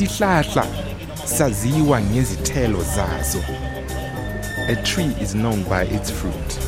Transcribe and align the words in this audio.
Isihlahla 0.00 0.66
saziwa 1.24 2.00
ngezithelo 2.00 2.78
zazo. 2.82 3.38
A 4.68 4.76
tree 4.76 5.10
is 5.20 5.32
known 5.32 5.64
by 5.64 5.82
its 5.92 6.12
fruit. 6.12 6.58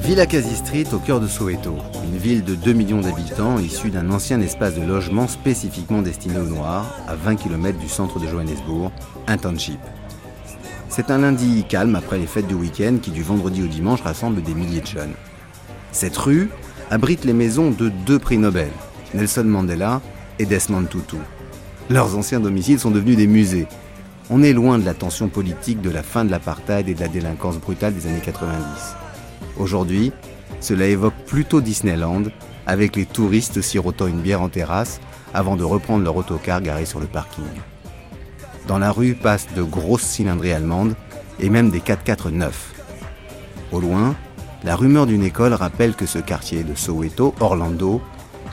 Villa 0.00 0.26
Kasi 0.26 0.56
Street 0.56 0.86
au 0.92 0.98
cœur 0.98 1.20
de 1.20 1.26
Soweto, 1.26 1.76
une 2.04 2.18
ville 2.18 2.44
de 2.44 2.54
2 2.54 2.72
millions 2.74 3.00
d'habitants 3.00 3.58
issue 3.58 3.90
d'un 3.90 4.10
ancien 4.10 4.40
espace 4.42 4.74
de 4.74 4.82
logement 4.82 5.28
spécifiquement 5.28 6.02
destiné 6.02 6.38
aux 6.38 6.46
Noirs, 6.46 6.94
à 7.08 7.14
20 7.14 7.36
km 7.36 7.78
du 7.78 7.88
centre 7.88 8.18
de 8.18 8.26
Johannesburg, 8.26 8.90
un 9.26 9.38
township. 9.38 9.80
C'est 10.98 11.12
un 11.12 11.18
lundi 11.18 11.64
calme 11.68 11.94
après 11.94 12.18
les 12.18 12.26
fêtes 12.26 12.48
du 12.48 12.54
week-end 12.54 12.96
qui 13.00 13.12
du 13.12 13.22
vendredi 13.22 13.62
au 13.62 13.68
dimanche 13.68 14.02
rassemble 14.02 14.42
des 14.42 14.52
milliers 14.52 14.80
de 14.80 14.86
jeunes. 14.88 15.12
Cette 15.92 16.16
rue 16.16 16.50
abrite 16.90 17.24
les 17.24 17.32
maisons 17.32 17.70
de 17.70 17.88
deux 17.88 18.18
prix 18.18 18.36
Nobel, 18.36 18.72
Nelson 19.14 19.44
Mandela 19.44 20.00
et 20.40 20.44
Desmond 20.44 20.86
Tutu. 20.86 21.18
Leurs 21.88 22.16
anciens 22.16 22.40
domiciles 22.40 22.80
sont 22.80 22.90
devenus 22.90 23.16
des 23.16 23.28
musées. 23.28 23.68
On 24.28 24.42
est 24.42 24.52
loin 24.52 24.76
de 24.76 24.84
la 24.84 24.92
tension 24.92 25.28
politique 25.28 25.80
de 25.80 25.90
la 25.90 26.02
fin 26.02 26.24
de 26.24 26.32
l'apartheid 26.32 26.88
et 26.88 26.94
de 26.94 27.00
la 27.00 27.06
délinquance 27.06 27.58
brutale 27.58 27.94
des 27.94 28.08
années 28.08 28.18
90. 28.20 28.58
Aujourd'hui, 29.56 30.10
cela 30.58 30.86
évoque 30.86 31.14
plutôt 31.28 31.60
Disneyland, 31.60 32.24
avec 32.66 32.96
les 32.96 33.06
touristes 33.06 33.62
sirotant 33.62 34.08
une 34.08 34.20
bière 34.20 34.42
en 34.42 34.48
terrasse 34.48 34.98
avant 35.32 35.54
de 35.54 35.62
reprendre 35.62 36.02
leur 36.02 36.16
autocar 36.16 36.60
garé 36.60 36.86
sur 36.86 36.98
le 36.98 37.06
parking. 37.06 37.44
Dans 38.68 38.78
la 38.78 38.92
rue 38.92 39.14
passent 39.14 39.48
de 39.56 39.62
grosses 39.62 40.02
cylindrées 40.02 40.52
allemandes 40.52 40.94
et 41.40 41.48
même 41.48 41.70
des 41.70 41.80
4x4 41.80 42.28
neufs. 42.30 42.74
Au 43.72 43.80
loin, 43.80 44.14
la 44.62 44.76
rumeur 44.76 45.06
d'une 45.06 45.24
école 45.24 45.54
rappelle 45.54 45.94
que 45.94 46.04
ce 46.04 46.18
quartier 46.18 46.64
de 46.64 46.74
Soweto, 46.74 47.34
Orlando, 47.40 48.02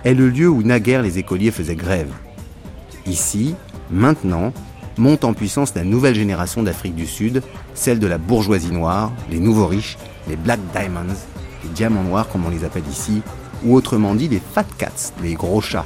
est 0.06 0.14
le 0.14 0.30
lieu 0.30 0.48
où 0.48 0.64
naguère 0.64 1.02
les 1.02 1.20
écoliers 1.20 1.52
faisaient 1.52 1.76
grève. 1.76 2.14
Ici, 3.06 3.56
maintenant, 3.92 4.54
monte 4.98 5.26
en 5.26 5.34
puissance 5.34 5.76
la 5.76 5.84
nouvelle 5.84 6.16
génération 6.16 6.64
d'Afrique 6.64 6.96
du 6.96 7.08
Sud, 7.08 7.44
celle 7.74 8.00
de 8.00 8.08
la 8.08 8.18
bourgeoisie 8.18 8.72
noire, 8.72 9.12
les 9.30 9.40
nouveaux 9.40 9.68
riches, 9.68 9.98
les 10.30 10.38
Black 10.38 10.62
Diamonds, 10.72 11.14
les 11.64 11.70
diamants 11.72 12.04
noirs 12.04 12.30
comme 12.30 12.46
on 12.46 12.50
les 12.50 12.64
appelle 12.64 12.88
ici, 12.90 13.22
ou 13.66 13.76
autrement 13.76 14.16
dit 14.16 14.30
les 14.30 14.42
Fat 14.54 14.66
Cats, 14.78 15.12
les 15.22 15.34
gros 15.34 15.60
chats, 15.60 15.86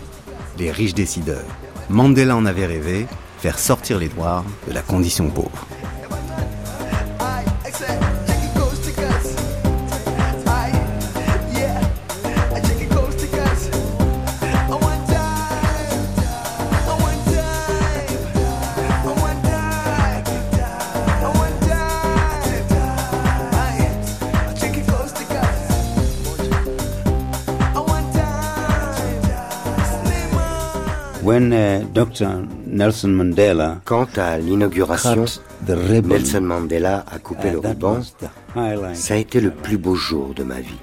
les 0.59 0.69
riches 0.69 0.93
décideurs. 0.93 1.45
Mandela 1.89 2.35
en 2.35 2.45
avait 2.45 2.67
rêvé, 2.67 3.07
faire 3.39 3.57
sortir 3.57 3.97
les 3.97 4.09
noirs 4.09 4.43
de 4.67 4.73
la 4.73 4.81
condition 4.81 5.29
pauvre. 5.29 5.65
When 31.39 31.53
uh, 31.53 31.85
Dr. 31.93 32.45
Nelson 32.67 33.07
Mandela 33.07 33.79
Quant 33.85 34.09
à 34.17 34.37
l'inauguration, 34.37 35.23
Nelson 35.65 36.41
Mandela 36.41 37.05
a 37.09 37.17
coupé 37.17 37.47
uh, 37.47 37.51
le 37.51 37.59
ruban. 37.59 38.01
Ça 38.93 39.13
a 39.13 39.17
été 39.17 39.39
le 39.39 39.51
plus 39.51 39.77
beau 39.77 39.95
jour 39.95 40.33
de 40.33 40.43
ma 40.43 40.59
vie. 40.59 40.81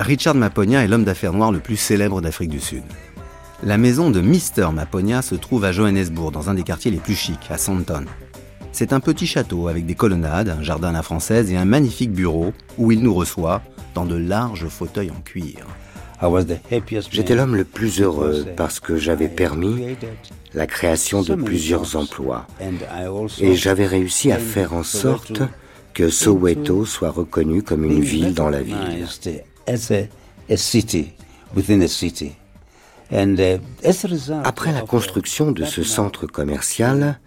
Richard 0.00 0.34
Maponia 0.34 0.82
est 0.82 0.88
l'homme 0.88 1.04
d'affaires 1.04 1.32
noir 1.32 1.52
le 1.52 1.60
plus 1.60 1.76
célèbre 1.76 2.20
d'Afrique 2.20 2.50
du 2.50 2.58
Sud. 2.58 2.82
La 3.62 3.78
maison 3.78 4.10
de 4.10 4.20
Mr. 4.20 4.72
Maponia 4.72 5.22
se 5.22 5.36
trouve 5.36 5.64
à 5.64 5.70
Johannesburg, 5.70 6.32
dans 6.32 6.50
un 6.50 6.54
des 6.54 6.64
quartiers 6.64 6.90
les 6.90 6.98
plus 6.98 7.14
chics, 7.14 7.48
à 7.48 7.58
Sandton. 7.58 8.06
C'est 8.72 8.92
un 8.92 8.98
petit 8.98 9.28
château 9.28 9.68
avec 9.68 9.86
des 9.86 9.94
colonnades, 9.94 10.48
un 10.48 10.64
jardin 10.64 10.88
à 10.88 10.92
la 10.92 11.02
française 11.02 11.52
et 11.52 11.56
un 11.56 11.64
magnifique 11.64 12.10
bureau 12.10 12.52
où 12.76 12.90
il 12.90 13.04
nous 13.04 13.14
reçoit 13.14 13.62
dans 13.94 14.04
de 14.04 14.16
larges 14.16 14.66
fauteuils 14.66 15.12
en 15.12 15.20
cuir. 15.20 15.64
J'étais 17.10 17.34
l'homme 17.34 17.56
le 17.56 17.64
plus 17.64 18.00
heureux 18.00 18.46
parce 18.56 18.80
que 18.80 18.96
j'avais 18.96 19.28
permis 19.28 19.96
la 20.54 20.66
création 20.66 21.22
de 21.22 21.34
plusieurs 21.34 21.96
emplois. 21.96 22.46
Et 23.40 23.54
j'avais 23.54 23.86
réussi 23.86 24.30
à 24.30 24.38
faire 24.38 24.72
en 24.72 24.82
sorte 24.82 25.42
que 25.94 26.08
Soweto 26.08 26.84
soit 26.84 27.10
reconnu 27.10 27.62
comme 27.62 27.84
une 27.84 28.00
ville 28.00 28.34
dans 28.34 28.48
la 28.48 28.62
ville. 28.62 29.06
uh, 33.12 33.58
Après 34.44 34.72
la 34.72 34.82
uh, 34.82 34.86
construction 34.86 35.52
de 35.52 35.64
ce 35.64 35.82
centre 35.82 36.26
commercial, 36.26 37.20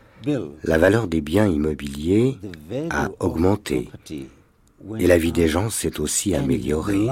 la 0.63 0.77
valeur 0.77 1.07
des 1.07 1.21
biens 1.21 1.47
immobiliers 1.47 2.37
a 2.89 3.09
augmenté 3.19 3.89
et 4.99 5.07
la 5.07 5.17
vie 5.17 5.31
des 5.31 5.47
gens 5.47 5.69
s'est 5.69 5.99
aussi 5.99 6.35
améliorée. 6.35 7.07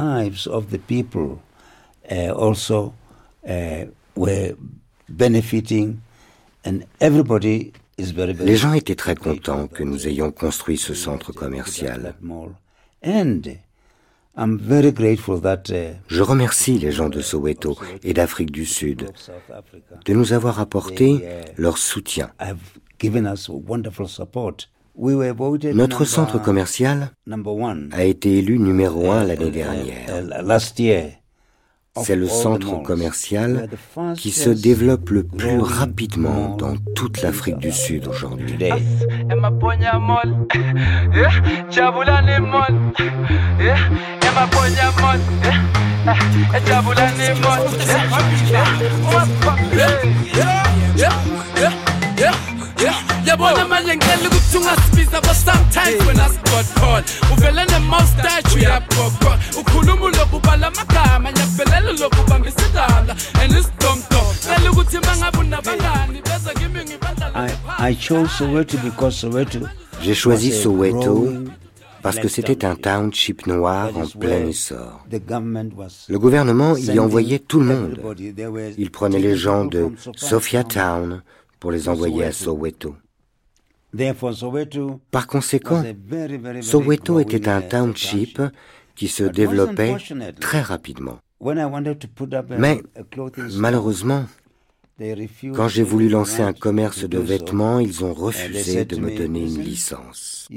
Also 2.35 2.93
uh, 3.47 3.85
were 4.15 4.55
benefiting, 5.09 5.99
and 6.65 6.83
everybody 6.99 7.73
is 7.97 8.11
very, 8.11 8.33
very 8.33 8.49
Les 8.49 8.57
gens 8.57 8.73
étaient 8.73 8.95
très 8.95 9.15
contents 9.15 9.67
que 9.67 9.83
nous 9.83 10.05
uh, 10.05 10.09
ayons 10.09 10.31
construit 10.31 10.77
ce 10.77 10.93
centre 10.93 11.31
commercial. 11.31 12.01
that 12.03 12.15
mall. 12.21 12.51
And 13.03 13.41
I'm 14.35 14.57
very 14.57 14.91
grateful 14.91 15.39
that 15.41 15.63
uh, 15.69 15.93
Je 16.07 16.21
remercie 16.23 16.79
les 16.79 16.91
gens 16.91 17.09
de 17.09 17.21
Soweto 17.21 17.77
et 18.03 18.13
d'Afrique 18.13 18.51
du 18.51 18.65
Sud 18.65 19.11
de 20.05 20.13
nous 20.13 20.33
avoir 20.33 20.59
apporté 20.59 21.23
leur 21.57 21.77
soutien. 21.77 22.31
Notre 25.73 26.05
centre 26.05 26.39
commercial 26.41 27.11
number 27.27 27.53
one 27.53 27.89
a 27.93 28.03
été 28.05 28.37
élu 28.37 28.57
numéro 28.59 29.11
un 29.11 29.23
l'année 29.23 29.47
uh, 29.47 29.51
dernière. 29.51 30.09
uh, 30.09 30.41
last 30.47 30.79
year. 30.79 31.05
of 31.05 31.82
C'est 32.01 32.15
le 32.15 32.27
centre 32.27 32.81
commercial 32.81 33.69
qui 34.17 34.31
se 34.31 34.49
développe 34.49 35.11
le 35.11 35.23
plus 35.23 35.59
rapidement 35.59 36.55
dans 36.55 36.75
toute 36.95 37.21
l'Afrique 37.21 37.57
du 37.57 37.71
Sud 37.71 38.07
aujourd'hui. 38.07 38.57
yabona 53.25 53.65
ukuthi 54.27 54.57
ungasibiza 54.57 55.21
but 55.21 55.35
sometimes 55.35 56.39
call 56.79 57.03
uvele 57.33 57.65
ne-moustache 57.65 58.67
ukhuluma 59.59 60.05
ulokhu 60.05 60.41
amagama 60.51 61.29
ubambisa 62.21 62.61
idala 62.69 63.15
and 63.43 63.51
isidomdom 63.51 64.27
cela 64.39 64.71
ukuthi 64.71 64.97
unabangani 65.41 66.21
kimi 66.59 66.83
J'ai 70.01 70.15
choisi 70.15 70.49
was 70.49 70.57
a 70.57 70.61
Soweto 70.63 71.29
parce 72.01 72.19
que 72.19 72.27
c'était 72.27 72.65
un 72.65 72.75
town. 72.75 73.09
township 73.09 73.47
noir 73.47 73.89
en 73.95 74.05
plein 74.19 74.47
essor. 74.47 75.05
the 75.09 75.19
government 75.19 75.71
was 75.77 76.05
Le 76.09 76.19
gouvernement 76.19 76.75
y 76.75 76.99
envoyait 76.99 77.39
tout 77.39 77.61
le 77.61 77.65
monde. 77.67 77.99
Il 78.77 78.91
prenait 78.91 79.19
les 79.19 79.37
gens 79.37 79.67
people 79.67 79.91
de 79.91 79.95
from 79.95 80.13
Sophia 80.17 80.63
Town. 80.63 81.21
Pour 81.63 81.71
les 81.71 81.87
envoyer 81.87 82.25
à 82.25 82.33
Soweto. 82.33 82.93
Par 85.11 85.27
conséquent, 85.27 85.81
Soweto 86.59 87.21
était 87.21 87.47
un 87.47 87.61
uh, 87.61 87.67
township 87.69 88.41
qui 88.95 89.07
se 89.07 89.23
développait 89.23 89.95
très 90.41 90.59
rapidement. 90.59 91.19
Mais 92.59 92.83
malheureusement, 93.53 94.25
quand 95.55 95.69
j'ai 95.69 95.83
voulu 95.83 96.09
lancer 96.09 96.41
un 96.41 96.51
commerce 96.51 97.05
de 97.05 97.17
vêtements, 97.19 97.79
ils 97.79 98.03
ont 98.03 98.13
refusé 98.13 98.83
de 98.83 98.97
me 98.97 99.15
donner 99.17 99.39
une 99.43 99.63
"Listen, 99.63 99.99
licence. 100.09 100.49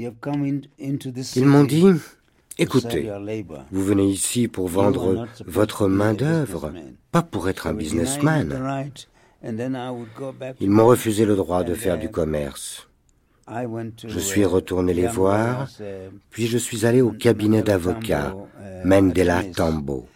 Ils 1.37 1.45
m'ont 1.45 1.63
dit, 1.63 1.85
écoutez, 2.57 3.09
vous 3.71 3.83
venez 3.85 4.09
ici 4.09 4.49
pour 4.49 4.67
vendre 4.67 5.25
votre 5.45 5.87
main-d'œuvre, 5.87 6.67
businessman." 6.67 6.95
pas 7.13 7.21
pour 7.21 7.47
être 7.47 7.65
un 7.67 7.73
businessman. 7.73 8.83
Ils 10.59 10.69
m'ont 10.69 10.87
refusé 10.87 11.25
le 11.25 11.35
droit 11.35 11.63
de 11.63 11.73
faire 11.73 11.97
du 11.97 12.09
commerce. 12.09 12.87
Je 13.49 14.19
suis 14.19 14.43
retourné 14.43 14.93
les 14.93 15.07
voir, 15.07 15.69
uh, 15.79 15.83
puis 16.29 16.47
je 16.47 16.57
suis 16.57 16.85
allé 16.85 17.01
au 17.01 17.11
cabinet 17.11 17.61
Mandela 17.61 17.61
d'avocat 17.61 18.31
Tambo, 18.31 18.47
uh, 18.59 18.87
Mandela. 18.87 19.43
Tambo. 19.55 20.07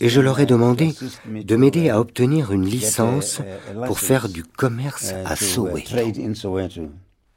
Et 0.00 0.08
je 0.08 0.20
leur 0.20 0.38
ai 0.38 0.46
demandé 0.46 0.94
de 1.26 1.56
m'aider 1.56 1.86
uh, 1.86 1.90
à 1.90 2.00
obtenir 2.00 2.52
une 2.52 2.64
licence 2.64 3.40
pour 3.86 3.98
faire 3.98 4.28
du 4.28 4.44
commerce 4.44 5.12
à 5.24 5.34
to, 5.34 5.44
Soweto. 5.44 5.96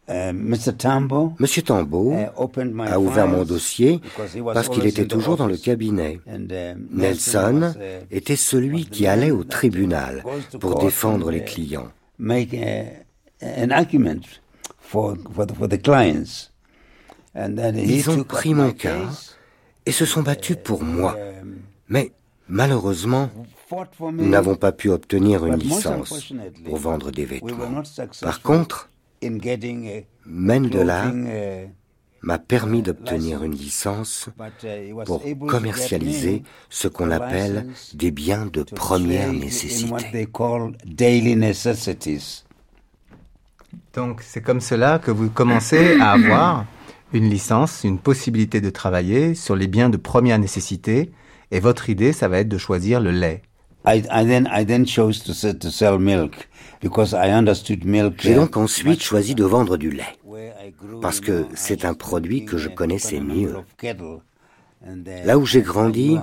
Uh. 0.10 0.72
Tambo 0.78 1.34
Monsieur 1.40 1.62
Tambo 1.64 2.14
uh, 2.14 2.28
a 2.88 3.00
ouvert 3.00 3.28
mon 3.28 3.44
dossier 3.44 4.02
parce 4.54 4.70
qu'il 4.70 4.86
était 4.86 5.08
toujours 5.08 5.38
dans 5.38 5.48
le 5.48 5.58
cabinet. 5.58 6.20
Uh, 6.28 6.76
Nelson 6.92 7.74
uh, 7.76 8.16
était 8.16 8.36
celui 8.36 8.86
qui 8.86 9.08
allait 9.08 9.32
au 9.32 9.44
tribunal 9.44 10.24
pour 10.60 10.80
défendre 10.80 11.32
les 11.32 11.44
clients. 11.44 11.88
Ils 17.36 18.10
ont 18.10 18.24
pris 18.24 18.54
mon 18.54 18.72
cas 18.72 19.10
et 19.86 19.92
se 19.92 20.06
sont 20.06 20.22
battus 20.22 20.58
pour 20.64 20.84
moi. 20.84 21.16
um, 21.42 21.58
Mais 21.90 22.12
malheureusement, 22.48 23.30
nous 24.02 24.30
n'avons 24.30 24.56
pas 24.56 24.72
pu 24.72 24.90
obtenir 24.90 25.46
une 25.46 25.58
licence 25.58 26.34
pour 26.66 26.78
vendre 26.78 27.12
des 27.12 27.26
vêtements. 27.26 27.84
Par 28.22 28.42
contre, 28.42 28.90
Mendela 30.26 31.08
uh, 31.08 31.70
m'a 32.22 32.40
permis 32.40 32.82
d'obtenir 32.82 33.44
une 33.44 33.54
licence 33.54 34.30
uh, 34.64 34.94
pour 35.06 35.24
commercialiser 35.48 36.44
ce 36.70 36.88
qu'on 36.88 37.12
a 37.12 37.18
appelle 37.18 37.68
license 37.68 37.96
des 37.96 38.12
biens 38.12 38.46
de 38.46 38.64
to 38.64 38.76
première 38.76 39.32
nécessité. 39.32 40.28
Donc 43.94 44.22
c'est 44.22 44.42
comme 44.42 44.62
cela 44.62 45.00
que 45.00 45.12
vous 45.12 45.30
commencez 45.30 45.98
à 46.00 46.12
avoir 46.12 46.66
une 47.14 47.30
licence, 47.30 47.84
une 47.84 48.00
possibilité 48.00 48.62
de 48.62 48.70
travailler 48.70 49.36
sur 49.36 49.56
les 49.56 49.68
biens 49.68 49.90
de 49.90 49.98
première 49.98 50.40
nécessité. 50.40 51.12
Et 51.52 51.60
votre 51.60 51.90
idée, 51.90 52.12
ça 52.12 52.28
va 52.28 52.40
être 52.40 52.50
de 52.50 52.58
choisir 52.58 53.00
le 53.00 53.12
lait. 53.12 53.42
I, 53.86 54.04
I 54.12 54.26
then 54.26 54.48
I 54.48 54.66
then 54.66 54.86
chose 54.86 55.24
to 55.24 55.34
sell, 55.34 55.54
to 55.56 55.70
sell 55.70 56.00
milk 56.00 56.48
because 56.82 57.14
I 57.14 57.32
understood 57.32 57.86
milk. 57.86 58.22
J'ai 58.22 58.36
donc 58.36 58.58
ensuite 58.58 59.02
choisi 59.02 59.36
de 59.36 59.44
vendre 59.44 59.78
du 59.78 59.92
lait. 59.92 60.18
parce 61.02 61.20
que 61.20 61.46
c'est 61.56 61.86
un 61.86 61.94
produit 61.94 62.46
que 62.46 62.58
je 62.58 62.70
connaissais 62.70 63.20
mieux. 63.20 63.56
Là 65.26 65.38
où 65.38 65.46
j'ai 65.46 65.62
I 65.62 65.64
grandi, 65.64 66.18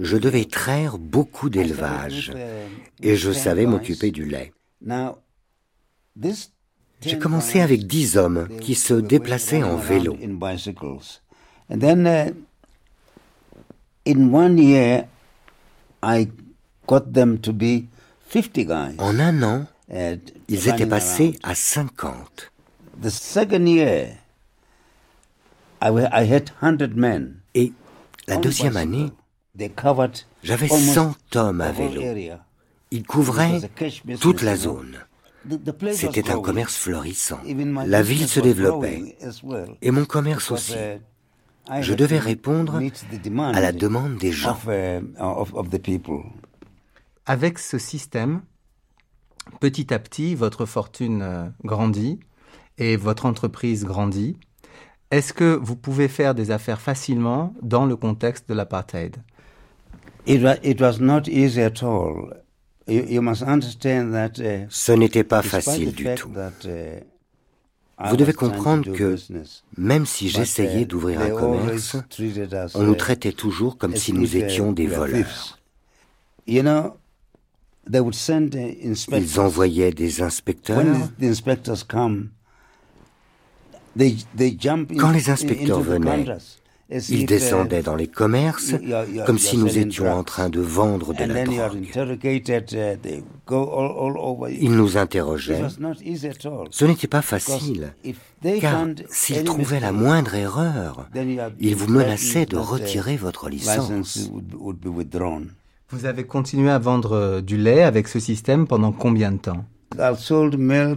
je 0.00 0.16
devais 0.16 0.44
traire 0.44 0.98
beaucoup 0.98 1.50
d'élevage 1.50 2.32
uh, 2.34 3.06
et 3.06 3.16
je 3.16 3.32
savais 3.32 3.66
m'occuper 3.66 4.10
du 4.10 4.24
lait. 4.24 4.52
Now, 4.80 5.18
this 6.20 6.52
J'ai 7.00 7.18
commencé 7.18 7.60
avec 7.60 7.86
dix 7.86 8.16
hommes 8.16 8.48
qui 8.60 8.74
se 8.74 8.94
déplaçaient 8.94 9.62
en 9.62 9.76
vélo. 9.76 10.16
In 16.88 17.00
bicycles. 17.00 17.06
And 17.06 17.12
then, 17.12 17.28
uh, 17.28 17.36
in 17.36 17.36
one 17.36 17.36
year, 17.36 17.38
I 17.38 17.38
got 17.38 17.38
them 17.38 17.38
to 17.40 17.52
be 17.52 17.88
50 18.28 18.64
guys. 18.64 18.94
En 18.98 19.18
un 19.18 19.42
an, 19.42 19.66
uh, 19.90 20.16
ils 20.48 20.68
étaient 20.68 20.86
passés 20.86 21.34
around. 21.34 21.40
à 21.42 21.54
50. 21.54 22.52
The 23.02 23.10
second 23.10 23.66
year, 23.66 24.18
I, 25.82 26.24
had 26.24 26.50
100 26.60 26.94
men. 26.96 27.40
Et 27.54 27.72
la 28.26 28.36
deuxième 28.36 28.76
année, 28.76 29.12
j'avais 30.42 30.70
almost 30.70 30.94
100 30.94 31.36
hommes 31.36 31.60
à 31.60 31.72
vélo. 31.72 32.02
Ils 32.90 33.04
couvraient 33.04 33.60
toute 34.20 34.42
la 34.42 34.56
zone. 34.56 34.98
C'était 35.92 36.30
un 36.30 36.40
commerce 36.40 36.76
florissant. 36.76 37.40
La 37.86 38.02
ville 38.02 38.26
se 38.26 38.40
développait. 38.40 39.16
Et 39.82 39.90
mon 39.90 40.04
commerce 40.04 40.50
aussi. 40.50 40.74
uh, 40.74 41.82
Je 41.82 41.94
devais 41.94 42.18
répondre 42.18 42.80
à 43.54 43.60
la 43.60 43.72
demande 43.72 44.18
des 44.18 44.32
gens. 44.32 44.58
Avec 47.26 47.58
ce 47.58 47.78
système, 47.78 48.42
petit 49.60 49.92
à 49.92 49.98
petit, 49.98 50.34
votre 50.34 50.64
fortune 50.66 51.22
euh, 51.22 51.48
grandit 51.64 52.20
et 52.78 52.96
votre 52.96 53.26
entreprise 53.26 53.84
grandit. 53.84 54.36
Est-ce 55.10 55.32
que 55.32 55.58
vous 55.62 55.76
pouvez 55.76 56.08
faire 56.08 56.34
des 56.34 56.50
affaires 56.50 56.80
facilement 56.80 57.54
dans 57.62 57.86
le 57.86 57.96
contexte 57.96 58.48
de 58.48 58.54
l'apartheid? 58.54 59.16
It, 60.26 60.42
wa- 60.42 60.56
it 60.64 60.80
was 60.80 60.98
not 61.00 61.22
easy 61.28 61.60
at 61.62 61.82
all. 61.82 62.34
You, 62.88 63.04
you 63.08 63.22
must 63.22 63.42
understand 63.42 64.12
that. 64.12 64.38
Uh, 64.40 64.66
Ce 64.68 64.92
n'était 64.92 65.24
pas 65.24 65.42
facile 65.42 65.92
du 65.92 66.06
tout. 66.16 66.30
uh, 66.64 67.02
I 67.98 68.10
Vous 68.10 68.16
devez 68.16 68.32
comprendre 68.32 68.92
que 68.92 69.12
business, 69.14 69.64
même 69.76 70.06
si 70.06 70.26
but, 70.26 70.36
j'essayais 70.36 70.82
uh, 70.82 70.86
d'ouvrir 70.86 71.20
un 71.20 71.26
always 71.26 71.40
commerce, 71.40 71.96
on 72.74 72.82
nous 72.82 72.94
uh, 72.94 72.96
traitait 72.96 73.32
toujours 73.32 73.78
comme 73.78 73.94
as 73.94 73.96
si 73.96 74.12
nous 74.12 74.24
if, 74.24 74.34
uh, 74.34 74.38
étions 74.44 74.72
des 74.72 74.86
we 74.86 74.90
were 74.90 74.98
voleurs. 75.08 75.58
Ils 77.92 79.40
envoyaient 79.40 79.92
des 79.92 80.22
inspecteurs. 80.22 80.78
When 80.78 81.10
the 81.20 81.24
inspectors 81.24 81.84
come, 81.84 82.30
they 83.96 84.16
they 84.36 84.56
jump 84.58 84.90
in, 84.90 84.96
Quand 84.96 85.12
les 85.12 85.30
inspecteurs 85.30 85.80
venaient, 85.80 86.26
Ils 87.08 87.26
descendaient 87.26 87.82
dans 87.82 87.96
les 87.96 88.06
commerces 88.06 88.74
comme 89.26 89.38
si 89.38 89.56
nous 89.56 89.76
étions 89.76 90.12
en 90.12 90.22
train 90.22 90.48
de 90.48 90.60
vendre 90.60 91.14
de 91.14 91.24
la 91.24 91.44
drogue. 91.44 91.84
Uh, 91.94 92.96
they 93.02 93.24
go 93.44 93.68
all, 93.76 93.90
all 93.98 94.16
over. 94.16 94.52
you. 94.52 94.58
Ils 94.62 94.76
nous 94.76 94.96
interrogeaient. 94.96 95.62
Ce 96.70 96.84
n'était 96.84 97.08
pas 97.08 97.22
facile, 97.22 97.92
if 98.04 98.18
they 98.40 98.60
car 98.60 98.86
s'ils 99.10 99.42
trouvaient 99.42 99.80
la 99.80 99.90
moindre 99.90 100.36
erreur, 100.36 101.08
ils 101.58 101.74
vous 101.74 101.88
menaçaient 101.88 102.46
de 102.46 102.56
uh, 102.56 102.60
retirer 102.60 103.16
votre 103.16 103.48
licence. 103.48 104.30
Vous 105.90 106.04
avez 106.04 106.24
continué 106.24 106.68
à 106.70 106.80
vendre 106.80 107.12
euh, 107.12 107.40
du 107.40 107.56
lait 107.56 107.84
avec 107.84 108.08
ce 108.08 108.18
système 108.18 108.66
pendant 108.66 108.90
combien 108.90 109.30
de 109.30 109.38
temps? 109.38 109.64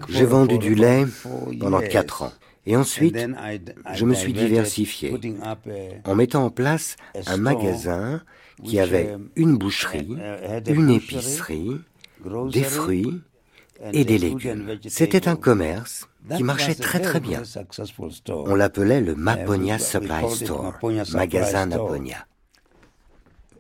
J'ai 0.10 0.26
vendu 0.26 0.58
du 0.58 0.74
lait 0.74 1.06
pendant 1.60 1.80
years. 1.80 1.92
quatre 1.92 2.24
ans. 2.24 2.32
Et 2.66 2.76
ensuite, 2.76 3.16
je 3.94 4.06
me 4.06 4.14
suis 4.16 4.34
diversifié 4.34 5.16
en 6.06 6.16
mettant 6.16 6.46
en 6.46 6.50
place 6.50 6.96
un 7.28 7.38
magasin 7.38 8.22
qui 8.64 8.80
avait 8.80 9.14
um, 9.14 9.30
une 9.36 9.58
boucherie, 9.58 10.10
uh, 10.10 10.70
une 10.72 10.90
épicerie, 10.90 11.80
des 12.52 12.64
fruits 12.64 13.22
et 13.94 14.04
des 14.04 14.18
légumes. 14.18 14.78
C'était 14.88 15.28
un 15.28 15.36
commerce 15.36 16.10
qui 16.36 16.44
marchait 16.44 16.76
très 16.76 17.00
très 17.00 17.20
bien. 17.20 17.44
On 18.28 18.56
l'appelait 18.56 19.02
le 19.02 19.16
Maponia 19.16 19.80
Supply 19.80 20.30
Store, 20.32 20.64
Maponia 20.64 21.04
magasin 21.14 21.70
Store. 21.70 21.96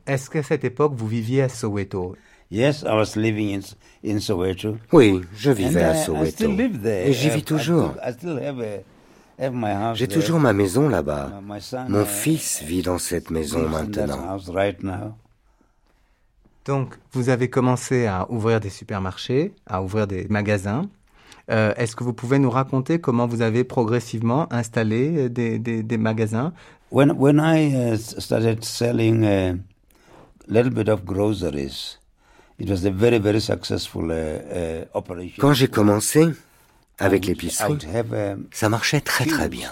Est-ce 0.09 0.29
qu'à 0.29 0.43
cette 0.43 0.63
époque, 0.63 0.93
vous 0.95 1.07
viviez 1.07 1.43
à 1.43 1.49
Soweto? 1.49 2.15
Yes, 2.51 2.81
I 2.81 2.93
was 2.93 3.15
living 3.15 3.61
in, 3.61 4.09
in 4.09 4.19
Soweto. 4.19 4.77
Oui, 4.91 5.21
je 5.35 5.51
vivais 5.51 5.83
And, 5.83 5.89
à 5.89 5.93
uh, 5.93 5.97
I 5.99 6.03
Soweto. 6.05 6.31
still 6.31 6.55
live 6.57 6.81
there. 6.81 7.07
Et 7.07 7.13
j'y 7.13 7.27
Uh, 7.27 7.31
vis 7.31 7.39
I 7.39 7.43
toujours. 7.43 7.93
J'ai 9.93 10.07
toujours 10.07 10.39
ma 10.39 10.51
maison 10.51 10.89
là-bas. 10.89 11.31
My- 11.47 11.53
my 11.55 11.61
son, 11.61 11.85
Mon 11.89 12.01
uh, 12.03 12.05
fils 12.05 12.61
vit 12.63 12.81
dans 12.81 12.97
cette 12.97 13.29
maison 13.29 13.59
lives 13.59 13.75
in 13.75 13.85
that 13.91 14.07
maintenant. 14.07 14.33
house 14.33 14.49
right 14.49 14.81
now. 14.83 15.13
Donc, 16.65 16.95
vous 17.13 17.29
avez 17.29 17.49
commencé 17.49 18.05
à 18.05 18.29
ouvrir 18.31 18.59
des 18.59 18.69
supermarchés, 18.69 19.53
à 19.65 19.81
ouvrir 19.81 20.07
des 20.07 20.27
magasins. 20.29 20.89
Euh, 21.51 21.73
Est-ce 21.77 21.95
que 21.95 22.03
vous 22.03 22.13
pouvez 22.13 22.37
nous 22.37 22.49
raconter 22.51 22.99
comment 22.99 23.27
vous 23.27 23.41
avez 23.41 23.63
progressivement 23.63 24.51
installé 24.51 25.29
des, 25.29 25.57
des- 25.57 25.83
des 25.83 25.97
magasins? 25.97 26.51
When 26.91 27.11
when 27.11 27.39
I 27.39 27.93
uh, 27.93 27.97
started 27.97 28.63
selling 28.63 29.23
a 29.23 29.53
little 30.49 30.71
bit 30.71 30.89
of 30.89 31.05
groceries, 31.05 31.99
it 32.59 32.69
was 32.69 32.85
a 32.85 32.91
very 32.91 33.19
very 33.19 33.39
successful 33.41 34.11
uh, 34.11 34.15
uh, 34.15 34.85
operation. 34.93 35.35
Quand 35.39 35.53
j'ai 35.53 35.67
commencé 35.67 36.25
avec 36.97 37.25
l'épicerie, 37.25 37.77
um, 37.93 38.45
ça 38.51 38.67
marchait 38.69 39.01
très 39.01 39.25
très 39.25 39.47
bien. 39.49 39.71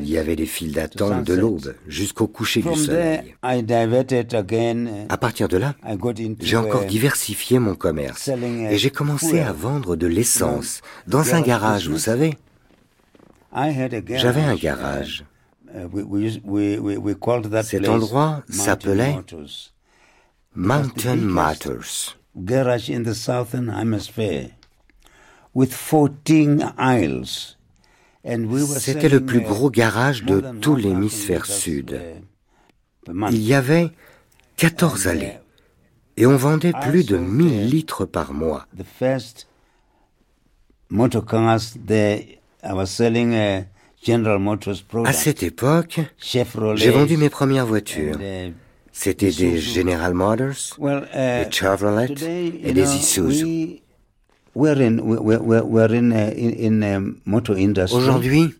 Il 0.00 0.08
y 0.08 0.18
avait 0.18 0.36
des 0.36 0.46
files 0.46 0.72
d'attente 0.72 1.24
de 1.24 1.34
l'aube 1.34 1.74
jusqu'au 1.88 2.26
coucher 2.28 2.60
du 2.62 2.74
soleil. 2.76 3.34
I 3.42 3.62
diverted 3.62 4.34
again. 4.34 4.86
uh, 4.86 5.06
À 5.08 5.16
partir 5.16 5.48
de 5.48 5.56
là, 5.56 5.74
I 5.84 5.96
got 5.96 6.20
into 6.20 6.44
j'ai 6.44 6.56
encore 6.56 6.82
uh, 6.82 6.86
diversifié 6.86 7.58
mon 7.58 7.74
commerce 7.74 8.28
uh, 8.28 8.32
et 8.70 8.78
j'ai 8.78 8.90
commencé 8.90 9.40
à 9.40 9.52
vendre 9.52 9.96
de 9.96 10.06
l'essence 10.06 10.82
dans 11.06 11.34
un 11.34 11.40
garage 11.40 11.88
vous 11.88 11.98
savez. 11.98 12.34
I 13.54 13.70
had 13.70 13.94
a 13.94 14.00
garage. 14.00 14.22
J'avais 14.22 14.42
un 14.42 14.54
garage. 14.54 15.24
Uh, 15.76 17.62
Cet 17.62 17.88
endroit 17.88 18.42
Mountain 18.48 18.52
s'appelait. 18.52 19.16
Mountain 20.54 21.16
Matters. 21.16 22.16
garage 22.34 22.90
in 22.90 23.02
the 23.02 23.14
southern 23.14 23.68
hemisphere 23.68 24.50
with 25.54 25.74
14 25.74 26.72
aisles. 26.78 27.56
C'était 28.78 29.08
le 29.08 29.24
plus 29.24 29.40
gros 29.40 29.70
garage 29.70 30.24
de 30.24 30.40
tout 30.60 30.74
1,000 30.74 30.88
l'hémisphère 30.88 31.46
sud. 31.46 32.00
Il 33.30 33.42
y 33.42 33.54
avait 33.54 33.90
14 34.56 35.06
And, 35.06 35.10
uh, 35.10 35.12
allées 35.12 35.38
et 36.16 36.26
on 36.26 36.36
vendait 36.36 36.72
plus 36.72 37.04
de 37.04 37.16
I 37.16 37.20
sold, 37.20 37.28
1000 37.28 37.52
uh, 37.52 37.70
litres 37.70 38.04
par 38.06 38.32
mois. 38.32 38.66
The 38.76 38.84
first 38.84 39.46
motor 40.88 41.24
cars 41.24 41.76
there, 41.86 42.20
I 42.64 42.72
was 42.72 42.86
selling 42.86 43.32
General 43.32 43.64
Motors 43.64 43.75
À 45.04 45.12
cette 45.12 45.42
époque, 45.42 46.00
j'ai 46.18 46.90
vendu 46.90 47.16
mes 47.16 47.28
premières 47.30 47.66
voitures. 47.66 48.18
uh, 48.20 48.52
C'était 48.92 49.30
des. 49.30 49.58
General 49.58 50.14
Motors, 50.14 50.76
well, 50.78 51.08
uh, 51.12 51.44
des 51.44 51.50
Chevrolet 51.50 52.14
et 52.62 52.72
des 52.72 52.94
Isuzu. 52.96 53.80
Aujourd'hui, 57.92 58.54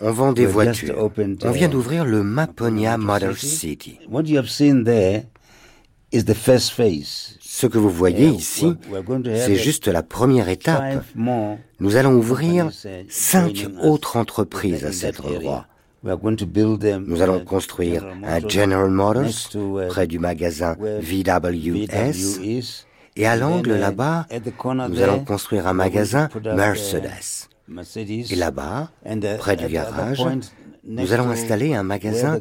on 0.00 0.10
vend 0.10 0.32
des 0.32 0.46
voitures. 0.46 1.10
On 1.44 1.50
vient 1.52 1.68
uh, 1.68 1.70
d'ouvrir 1.70 2.04
le 2.04 2.22
Maponia 2.22 2.98
Motor 2.98 3.36
City. 3.36 3.98
Ce 7.62 7.68
que 7.68 7.78
vous 7.78 7.90
voyez 7.90 8.26
Uh, 8.26 8.34
ici, 8.34 8.74
c'est 9.36 9.54
juste 9.54 9.86
la 9.86 10.02
première 10.02 10.48
étape. 10.48 11.04
Nous 11.78 11.94
allons 11.96 12.14
ouvrir 12.14 12.70
cinq 13.08 13.68
autres 13.80 14.16
entreprises 14.16 14.84
à 14.84 14.90
cet 14.90 15.20
endroit. 15.20 15.66
Nous 16.02 17.22
allons 17.22 17.44
construire 17.44 18.04
un 18.24 18.48
General 18.48 18.90
Motors 18.90 19.52
près 19.90 20.08
du 20.08 20.18
magasin 20.18 20.76
VWS. 20.80 22.16
Et 23.14 23.26
à 23.28 23.36
l'angle 23.36 23.76
uh, 23.76 23.78
là-bas, 23.78 24.26
nous 24.88 25.00
allons 25.00 25.24
construire 25.24 25.68
un 25.68 25.72
magasin 25.72 26.28
uh, 26.34 26.56
Mercedes. 26.56 27.48
Et 28.32 28.34
là-bas, 28.34 28.90
uh, 29.08 29.20
près 29.38 29.54
du 29.54 29.68
garage, 29.68 30.20
nous 30.84 31.12
allons 31.12 31.30
installer 31.30 31.74
un 31.76 31.84
magasin 31.84 32.40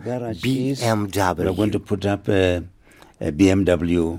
BMW. 3.22 4.18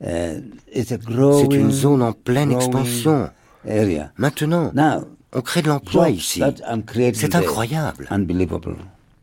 C'est 0.00 1.54
une 1.54 1.70
zone 1.70 2.02
en 2.02 2.12
pleine 2.12 2.52
expansion. 2.52 3.30
Area? 3.68 4.12
Maintenant, 4.16 4.70
Now, 4.74 5.04
on 5.34 5.40
crée 5.40 5.62
de 5.62 5.68
l'emploi 5.68 6.06
jobs 6.06 6.16
ici. 6.16 6.40
that 6.40 6.54
I'm 6.70 6.82
creating 6.82 7.20
C'est 7.20 7.34
incroyable. 7.34 8.06
Unbelievable. 8.10 8.76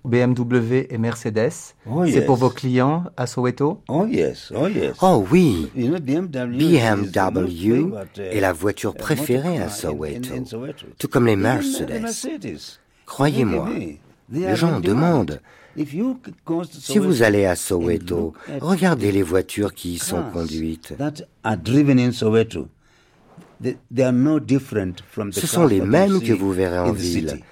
BMW 0.04 0.86
et 0.92 1.00
Mercedes, 1.00 1.74
Oh, 1.90 2.04
c'est 2.06 2.12
yes. 2.12 2.26
pour 2.26 2.36
vos 2.36 2.52
clients 2.52 3.06
à 3.18 3.26
Soweto? 3.26 3.82
Oh 3.88 4.06
yes, 4.06 4.52
oh 4.56 4.68
yes. 4.68 4.96
Oh 5.02 5.26
oui, 5.32 5.68
You 5.76 5.88
know, 5.88 5.98
BMW, 6.00 6.62
uh, 6.62 8.22
est 8.22 8.40
la 8.40 8.54
voiture 8.54 8.94
uh, 8.94 8.98
préférée 9.00 9.58
à 9.58 9.70
Soweto, 9.70 10.32
in- 10.32 10.42
in 10.42 10.46
Soweto. 10.46 10.86
tout 11.00 11.08
comme 11.08 11.26
les 11.26 11.36
Mercedes. 11.36 12.06
Croyez-moi, 13.08 13.66
Believe 13.66 13.98
me, 14.30 14.40
they 14.42 14.48
les 14.50 14.56
gens 14.56 14.74
en 14.76 14.80
demandent. 14.80 15.42
If 15.78 15.94
you 15.94 16.20
go 16.46 16.64
to 16.64 16.72
Si 16.80 16.98
vous 17.00 17.12
Soweto 17.16 17.24
allez 17.26 17.46
à 17.46 17.56
Soweto, 17.56 18.34
regardez 18.62 19.10
the 19.10 19.14
les 19.14 19.24
voitures 19.24 19.74
qui 19.74 19.94
y 19.96 19.98
sont 19.98 20.24
conduites. 20.32 20.94
That 20.98 21.24
are 21.44 21.58
driven 21.58 22.00
in 22.00 22.12
Soweto. 22.12 22.70
They, 23.62 23.78
they 23.94 24.04
are 24.06 24.14
no 24.14 24.40
different 24.40 25.02
from 25.10 25.32
the 25.32 25.40
Ce 25.40 25.48
sont 25.48 25.66
les 25.66 25.82
mêmes 25.82 26.20
que 26.22 26.34
vous 26.34 26.52
verrez 26.54 26.80
en 26.80 26.92
ville. 26.94 27.30
city. 27.30 27.44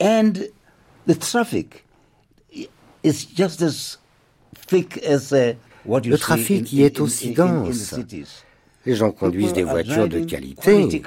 And 0.00 0.32
the 1.06 1.18
traffic 1.18 1.84
i- 2.54 2.68
is 3.02 3.26
just 3.34 3.62
as 3.62 3.98
thick 4.66 4.98
as 5.06 5.32
what 5.84 6.04
you 6.04 6.10
Le 6.12 6.16
see 6.16 6.22
trafic 6.22 6.72
in, 6.72 6.76
y 6.76 6.82
est 6.82 7.00
aussi 7.00 7.32
dense. 7.32 7.94
Les 8.86 8.94
gens 8.96 9.12
conduisent 9.12 9.52
des 9.52 9.62
voitures 9.64 10.08
de 10.08 10.20
qualité. 10.20 11.00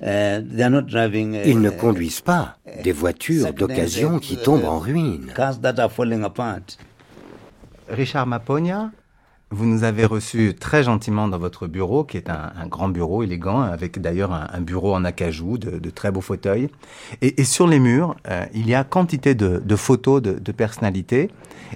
There. 0.00 0.40
Uh, 0.40 0.42
uh, 0.42 1.48
Ils 1.48 1.60
ne 1.60 1.70
uh, 1.70 1.76
conduisent 1.76 2.20
pas 2.20 2.56
des 2.84 2.92
voitures 2.92 3.52
d'occasion 3.52 4.16
uh, 4.16 4.20
qui 4.20 4.34
uh, 4.34 4.42
tombent 4.42 4.64
en 4.64 4.78
ruine. 4.78 5.32
Richard 7.88 8.26
Maponia, 8.26 8.90
vous 9.50 9.64
nous 9.64 9.82
avez 9.82 10.04
reçus 10.04 10.54
très 10.54 10.82
gentiment 10.82 11.26
dans 11.26 11.38
votre 11.38 11.66
bureau, 11.66 12.04
qui 12.04 12.18
est 12.18 12.28
un, 12.28 12.52
un 12.54 12.66
grand 12.66 12.90
bureau 12.90 13.22
élégant, 13.22 13.62
avec 13.62 13.98
d'ailleurs 13.98 14.30
un, 14.32 14.46
un 14.52 14.60
bureau 14.60 14.94
en 14.94 15.06
acajou, 15.06 15.56
de, 15.56 15.78
de 15.78 15.90
très 15.90 16.10
beaux 16.10 16.20
fauteuils. 16.20 16.68
Et, 17.22 17.40
et 17.40 17.44
sur 17.44 17.66
les 17.66 17.78
murs, 17.78 18.14
euh, 18.28 18.44
il 18.52 18.68
y 18.68 18.74
a 18.74 18.84
quantité 18.84 19.34
de, 19.34 19.62
de 19.64 19.76
photos 19.76 20.20
de, 20.20 20.32
de 20.32 20.52
personnalités, 20.52 21.30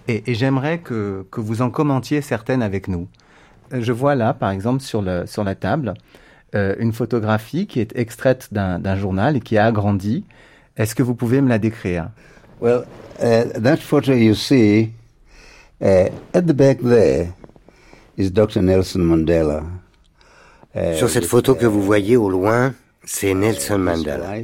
et, 0.07 0.31
et 0.31 0.35
j'aimerais 0.35 0.81
que, 0.81 1.27
que 1.31 1.41
vous 1.41 1.63
en 1.63 1.71
commentiez 1.71 2.21
certaines 2.21 2.63
avec 2.63 2.89
nous. 2.89 3.09
Euh, 3.73 3.81
Je 3.81 3.93
vois 3.93 4.17
là, 4.17 4.35
par 4.35 4.51
exemple, 4.51 4.83
sur, 4.83 5.01
le, 5.01 5.25
sur 5.27 5.43
la 5.43 5.55
table, 5.55 5.95
euh, 6.55 6.75
une 6.79 6.93
photographie 6.93 7.67
qui 7.67 7.81
est 7.81 7.97
extraite 7.97 8.49
d'un 8.53 8.97
journal 8.97 9.37
et 9.37 9.41
qui 9.41 9.57
a 9.57 9.67
agrandi. 9.67 10.25
Est-ce 10.77 10.95
que 10.95 11.03
vous 11.03 11.15
pouvez 11.15 11.41
me 11.41 11.49
la 11.49 11.59
décrire? 11.59 12.11
Well, 12.61 12.85
uh, 13.21 13.61
that 13.61 13.79
photo 13.79 14.13
you 14.13 14.35
see 14.35 14.93
uh, 15.81 16.09
at 16.33 16.43
the 16.43 16.55
back 16.55 16.79
there 16.81 17.33
is 18.17 18.31
Dr. 18.31 18.63
Nelson 18.63 19.01
Mandela. 19.01 19.65
Uh, 20.75 20.95
Sur 20.97 21.11
cette 21.11 21.27
photo 21.27 21.55
que 21.55 21.67
vous 21.67 21.83
voyez 21.83 22.17
au 22.17 22.31
loin, 22.31 22.75
c'est 23.05 23.35
Nelson 23.35 23.79
Mandela. 23.79 24.37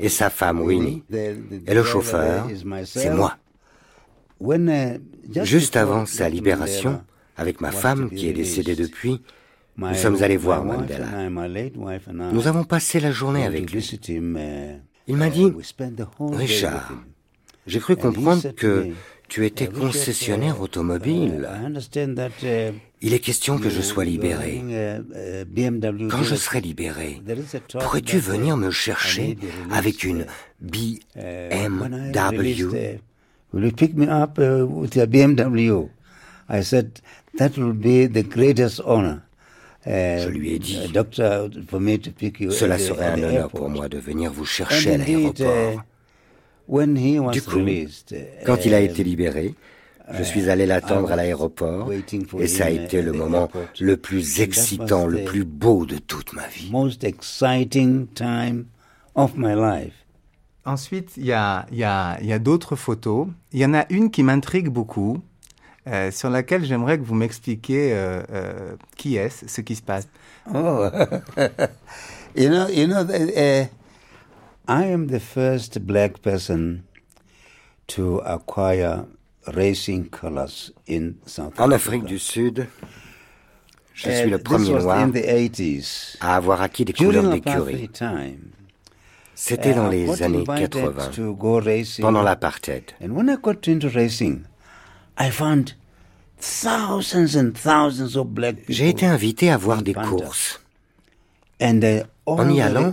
Et 0.00 0.08
sa 0.08 0.28
femme 0.28 0.60
Winnie. 0.60 1.02
Et 1.12 1.74
le 1.74 1.82
chauffeur, 1.82 2.48
c'est 2.84 3.10
moi. 3.10 3.36
Juste 5.42 5.76
avant 5.76 6.04
sa 6.06 6.28
libération, 6.28 7.02
avec 7.36 7.60
ma 7.60 7.70
femme 7.70 8.10
qui 8.10 8.28
est 8.28 8.32
décédée 8.32 8.74
depuis, 8.74 9.22
nous 9.76 9.94
sommes 9.94 10.22
allés 10.22 10.36
voir 10.36 10.64
Mandela. 10.64 11.28
Nous 12.32 12.46
avons 12.46 12.64
passé 12.64 13.00
la 13.00 13.12
journée 13.12 13.44
avec 13.44 13.70
lui. 13.72 13.80
uh, 14.08 14.78
Il 15.08 15.16
m'a 15.16 15.28
uh, 15.28 15.30
dit, 15.30 15.52
Richard, 16.32 16.92
j'ai 17.66 17.80
cru 17.80 17.96
comprendre 17.96 18.42
que 18.54 18.88
tu 19.28 19.46
étais 19.46 19.64
"Uh, 19.64 19.72
concessionnaire 19.72 20.56
uh, 20.58 20.62
automobile. 20.62 21.48
uh, 21.48 22.46
uh, 22.46 22.72
Il 23.00 23.14
est 23.14 23.18
question 23.18 23.58
que 23.58 23.70
je 23.70 23.76
you- 23.78 23.82
sois 23.82 24.04
libéré. 24.04 24.62
BMW 25.48 26.08
Quand 26.08 26.22
je 26.22 26.34
serai 26.34 26.60
libéré, 26.60 27.20
pourrais-tu 27.80 28.16
uh, 28.16 28.20
venir 28.20 28.56
me 28.56 28.70
chercher 28.70 29.38
avec 29.70 30.04
une 30.04 30.20
uh, 30.20 30.98
uh, 31.16 31.68
BMW 32.12 32.62
uh, 32.62 32.98
will 33.52 33.64
you 33.64 33.72
pick 33.72 33.94
me 33.94 34.06
up 34.06 34.38
uh, 34.38 34.64
with 34.64 34.94
your 34.94 35.06
BMW? 35.06 35.88
I 36.48 36.62
said, 36.62 37.00
that 37.38 37.56
will 37.56 37.72
be 37.72 38.06
the 38.06 38.22
greatest 38.22 38.80
honor. 38.84 39.21
Uh, 39.84 40.22
Je 40.22 40.28
lui 40.28 40.52
ai 40.52 40.58
dit, 40.60 40.78
uh, 40.94 42.42
you 42.44 42.50
Cela 42.52 42.78
serait 42.78 43.06
un 43.06 43.22
honneur 43.22 43.50
pour 43.50 43.68
moi 43.68 43.88
de 43.88 43.98
venir 43.98 44.32
vous 44.32 44.44
chercher 44.44 44.92
à 44.92 44.94
uh, 44.94 44.98
l'aéroport. 44.98 45.82
when 46.68 46.96
he 46.96 47.18
was 47.18 47.32
Du 47.32 47.42
coup, 47.42 47.56
released, 47.56 48.12
uh, 48.12 48.44
Quand 48.46 48.64
il 48.64 48.74
a 48.74 48.78
um, 48.78 48.84
été 48.84 49.02
libéré, 49.02 49.54
je 50.12 50.22
suis 50.22 50.48
allé 50.48 50.66
l'attendre 50.66 51.10
à 51.10 51.16
l'aéroport 51.16 51.88
waiting 51.88 52.24
for 52.26 52.40
et 52.40 52.46
ça 52.46 52.66
a 52.66 52.70
him, 52.70 52.80
uh, 52.80 52.84
été 52.84 52.98
at 52.98 53.02
le 53.02 53.12
the 53.12 53.16
moment 53.16 53.42
airport. 53.42 53.62
le 53.80 53.96
plus 53.96 54.40
excitant, 54.40 55.04
was 55.06 55.10
le 55.10 55.18
the 55.20 55.24
plus 55.24 55.44
beau 55.44 55.84
de 55.84 55.98
toute 55.98 56.32
ma 56.32 56.46
vie. 56.46 56.70
most 56.70 57.02
exciting 57.02 58.06
time 58.14 58.66
of 59.16 59.32
my 59.36 59.54
life. 59.54 59.94
Ensuite, 60.64 61.16
il 61.16 61.26
y 61.26 61.32
a, 61.32 61.66
y 61.72 61.82
a 61.82 62.38
d'autres 62.38 62.76
photos. 62.76 63.26
Il 63.52 63.58
y 63.58 63.64
en 63.66 63.74
a 63.74 63.84
une 63.90 64.12
qui 64.12 64.22
m'intrigue 64.22 64.68
beaucoup, 64.68 65.18
euh, 65.88 66.10
sur 66.10 66.30
laquelle 66.30 66.64
j'aimerais 66.64 66.98
que 66.98 67.04
vous 67.04 67.14
m'expliquiez 67.14 67.92
euh, 67.92 68.22
euh, 68.32 68.76
qui 68.96 69.16
est-ce, 69.16 69.46
ce 69.48 69.60
qui 69.60 69.74
se 69.76 69.82
passe. 69.82 70.08
Oh, 70.52 70.88
you 72.36 72.48
know, 72.48 72.66
you 72.68 72.86
know, 72.88 73.02
uh, 73.08 73.66
I 74.66 74.84
am 74.92 75.06
the 75.06 75.20
first 75.20 75.78
black 75.86 76.20
person 76.20 76.82
to 77.86 78.20
acquire 78.24 79.04
racing 79.54 80.08
colors 80.10 80.72
in 80.88 81.12
South 81.26 81.58
En 81.60 81.70
Africa. 81.70 81.76
Afrique 81.76 82.04
du 82.06 82.18
Sud, 82.18 82.66
je 83.94 84.08
Uh, 84.08 84.12
suis 84.22 84.30
le 84.30 84.38
premier 84.38 84.70
noir 84.70 84.98
in 84.98 85.10
the 85.10 85.22
80s. 85.24 86.16
à 86.20 86.34
avoir 86.36 86.60
acquis 86.62 86.84
des 86.84 86.92
couleurs 86.92 87.30
d'écurie. 87.30 87.88
C'était 89.34 89.74
dans 89.74 89.90
I 89.92 89.96
les 90.00 90.04
got 90.06 90.22
années 90.22 90.44
invited 90.48 90.70
80, 90.72 91.10
to 91.14 91.34
go 91.36 91.60
racing. 91.60 92.02
pendant 92.02 92.22
l'apartheid. 92.22 92.84
J'ai 98.68 98.88
été 98.88 99.06
invité 99.06 99.50
à 99.50 99.56
voir 99.56 99.82
des 99.82 99.94
courses. 99.94 100.60
Uh, 101.60 102.02
En 102.26 102.48
y 102.50 102.60
allant, 102.60 102.92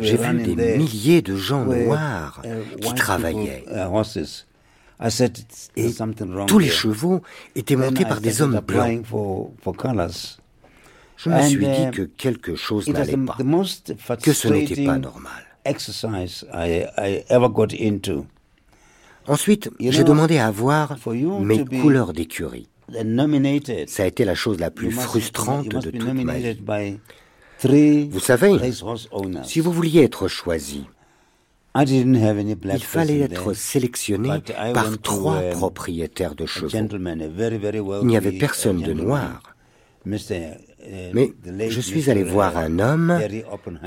J'ai 0.00 0.16
vu 0.16 0.54
des 0.54 0.76
milliers 0.78 1.22
de 1.22 1.36
gens 1.36 1.64
were, 1.64 1.84
noirs 1.84 2.42
uh, 2.44 2.80
qui 2.80 2.94
travaillaient. 2.94 3.64
uh, 3.68 3.86
horses. 3.92 4.46
I 5.00 5.10
said, 5.10 5.36
"It's- 5.38 5.70
Et 5.76 5.82
there's 5.82 5.96
something 5.96 6.32
wrong 6.32 6.46
tous 6.46 6.58
les 6.58 6.66
here." 6.68 6.74
chevaux 6.74 7.22
étaient 7.54 7.76
montés 7.76 8.04
par 8.04 8.20
des 8.20 8.40
hommes 8.40 8.60
blancs. 8.60 9.04
Je 11.16 11.30
me 11.30 11.42
suis 11.42 11.58
dit 11.58 11.86
uh, 11.86 11.90
que 11.90 12.02
quelque 12.02 12.56
chose 12.56 12.88
n'allait 12.88 13.16
pas, 13.16 13.36
que 14.22 14.32
ce 14.32 14.48
n'était 14.48 14.84
pas 14.84 14.98
normal. 14.98 15.44
exercise 15.64 16.46
I, 16.52 16.86
I 16.98 17.24
ever 17.28 17.48
got 17.50 17.72
into. 17.78 18.26
Ensuite, 19.28 19.70
j'ai 19.80 20.04
demandé 20.04 20.38
à 20.38 20.50
voir 20.50 20.96
mes 21.40 21.64
couleurs 21.64 22.12
d'écurie. 22.12 22.68
Ça 23.86 24.04
a 24.04 24.06
été 24.06 24.24
la 24.24 24.34
chose 24.34 24.60
la 24.60 24.70
plus 24.70 24.90
frustrante 24.92 25.68
de 25.68 25.90
toute 25.90 26.14
ma 26.14 26.34
vie. 26.34 26.58
Vous 28.10 28.20
savez. 28.20 28.72
Si 29.44 29.60
vous 29.60 29.72
vouliez 29.72 30.02
être 30.02 30.28
choisi, 30.28 30.86
il 31.84 32.82
fallait 32.82 33.20
être 33.20 33.52
sélectionné 33.52 34.30
par 34.72 34.98
trois 34.98 35.42
um, 35.42 35.50
propriétaires 35.50 36.34
de 36.34 36.46
chevaux. 36.46 36.68
Il 36.72 38.06
n'y 38.06 38.16
avait 38.16 38.30
wealthy, 38.30 38.38
personne 38.38 38.80
uh, 38.80 38.84
de 38.84 38.92
noir. 38.94 39.42
Uh, 40.06 40.12
Mais 41.12 41.70
je 41.70 41.80
suis 41.80 42.10
allé 42.10 42.22
voir 42.22 42.54
uh, 42.54 42.64
un 42.66 42.78
homme. 42.78 43.18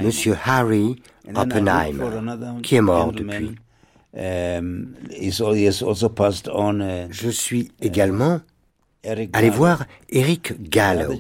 Monsieur 0.02 0.36
Harry 0.46 1.02
Oppenheimer, 1.34 2.10
qui 2.62 2.76
est 2.76 2.82
mort 2.82 3.12
depuis. 3.12 3.56
On. 4.14 4.86
Uh, 6.82 7.08
Je 7.12 7.30
suis 7.30 7.72
également 7.82 8.42
Eric 9.04 9.30
allé 9.34 9.50
voir 9.50 9.86
Eric 10.10 10.62
Gallo, 10.70 11.14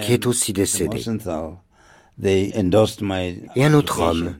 qui 0.00 0.12
est 0.12 0.26
um, 0.26 0.30
aussi 0.30 0.52
décédé. 0.52 1.02
Et 2.22 2.52
un 3.64 3.74
autre 3.74 4.00
homme, 4.00 4.36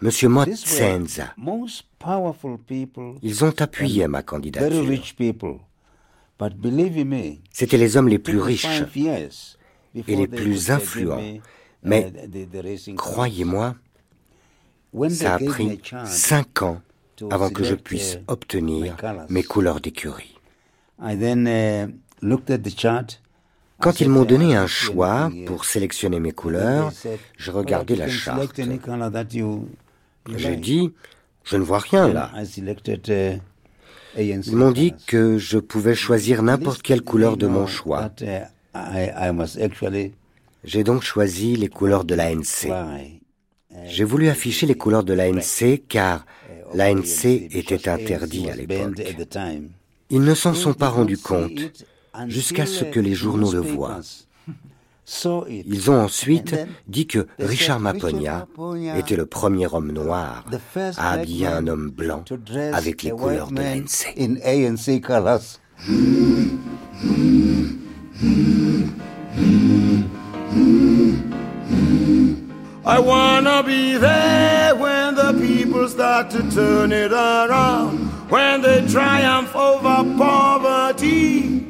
Monsieur 0.00 0.28
Mott 0.28 0.48
These 0.48 0.64
were 0.64 1.06
Senza. 1.06 1.32
most 1.36 1.84
powerful 1.98 2.58
people, 2.58 3.14
Ils 3.22 3.44
ont 3.44 3.54
appuyé 3.60 4.06
ma 4.08 4.18
very 4.18 4.24
candidature. 4.26 4.86
rich 4.86 5.14
people. 5.16 5.58
But 6.38 6.54
believe 6.56 6.96
you 6.96 7.04
me, 7.04 7.38
C'étaient 7.52 7.78
les 7.78 7.96
hommes 7.96 8.08
les 8.08 8.18
plus 8.18 8.40
riches. 8.40 8.66
before 9.94 10.16
les 10.20 10.26
plus 10.26 10.68
uh, 10.68 10.72
influents. 10.72 11.20
uh, 11.20 11.40
Mais 11.84 12.12
racing 12.62 12.96
Croyez-moi, 12.96 13.76
ça 15.10 15.34
a 15.34 15.38
pris 15.38 15.80
cinq 16.06 16.62
ans 16.62 16.80
avant 17.30 17.50
que 17.50 17.64
je 17.64 17.74
puisse 17.74 18.18
obtenir 18.26 18.96
mes 19.28 19.42
couleurs 19.42 19.80
d'écurie. 19.80 20.34
Uh. 21.00 21.86
Quand 23.80 24.00
ils 24.00 24.08
m'ont 24.08 24.24
donné 24.24 24.50
"I 24.50 24.54
un 24.54 24.66
choix 24.68 25.24
anything 25.24 25.38
here." 25.40 25.46
pour 25.46 25.64
sélectionner 25.64 26.20
mes 26.20 26.30
couleurs, 26.32 26.92
je 27.36 27.50
"Well, 27.50 27.58
regardais 27.58 27.96
la 27.96 28.08
charte. 28.08 28.54
J'ai 28.54 28.64
like." 30.50 30.60
dit, 30.60 30.92
je 31.42 31.56
ne 31.56 31.62
vois 31.62 31.80
rien 31.80 32.12
là. 32.12 32.30
Uh, 32.36 33.40
Ils 34.18 34.54
m'ont 34.54 34.70
dit 34.70 34.94
que 35.06 35.38
je 35.38 35.58
pouvais 35.58 35.94
choisir 35.94 36.42
n'importe 36.42 36.82
quelle 36.82 37.02
couleur 37.02 37.36
de 37.36 37.46
mon 37.46 37.66
choix. 37.66 38.10
Uh, 38.20 38.42
J'ai 40.64 40.84
donc 40.84 41.02
choisi 41.02 41.56
les 41.56 41.68
couleurs 41.68 42.04
de 42.04 42.14
l'ANC. 42.14 42.68
J'ai 43.86 44.04
voulu 44.04 44.28
afficher 44.28 44.66
les 44.66 44.74
couleurs 44.76 45.02
de 45.02 45.14
l'ANC 45.14 45.82
car 45.88 46.24
l'ANC 46.74 47.24
ANC 47.24 47.24
était 47.24 47.88
interdit 47.88 48.50
à 48.50 48.56
l'époque. 48.56 49.02
Ils 50.10 50.22
ne 50.22 50.34
s'en 50.34 50.54
sont 50.54 50.74
pas 50.74 50.88
rendus 50.88 51.18
compte 51.18 51.86
jusqu'à 52.26 52.66
ce 52.66 52.84
que 52.84 53.00
les 53.00 53.14
journaux 53.14 53.52
le 53.52 53.60
voient. 53.60 54.00
Ils 55.48 55.90
ont 55.90 56.00
ensuite 56.00 56.56
dit 56.86 57.06
que 57.06 57.26
Richard 57.38 57.80
Maponia 57.80 58.46
était 58.96 59.16
le 59.16 59.26
premier 59.26 59.66
homme 59.72 59.90
noir 59.92 60.44
à 60.96 61.12
habiller 61.12 61.46
un 61.48 61.66
homme 61.66 61.90
blanc 61.90 62.24
avec 62.72 63.02
les 63.02 63.10
couleurs 63.10 63.50
de 63.50 63.60
l'ANC. 63.60 64.16
I 72.84 72.98
wanna 72.98 73.62
be 73.62 73.96
there 73.96 74.71
the 75.22 75.32
people 75.40 75.88
start 75.88 76.30
to 76.30 76.42
turn 76.50 76.92
it 76.92 77.12
around, 77.12 77.98
when 78.28 78.62
they 78.62 78.80
triumph 78.86 79.54
over 79.54 79.98
poverty. 80.16 81.62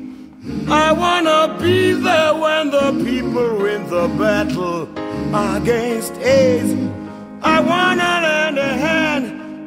I 0.69 0.93
wanna 0.93 1.57
be 1.61 1.93
there 1.93 2.35
when 2.35 2.71
the 2.71 2.89
people 3.05 3.49
win 3.63 3.83
the 3.89 4.09
battle 4.19 4.89
against 5.55 6.15
AIDS. 6.23 6.73
I 7.43 7.61
wanna 7.61 8.13
lend 8.27 8.59
a 8.59 8.73
hand. 8.87 9.25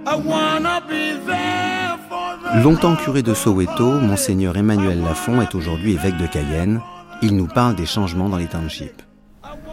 I 0.08 0.16
wanna 0.16 0.82
be 0.88 1.06
there 1.26 1.98
for 2.10 2.30
the 2.42 2.64
Longtemps 2.64 2.96
curé 2.96 3.22
de 3.22 3.34
Soweto, 3.34 4.00
Monseigneur 4.00 4.56
Emmanuel 4.58 5.02
Lafont 5.02 5.42
est 5.42 5.56
aujourd'hui 5.56 5.94
évêque 5.94 6.18
de 6.18 6.28
Cayenne. 6.28 6.82
Il 7.22 7.36
nous 7.36 7.48
parle 7.48 7.76
des 7.76 7.86
changements 7.86 8.30
dans 8.30 8.38
les 8.38 8.48
townships. 8.48 9.02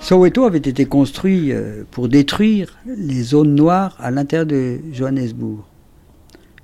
Soweto 0.02 0.44
avait 0.44 0.58
été 0.58 0.84
construit 0.84 1.52
euh, 1.52 1.84
pour 1.92 2.08
détruire 2.08 2.76
les 2.86 3.22
zones 3.22 3.54
noires 3.54 3.96
à 4.00 4.10
l'intérieur 4.10 4.46
de 4.46 4.78
Johannesburg. 4.92 5.60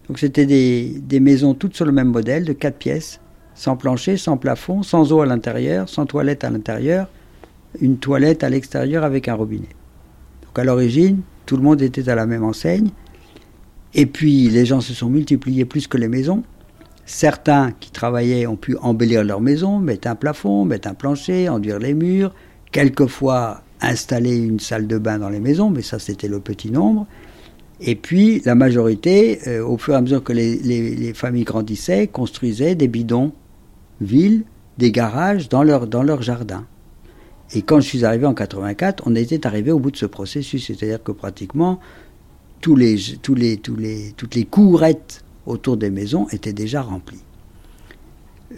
Donc 0.08 0.18
c'était 0.18 0.44
des, 0.44 1.20
maisons 1.20 1.54
toutes 1.54 1.76
sur 1.76 1.84
le 1.84 1.92
même 1.92 2.08
modèle, 2.08 2.44
de 2.44 2.52
quatre 2.52 2.78
pièces, 2.78 3.20
sans 3.54 3.76
plancher, 3.76 4.16
sans 4.16 4.38
plafond, 4.38 4.82
sans 4.82 5.12
eau 5.12 5.20
à 5.20 5.26
l'intérieur, 5.26 5.88
sans 5.88 6.04
toilette 6.04 6.42
à 6.42 6.50
l'intérieur, 6.50 7.06
une 7.80 7.98
toilette 7.98 8.42
à 8.42 8.48
l'extérieur 8.48 9.04
avec 9.04 9.28
un 9.28 9.34
robinet. 9.34 9.68
Donc 10.44 10.58
à 10.58 10.64
l'origine, 10.64 11.20
tout 11.46 11.56
le 11.56 11.62
monde 11.62 11.80
était 11.80 12.08
à 12.08 12.16
la 12.16 12.26
même 12.26 12.42
enseigne. 12.42 12.90
Et 13.94 14.06
puis 14.06 14.48
les 14.48 14.66
gens 14.66 14.80
se 14.80 14.92
sont 14.92 15.10
multipliés 15.10 15.64
plus 15.64 15.86
que 15.86 15.96
les 15.96 16.08
maisons. 16.08 16.42
Certains 17.06 17.70
qui 17.78 17.92
travaillaient 17.92 18.48
ont 18.48 18.56
pu 18.56 18.76
embellir 18.82 19.22
leur 19.22 19.40
maison, 19.40 19.78
mettre 19.78 20.08
un 20.08 20.16
plafond, 20.16 20.64
mettre 20.64 20.88
un 20.88 20.94
plancher, 20.94 21.48
enduire 21.48 21.78
les 21.78 21.94
murs, 21.94 22.34
quelquefois 22.72 23.62
installer 23.80 24.36
une 24.36 24.60
salle 24.60 24.86
de 24.86 24.98
bain 24.98 25.18
dans 25.18 25.28
les 25.28 25.40
maisons, 25.40 25.70
mais 25.70 25.82
ça 25.82 25.98
c'était 25.98 26.28
le 26.28 26.40
petit 26.40 26.70
nombre. 26.70 27.06
Et 27.80 27.94
puis 27.94 28.42
la 28.44 28.54
majorité, 28.56 29.38
euh, 29.46 29.64
au 29.64 29.78
fur 29.78 29.94
et 29.94 29.96
à 29.96 30.00
mesure 30.00 30.22
que 30.24 30.32
les, 30.32 30.56
les- 30.56 30.96
les 30.96 31.14
familles 31.14 31.44
grandissaient, 31.44 32.08
construisaient 32.08 32.74
des 32.74 32.88
bidons 32.88 33.32
villes, 34.00 34.42
des 34.78 34.90
garages 34.92 35.48
dans 35.48 35.62
leur, 35.62 35.86
dans 35.86 36.02
leur 36.02 36.22
jardin. 36.22 36.66
Et 37.54 37.62
quand 37.62 37.80
je 37.80 37.86
suis 37.88 38.04
arrivé 38.04 38.26
en 38.26 38.34
84, 38.34 39.04
on 39.06 39.14
était 39.14 39.46
arrivé 39.46 39.70
au 39.72 39.78
bout 39.78 39.90
de 39.92 39.96
ce 39.96 40.06
processus, 40.06 40.66
c'est-à-dire 40.66 41.02
que 41.02 41.12
pratiquement 41.12 41.78
les, 43.78 44.10
toutes 44.16 44.34
les 44.34 44.44
courettes 44.44 45.24
autour 45.46 45.76
des 45.76 45.90
maisons 45.90 46.26
étaient 46.30 46.52
déjà 46.52 46.82
remplies. 46.82 47.22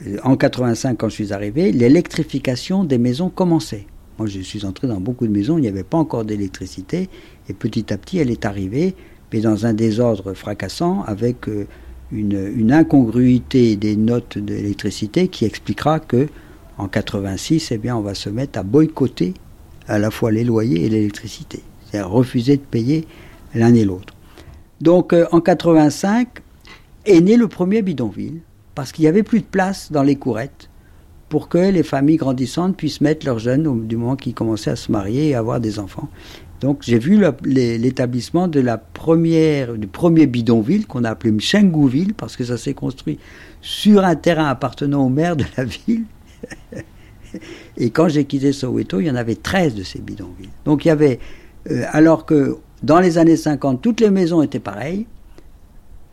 Euh, 0.07 0.17
En 0.25 0.37
85, 0.37 0.97
quand 0.99 1.09
je 1.09 1.15
suis 1.15 1.33
arrivé, 1.33 1.73
l'électrification 1.73 2.85
des 2.85 2.99
maisons 2.99 3.29
commençait. 3.31 3.87
Moi, 4.21 4.29
je 4.29 4.41
suis 4.41 4.67
entré 4.67 4.87
dans 4.87 5.01
beaucoup 5.01 5.27
de 5.27 5.33
maisons, 5.33 5.57
il 5.57 5.63
n'y 5.63 5.69
avait 5.69 5.83
pas 5.83 5.97
encore 5.97 6.27
d'électricité, 6.27 7.09
et 7.49 7.55
petit 7.55 7.91
à 7.91 7.97
petit, 7.97 8.19
elle 8.19 8.31
est 8.31 8.45
arrivée, 8.45 8.95
mais 9.33 9.41
dans 9.41 9.65
un 9.65 9.73
désordre 9.73 10.35
fracassant, 10.35 11.03
avec 11.07 11.49
euh, 11.49 11.67
une, 12.13 12.71
incongruité 12.71 13.77
des 13.77 13.97
notes 13.97 14.37
d'électricité 14.37 15.29
qui 15.29 15.47
expliquera 15.47 16.01
que 16.01 16.29
en 16.77 16.87
86, 16.87 17.73
eh 17.73 17.93
on 17.93 18.03
va 18.03 18.15
se 18.15 18.29
mettre 18.29 18.59
à 18.59 18.63
boycotter 18.63 19.33
à 19.89 19.99
la 19.99 20.11
fois 20.11 20.31
les 20.31 20.45
loyers 20.45 20.85
et 20.85 20.91
l'électricité, 20.91 21.63
c'est-à-dire 21.87 22.11
refuser 22.11 22.59
de 22.59 22.63
payer 22.63 23.07
l'un 23.55 23.73
et 23.73 23.87
l'autre. 23.87 24.15
Donc, 24.83 25.15
euh, 25.15 25.25
en 25.33 25.41
85 25.41 26.43
est 27.07 27.23
né 27.23 27.39
le 27.39 27.49
premier 27.49 27.81
bidonville, 27.81 28.43
parce 28.75 28.93
qu'il 28.93 29.05
n'y 29.05 29.09
avait 29.09 29.23
plus 29.23 29.41
de 29.41 29.47
place 29.47 29.91
dans 29.91 30.03
les 30.03 30.17
courettes 30.17 30.70
pour 31.31 31.49
que 31.49 31.59
les 31.59 31.85
familles 31.85 32.17
grandissantes 32.17 32.77
puissent 32.77 33.01
mettre 33.01 33.25
leurs 33.25 33.39
jeunes 33.39 33.67
au, 33.67 33.77
du 33.77 33.97
moment 33.97 34.17
qu'ils 34.17 34.35
commençaient 34.35 34.73
à 34.73 34.77
se 34.77 34.93
marier 34.93 35.29
et 35.29 35.35
avoir 35.35 35.61
des 35.61 35.79
enfants. 35.79 36.09
Donc 36.61 36.83
j'ai 36.83 36.99
vu 36.99 37.23
l'établissement 37.45 38.49
de 38.49 38.61
la 38.61 38.77
première, 38.77 39.75
du 39.75 39.87
premier 39.87 40.27
bidonville 40.27 40.87
qu'on 40.87 41.05
a 41.05 41.11
appelé 41.11 41.33
Mchengouville 41.33 42.13
parce 42.13 42.37
que 42.37 42.45
ça 42.45 42.59
s'est 42.59 42.75
construit 42.75 43.19
sur 43.63 44.05
un 44.05 44.17
terrain 44.17 44.49
appartenant 44.49 45.07
au 45.07 45.09
maire 45.09 45.37
de 45.37 45.45
la 45.57 45.65
ville. 45.65 46.05
et 47.79 47.91
quand 47.91 48.09
j'ai 48.09 48.25
quitté 48.25 48.53
Soweto, 48.53 49.01
il 49.01 49.07
y 49.07 49.11
en 49.11 49.15
avait 49.15 49.37
13 49.37 49.75
de 49.77 49.85
ces 49.85 50.01
bidonvilles. 50.01 50.51
Donc 50.67 50.85
il 50.85 50.89
y 50.89 50.91
avait, 50.91 51.21
euh, 51.71 51.85
alors 51.93 52.27
que 52.27 52.59
dans 52.83 52.99
les 52.99 53.19
années 53.19 53.37
50, 53.37 53.81
toutes 53.81 54.01
les 54.01 54.11
maisons 54.11 54.43
étaient 54.43 54.59
pareilles, 54.59 55.07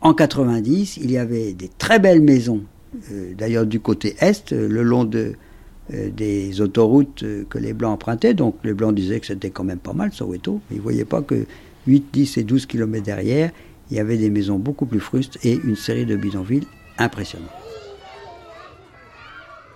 en 0.00 0.14
90, 0.14 0.98
il 0.98 1.10
y 1.10 1.18
avait 1.18 1.54
des 1.54 1.68
très 1.76 1.98
belles 1.98 2.22
maisons, 2.22 2.62
d'ailleurs 3.36 3.66
du 3.66 3.80
côté 3.80 4.16
est, 4.20 4.52
euh, 4.52 4.68
le 4.68 4.82
long 4.82 5.08
euh, 5.14 6.10
des 6.10 6.60
autoroutes 6.60 7.22
euh, 7.22 7.44
que 7.48 7.58
les 7.58 7.72
Blancs 7.72 7.92
empruntaient. 7.92 8.34
Donc 8.34 8.56
les 8.64 8.74
Blancs 8.74 8.94
disaient 8.94 9.20
que 9.20 9.26
c'était 9.26 9.50
quand 9.50 9.64
même 9.64 9.78
pas 9.78 9.92
mal, 9.92 10.12
Soweto. 10.12 10.60
Mais 10.70 10.76
ils 10.76 10.78
ne 10.78 10.82
voyaient 10.82 11.04
pas 11.04 11.22
que 11.22 11.46
8, 11.86 12.06
10 12.12 12.38
et 12.38 12.44
12 12.44 12.66
kilomètres 12.66 13.04
derrière, 13.04 13.50
il 13.90 13.96
y 13.96 14.00
avait 14.00 14.18
des 14.18 14.30
maisons 14.30 14.58
beaucoup 14.58 14.86
plus 14.86 15.00
frustes 15.00 15.38
et 15.44 15.58
une 15.64 15.76
série 15.76 16.04
de 16.04 16.16
bidonvilles 16.16 16.66
impressionnantes. 16.98 17.48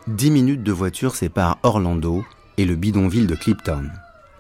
10 0.09 0.31
minutes 0.31 0.63
de 0.63 0.73
voiture 0.73 1.15
séparent 1.15 1.59
Orlando 1.63 2.25
et 2.59 2.65
le 2.65 2.77
bidonville 2.77 3.27
de 3.27 3.35
Clipton. 3.35 3.85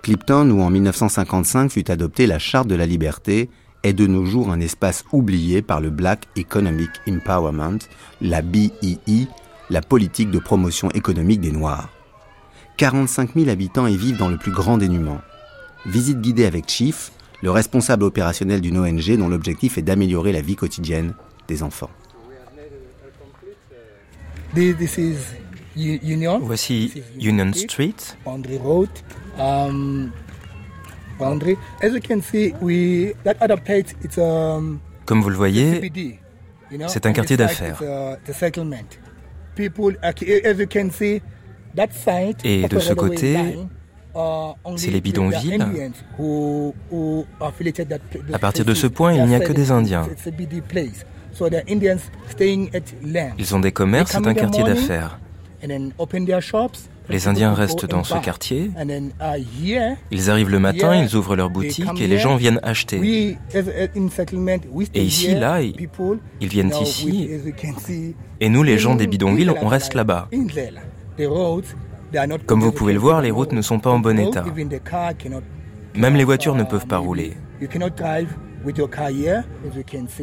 Clipton, 0.02 0.50
où 0.50 0.60
en 0.60 0.70
1955 0.70 1.70
fut 1.70 1.90
adoptée 1.90 2.26
la 2.26 2.40
Charte 2.40 2.66
de 2.66 2.74
la 2.74 2.86
liberté, 2.86 3.48
est 3.82 3.92
de 3.92 4.06
nos 4.06 4.24
jours 4.24 4.50
un 4.50 4.60
espace 4.60 5.04
oublié 5.12 5.62
par 5.62 5.80
le 5.80 5.90
Black 5.90 6.26
Economic 6.36 6.90
Empowerment, 7.08 7.78
la 8.20 8.42
BEE, 8.42 9.26
la 9.70 9.80
politique 9.80 10.30
de 10.30 10.38
promotion 10.38 10.90
économique 10.90 11.40
des 11.40 11.52
Noirs. 11.52 11.88
45 12.76 13.34
000 13.34 13.48
habitants 13.50 13.86
y 13.86 13.96
vivent 13.96 14.16
dans 14.18 14.28
le 14.28 14.38
plus 14.38 14.52
grand 14.52 14.78
dénuement. 14.78 15.20
Visite 15.86 16.20
guidée 16.20 16.46
avec 16.46 16.68
Chief, 16.68 17.12
le 17.42 17.50
responsable 17.50 18.04
opérationnel 18.04 18.60
d'une 18.60 18.78
ONG 18.78 19.16
dont 19.16 19.28
l'objectif 19.28 19.78
est 19.78 19.82
d'améliorer 19.82 20.32
la 20.32 20.40
vie 20.42 20.56
quotidienne 20.56 21.14
des 21.48 21.62
enfants. 21.62 21.90
This, 24.54 24.76
this 24.76 24.98
is 24.98 25.16
U- 25.76 25.98
Union. 26.02 26.38
Voici 26.40 27.02
Union 27.20 27.52
Street. 27.54 27.94
Boundary 28.24 28.58
Road. 28.58 28.90
Um, 29.38 30.10
boundary. 31.22 31.56
As 31.82 31.92
you 31.92 32.00
can 32.00 32.20
see, 32.20 32.54
we 32.60 33.14
that 33.24 33.36
other 33.40 33.60
place 33.60 33.94
it's 34.04 34.18
um 34.18 34.80
Comme 35.06 35.22
vous 35.22 35.30
le 35.30 35.36
voyez, 35.36 35.74
CBD. 35.74 36.18
You 36.70 36.78
know, 36.78 36.88
c'est 36.88 37.04
un 37.06 37.12
quartier 37.12 37.36
d'affaires. 37.36 37.78
is, 37.82 38.16
the 38.26 38.32
settlement. 38.32 38.98
People, 39.54 39.96
ac- 40.02 40.22
as 40.46 40.54
you 40.58 40.66
can 40.66 40.90
see, 40.90 41.20
that 41.76 41.88
side. 41.92 42.36
Et 42.44 42.66
de 42.66 42.78
ce 42.78 42.94
côté, 42.94 43.36
uh, 44.14 44.18
c'est 44.76 44.90
les 44.90 45.00
bidonvilles. 45.00 45.62
À 48.32 48.38
partir 48.38 48.64
de 48.64 48.74
ce 48.74 48.86
point, 48.86 49.12
il 49.12 49.24
n'y 49.26 49.34
a 49.34 49.40
que 49.40 49.52
des 49.52 49.70
Indiens. 49.70 50.06
it's 50.10 50.26
a 50.26 50.30
CBD 50.30 50.60
place. 50.62 51.04
So 51.32 51.48
the 51.48 51.62
Indians 51.68 52.00
staying 52.30 52.70
at 52.74 52.82
land. 53.02 53.34
Ils 53.38 53.54
ont 53.54 53.60
des 53.60 53.72
commerces, 53.72 54.12
c'est 54.12 54.26
un 54.26 54.34
quartier 54.34 54.62
d'affaires. 54.64 55.18
Les 57.08 57.28
Indiens 57.28 57.52
restent 57.52 57.86
dans 57.86 58.04
ce 58.04 58.16
quartier. 58.18 58.70
Ils 60.10 60.30
arrivent 60.30 60.50
le 60.50 60.58
matin, 60.58 60.94
ils 60.94 61.16
ouvrent 61.16 61.36
leur 61.36 61.50
boutique 61.50 62.00
et 62.00 62.06
les 62.06 62.18
gens 62.18 62.36
viennent 62.36 62.60
acheter. 62.62 63.36
Et 64.94 65.02
ici, 65.02 65.34
là, 65.34 65.60
ils 65.60 66.48
viennent 66.48 66.72
ici. 66.80 67.30
Et 68.40 68.48
nous, 68.48 68.62
les 68.62 68.78
gens 68.78 68.94
des 68.94 69.06
bidonvilles, 69.06 69.50
on 69.50 69.68
reste 69.68 69.94
là-bas. 69.94 70.28
Comme 72.46 72.60
vous 72.60 72.72
pouvez 72.72 72.92
le 72.92 72.98
voir, 72.98 73.22
les 73.22 73.30
routes 73.30 73.52
ne 73.52 73.62
sont 73.62 73.78
pas 73.78 73.90
en 73.90 73.98
bon 73.98 74.18
état. 74.18 74.44
Même 75.94 76.16
les 76.16 76.24
voitures 76.24 76.54
ne 76.54 76.64
peuvent 76.64 76.86
pas 76.86 76.98
rouler. 76.98 77.36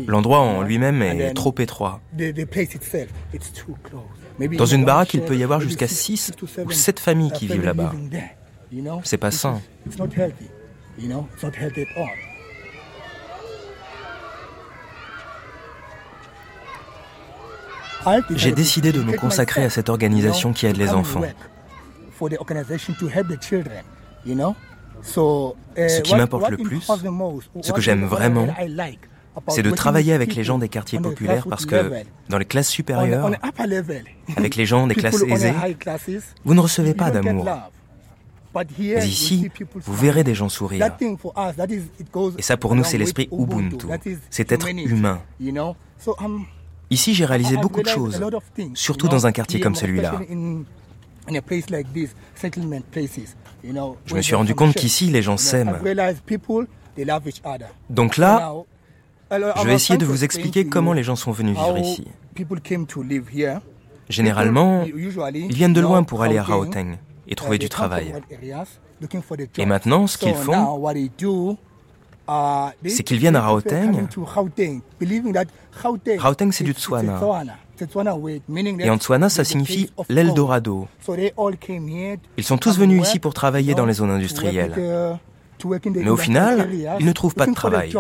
L'endroit 0.08 0.40
en 0.40 0.62
lui-même 0.62 1.02
est 1.02 1.34
trop 1.34 1.54
étroit. 1.60 2.02
Dans 4.58 4.66
une 4.66 4.86
baraque, 4.86 5.14
il 5.14 5.22
peut 5.22 5.38
y 5.38 5.44
avoir 5.44 5.60
jusqu'à 5.60 5.88
6 5.88 6.34
ou 6.66 6.72
7 6.72 7.00
familles 7.00 7.32
qui 7.32 7.48
vivent 7.48 7.66
là-bas. 7.66 7.94
C'est 9.04 9.18
pas 9.18 9.32
sain. 9.32 9.62
J'ai 18.30 18.52
décidé 18.52 18.92
de 18.92 19.02
me 19.02 19.18
consacrer 19.18 19.64
à 19.64 19.70
cette 19.70 19.90
organisation 19.90 20.54
qui 20.54 20.66
aide 20.66 20.78
les 20.78 20.90
enfants. 20.90 21.22
Ce 25.02 26.02
qui 26.02 26.16
m'importe 26.16 26.50
le 26.50 26.58
plus, 26.58 26.82
ce 27.62 27.72
que 27.72 27.82
j'aime 27.82 28.06
vraiment, 28.06 28.48
c'est 29.48 29.64
de 29.64 29.72
travailler 29.72 30.14
avec 30.14 30.36
les 30.36 30.44
gens 30.44 30.58
des 30.58 30.70
quartiers 30.70 31.00
populaires 31.00 31.48
parce 31.50 31.66
que 31.66 31.92
dans 32.30 32.38
les 32.38 32.46
classes 32.46 32.70
supérieures, 32.70 33.32
avec 34.36 34.56
les 34.56 34.66
gens 34.66 34.88
des 34.88 34.96
classes 34.96 35.24
aisées, 35.24 35.54
vous 36.46 36.54
ne 36.54 36.60
recevez 36.60 36.94
pas 36.94 37.12
d'amour. 37.12 37.48
Mais 38.56 39.08
ici, 39.08 39.50
vous 39.76 39.94
verrez 39.94 40.24
des 40.24 40.34
gens 40.34 40.50
sourire. 40.50 40.90
Et 42.38 42.42
ça, 42.42 42.58
pour 42.58 42.76
nous, 42.76 42.84
c'est 42.84 42.98
l'esprit 42.98 43.30
Ubuntu. 43.32 43.88
C'est 44.30 44.52
être 44.52 44.68
humain. 44.68 45.22
Ici, 46.90 47.14
j'ai 47.14 47.26
réalisé 47.26 47.58
beaucoup 47.58 47.84
de 47.84 47.88
choses, 47.88 48.20
surtout 48.74 49.08
dans 49.08 49.28
un 49.28 49.32
quartier 49.32 49.60
comme 49.60 49.76
celui-là. 49.76 50.20
Je 54.06 54.16
me 54.16 54.22
suis 54.22 54.36
rendu 54.36 54.56
compte 54.56 54.74
qu'ici, 54.74 55.08
les 55.08 55.22
gens 55.22 55.38
s'aiment. 55.38 55.80
Donc 57.90 58.18
là, 58.18 58.54
je 59.32 59.66
vais 59.66 59.74
essayer 59.74 59.98
de 59.98 60.06
vous 60.06 60.24
expliquer 60.24 60.66
comment 60.66 60.94
les 60.94 61.04
gens 61.04 61.16
sont 61.16 61.32
venus 61.32 61.58
vivre 61.58 61.78
ici. 61.78 62.08
Généralement, 64.10 64.84
ils 64.86 65.54
viennent 65.54 65.74
de 65.74 65.82
loin 65.82 66.04
pour 66.04 66.24
aller 66.24 66.38
à 66.38 66.44
Raoteng 66.44 66.98
et 67.28 67.36
trouver 67.36 67.58
du 67.60 67.70
travail. 67.70 68.14
Et 69.58 69.66
maintenant, 69.66 70.08
ce 70.08 70.18
qu'ils 70.18 70.34
font, 70.36 70.82
c'est 72.86 73.04
qu'ils 73.04 73.20
viennent 73.20 73.36
à 73.36 73.42
Raoteng. 73.42 74.08
Raoteng, 76.18 76.52
c'est 76.52 76.64
du 76.64 76.74
Tswana. 76.74 77.20
Et 78.80 78.90
en 78.90 78.98
Tswana, 78.98 79.30
ça 79.30 79.44
signifie 79.44 79.90
l'Eldorado. 80.10 80.88
Ils 82.38 82.44
sont 82.44 82.58
tous 82.58 82.78
venus 82.78 83.04
ici 83.04 83.20
pour 83.20 83.34
travailler 83.34 83.74
dans 83.76 83.86
les 83.86 83.94
zones 83.94 84.12
industrielles. 84.12 84.74
Mais 85.96 86.10
au 86.10 86.18
final, 86.18 86.70
ils 87.00 87.06
ne 87.06 87.12
trouvent 87.12 87.36
pas 87.36 87.48
de 87.48 87.54
travail. 87.54 87.94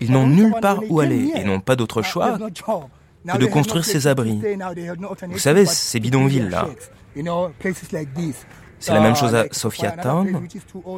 Ils 0.00 0.10
n'ont 0.10 0.26
nulle 0.26 0.54
part 0.60 0.80
où 0.88 1.00
aller 1.00 1.32
et 1.34 1.44
n'ont 1.44 1.60
pas 1.60 1.76
d'autre 1.76 2.02
choix 2.02 2.38
que 2.38 3.38
de 3.38 3.46
construire 3.46 3.84
ces 3.84 4.06
abris. 4.06 4.40
Vous 5.28 5.38
savez, 5.38 5.66
ces 5.66 6.00
bidonvilles-là. 6.00 6.68
C'est 8.78 8.92
la 8.92 9.00
même 9.00 9.16
chose 9.16 9.34
à 9.34 9.46
Sophiatown, 9.50 10.48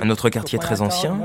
un 0.00 0.10
autre 0.10 0.30
quartier 0.30 0.58
très 0.58 0.80
ancien. 0.80 1.18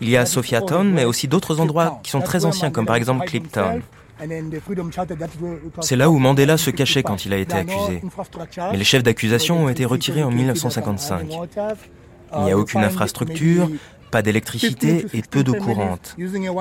Il 0.00 0.08
y 0.08 0.16
a 0.16 0.26
Sophiatown, 0.26 0.90
mais 0.90 1.04
aussi 1.04 1.28
d'autres 1.28 1.60
endroits 1.60 2.00
qui 2.02 2.10
sont 2.10 2.20
très 2.20 2.44
anciens, 2.44 2.70
comme 2.70 2.86
par 2.86 2.96
exemple 2.96 3.26
Cliptown. 3.26 3.82
C'est 5.80 5.96
là 5.96 6.08
où 6.10 6.18
Mandela 6.18 6.56
se 6.56 6.70
cachait 6.70 7.02
quand 7.02 7.26
il 7.26 7.32
a 7.32 7.38
été 7.38 7.54
accusé. 7.54 8.02
Mais 8.70 8.76
les 8.76 8.84
chefs 8.84 9.02
d'accusation 9.02 9.64
ont 9.64 9.68
été 9.68 9.84
retirés 9.84 10.22
en 10.22 10.30
1955. 10.30 11.28
Il 12.36 12.44
n'y 12.44 12.52
a 12.52 12.56
aucune 12.56 12.84
infrastructure, 12.84 13.68
pas 14.12 14.22
d'électricité 14.22 15.06
et 15.14 15.22
peu 15.22 15.42
d'eau 15.42 15.54
courante. 15.54 16.14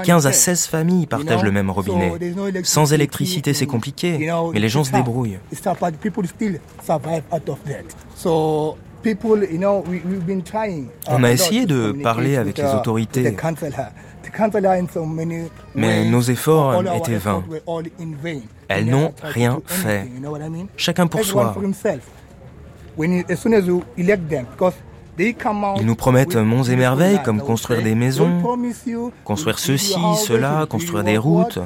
15 0.03 0.25
à 0.25 0.31
16 0.31 0.65
familles 0.65 1.05
partagent 1.05 1.43
le 1.43 1.51
même 1.51 1.69
robinet. 1.69 2.11
Sans 2.63 2.93
électricité, 2.93 3.53
c'est 3.53 3.67
compliqué, 3.67 4.31
mais 4.53 4.59
les 4.59 4.69
gens 4.69 4.83
se 4.83 4.91
débrouillent. 4.91 5.37
On 11.07 11.23
a 11.23 11.31
essayé 11.31 11.65
de 11.65 11.91
parler 11.91 12.37
avec 12.37 12.57
les 12.57 12.73
autorités, 12.73 13.35
mais 15.75 16.05
nos 16.05 16.21
efforts 16.21 16.83
étaient 16.95 17.17
vains. 17.17 17.43
Elles 18.67 18.85
n'ont 18.85 19.13
rien 19.21 19.59
fait. 19.65 20.07
Chacun 20.77 21.07
pour 21.07 21.23
soi. 21.25 21.53
Ils 25.19 25.85
nous 25.85 25.95
promettent 25.95 26.35
monts 26.35 26.63
et 26.63 26.75
merveilles 26.75 27.21
comme 27.23 27.41
construire 27.41 27.83
des 27.83 27.95
maisons, 27.95 28.41
construire 29.23 29.59
ceci, 29.59 29.99
cela, 30.25 30.65
construire 30.69 31.03
des 31.03 31.17
routes, 31.17 31.59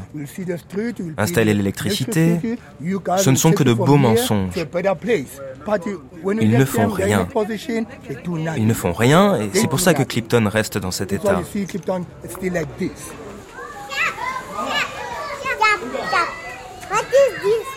installer 1.17 1.53
l'électricité. 1.53 2.57
Ce 3.17 3.29
ne 3.29 3.35
sont 3.35 3.53
que 3.53 3.63
de 3.63 3.73
beaux 3.73 3.97
mensonges. 3.97 4.53
Ils 6.41 6.57
ne 6.57 6.65
font 6.65 6.89
rien. 6.89 7.27
Ils 8.57 8.67
ne 8.67 8.73
font 8.73 8.93
rien 8.93 9.39
et 9.39 9.49
c'est 9.53 9.67
pour 9.67 9.79
ça 9.79 9.93
que 9.93 10.03
Clipton 10.03 10.49
reste 10.51 10.77
dans 10.77 10.91
cet 10.91 11.13
état. 11.13 11.41
What 16.91 17.01
is 17.11 17.41
this? 17.41 17.74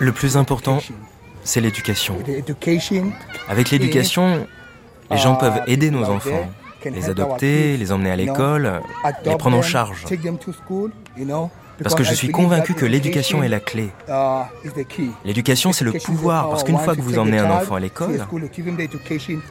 Le 0.00 0.12
plus 0.12 0.36
important, 0.36 0.78
c'est 1.44 1.60
l'éducation. 1.60 2.16
Avec 3.48 3.70
l'éducation, 3.70 4.46
les 5.10 5.16
gens 5.16 5.36
peuvent 5.36 5.62
aider 5.66 5.90
nos 5.90 6.04
enfants, 6.04 6.50
les 6.84 7.08
adopter, 7.08 7.76
les 7.76 7.92
emmener 7.92 8.10
à 8.10 8.16
l'école, 8.16 8.80
les 9.24 9.36
prendre 9.36 9.56
en 9.58 9.62
charge. 9.62 10.04
Parce 11.82 11.94
que 11.94 12.04
je 12.04 12.14
suis 12.14 12.30
convaincu 12.30 12.74
que 12.74 12.86
l'éducation 12.86 13.42
est 13.42 13.48
la 13.48 13.60
clé. 13.60 13.90
L'éducation, 15.24 15.72
c'est 15.72 15.84
le 15.84 15.92
pouvoir, 15.92 16.48
parce 16.50 16.64
qu'une 16.64 16.78
fois 16.78 16.96
que 16.96 17.00
vous 17.00 17.18
emmenez 17.18 17.38
un 17.38 17.50
enfant 17.50 17.74
à 17.74 17.80
l'école, 17.80 18.18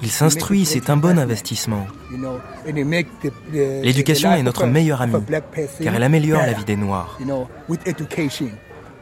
il 0.02 0.12
s'instruit, 0.12 0.66
c'est 0.66 0.90
un 0.90 0.98
bon 0.98 1.20
investissement. 1.20 1.86
L'éducation 3.54 4.34
est 4.34 4.44
notre 4.44 4.66
meilleure 4.66 5.02
amie, 5.02 5.24
car 5.84 5.96
elle 5.96 6.04
améliore 6.04 6.42
la 6.42 6.54
vie 6.54 6.66
des 6.66 6.76
Noirs. 6.76 7.18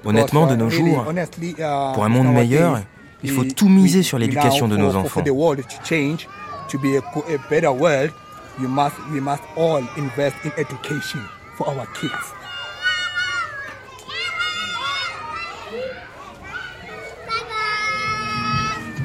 Honnêtement, 0.05 0.47
de 0.47 0.55
nos 0.55 0.69
jours, 0.69 1.05
pour 1.93 2.03
un 2.03 2.09
monde 2.09 2.33
meilleur, 2.33 2.81
il 3.23 3.31
faut 3.31 3.45
tout 3.45 3.69
miser 3.69 4.03
sur 4.03 4.19
l'éducation 4.19 4.67
de 4.67 4.75
nos 4.77 4.95
enfants. 4.95 5.21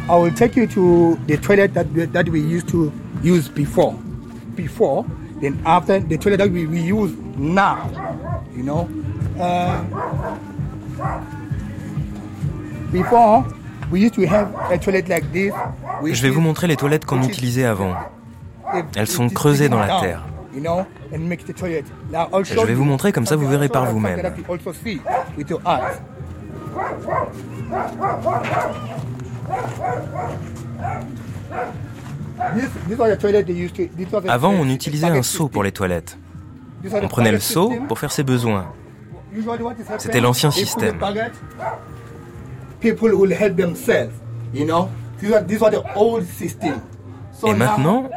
I 0.08 0.16
will 0.16 0.32
take 0.32 0.56
you 0.56 0.66
to 0.68 1.18
the 1.26 1.36
toilet 1.36 1.74
that 1.74 1.86
we, 1.92 2.06
that 2.06 2.28
we 2.28 2.40
used 2.40 2.68
to 2.68 2.92
use 3.22 3.48
before. 3.48 3.94
Before, 4.56 5.04
then 5.40 5.60
after 5.66 6.00
the 6.00 6.16
toilet 6.16 6.38
that 6.38 6.50
we, 6.50 6.66
we 6.66 6.80
use 6.80 7.12
now. 7.36 7.90
You 8.56 8.62
know, 8.62 8.88
uh, 9.38 9.84
before 12.90 13.44
we 13.90 14.00
used 14.00 14.14
to 14.14 14.26
have 14.26 14.54
a 14.70 14.78
toilet 14.78 15.08
like 15.08 15.30
this. 15.32 15.52
Je 16.02 16.22
vais 16.22 16.30
vous 16.30 16.40
montrer 16.40 16.66
les 16.66 16.76
toilettes 16.76 17.04
qu'on 17.04 17.22
utilisait 17.22 17.64
avant. 17.64 17.94
Elles 18.96 19.06
sont 19.06 19.28
creusées 19.28 19.68
dans 19.68 19.78
la 19.78 20.00
terre. 20.00 20.24
Je 20.54 22.66
vais 22.66 22.74
vous 22.74 22.84
montrer, 22.84 23.12
comme 23.12 23.26
ça 23.26 23.36
vous 23.36 23.46
verrez 23.46 23.68
par 23.68 23.86
vous-même. 23.86 24.20
Avant, 34.28 34.50
on 34.52 34.68
utilisait 34.68 35.06
un 35.06 35.22
seau 35.22 35.48
pour 35.48 35.62
les 35.62 35.72
toilettes. 35.72 36.18
On 36.92 37.08
prenait 37.08 37.32
le 37.32 37.40
seau 37.40 37.72
pour 37.88 37.98
faire 37.98 38.12
ses 38.12 38.22
besoins. 38.22 38.72
C'était 39.98 40.20
l'ancien 40.20 40.50
système. 40.50 40.98
Et 47.46 47.54
maintenant, 47.54 48.08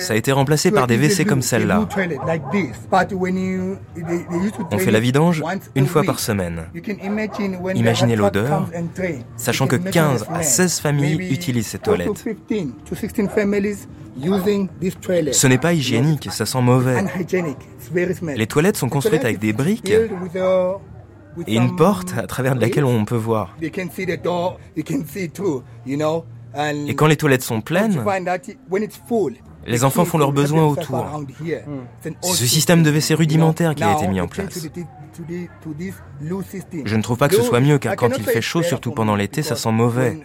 ça 0.00 0.12
a 0.12 0.16
été 0.16 0.32
remplacé 0.32 0.70
par 0.70 0.86
des 0.86 0.96
WC 0.96 1.24
comme 1.24 1.42
celle-là. 1.42 1.88
On 4.70 4.78
fait 4.78 4.90
la 4.90 5.00
vidange 5.00 5.42
une 5.74 5.86
fois 5.86 6.02
par 6.04 6.20
semaine. 6.20 6.64
Imaginez 7.74 8.16
l'odeur, 8.16 8.68
sachant 9.36 9.66
que 9.66 9.76
15 9.76 10.26
à 10.30 10.42
16 10.42 10.80
familles 10.80 11.32
utilisent 11.32 11.68
ces 11.68 11.78
toilettes. 11.78 12.24
Ce 15.32 15.46
n'est 15.46 15.58
pas 15.58 15.72
hygiénique, 15.72 16.28
ça 16.30 16.46
sent 16.46 16.60
mauvais. 16.60 17.04
Les 18.36 18.46
toilettes 18.46 18.76
sont 18.76 18.88
construites 18.88 19.24
avec 19.24 19.38
des 19.38 19.52
briques 19.52 19.92
et 21.46 21.56
une 21.56 21.74
porte 21.76 22.14
à 22.16 22.26
travers 22.26 22.54
laquelle 22.54 22.84
on 22.84 23.04
peut 23.04 23.16
voir. 23.16 23.56
Et 23.60 23.70
quand 26.94 27.06
les 27.06 27.16
toilettes 27.16 27.42
sont 27.42 27.60
pleines, 27.60 28.04
les 29.66 29.84
enfants 29.84 30.04
font 30.04 30.18
leurs 30.18 30.32
besoins 30.32 30.64
autour. 30.64 31.06
C'est 32.02 32.14
ce 32.22 32.46
système 32.46 32.82
de 32.82 32.90
WC 32.90 33.14
rudimentaire 33.14 33.74
qui 33.74 33.84
a 33.84 33.94
été 33.94 34.06
mis 34.08 34.20
en 34.20 34.28
place. 34.28 34.66
Je 36.84 36.96
ne 36.96 37.02
trouve 37.02 37.18
pas 37.18 37.28
que 37.28 37.36
ce 37.36 37.42
soit 37.42 37.60
mieux 37.60 37.78
car 37.78 37.96
quand 37.96 38.10
il 38.16 38.24
fait 38.24 38.42
chaud, 38.42 38.62
surtout 38.62 38.92
pendant 38.92 39.16
l'été, 39.16 39.42
ça 39.42 39.56
sent 39.56 39.72
mauvais. 39.72 40.20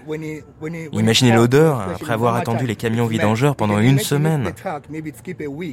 Imaginez 0.92 1.32
l'odeur 1.32 1.82
après 1.82 2.14
avoir 2.14 2.36
attendu 2.36 2.66
les 2.66 2.76
camions 2.76 3.06
vidangeurs 3.06 3.56
pendant 3.56 3.80
une 3.80 4.00
semaine. 4.00 4.52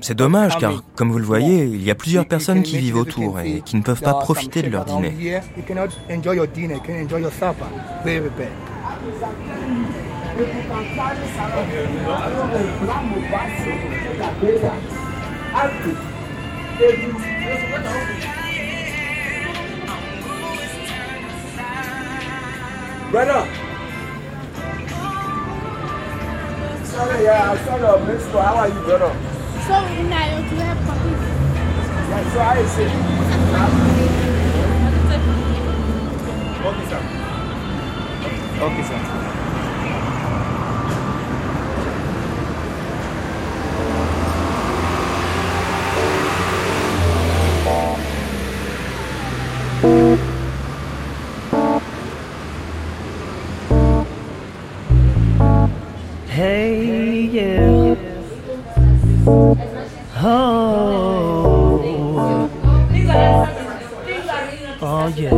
C'est 0.02 0.14
dommage 0.14 0.58
car, 0.58 0.82
comme 0.94 1.10
vous 1.10 1.18
le 1.18 1.24
voyez, 1.24 1.64
il 1.64 1.82
y 1.82 1.90
a 1.90 1.94
plusieurs 1.94 2.26
personnes 2.26 2.62
qui 2.62 2.78
vivent 2.78 2.96
autour 2.96 3.40
et 3.40 3.60
qui 3.64 3.76
ne 3.76 3.82
peuvent 3.82 4.02
pas 4.02 4.14
profiter 4.14 4.62
de 4.62 4.70
leur 4.70 4.84
dîner. 4.84 5.40
Brother. 10.36 10.52
Sorry, 26.84 27.24
yeah, 27.24 27.50
I 27.50 27.56
saw 27.64 27.76
your 27.78 27.96
mixed 28.06 28.28
How 28.28 28.56
are 28.56 28.68
you, 28.68 28.80
brother? 28.82 29.12
So, 29.64 29.72
now 30.04 30.36
you 30.36 30.42
have 30.60 30.78
coffee. 30.84 31.16
Yeah, 32.10 32.32
so 32.34 32.40
I 32.40 32.66
say. 32.76 32.88
Okay, 36.66 36.86
sir. 36.90 37.00
Okay, 38.60 38.84
sir. 38.84 39.00
Hey, 56.38 57.30
yeah. 57.32 57.94
Oh. 59.26 59.56
Oh, 64.82 65.08
yeah. 65.16 65.30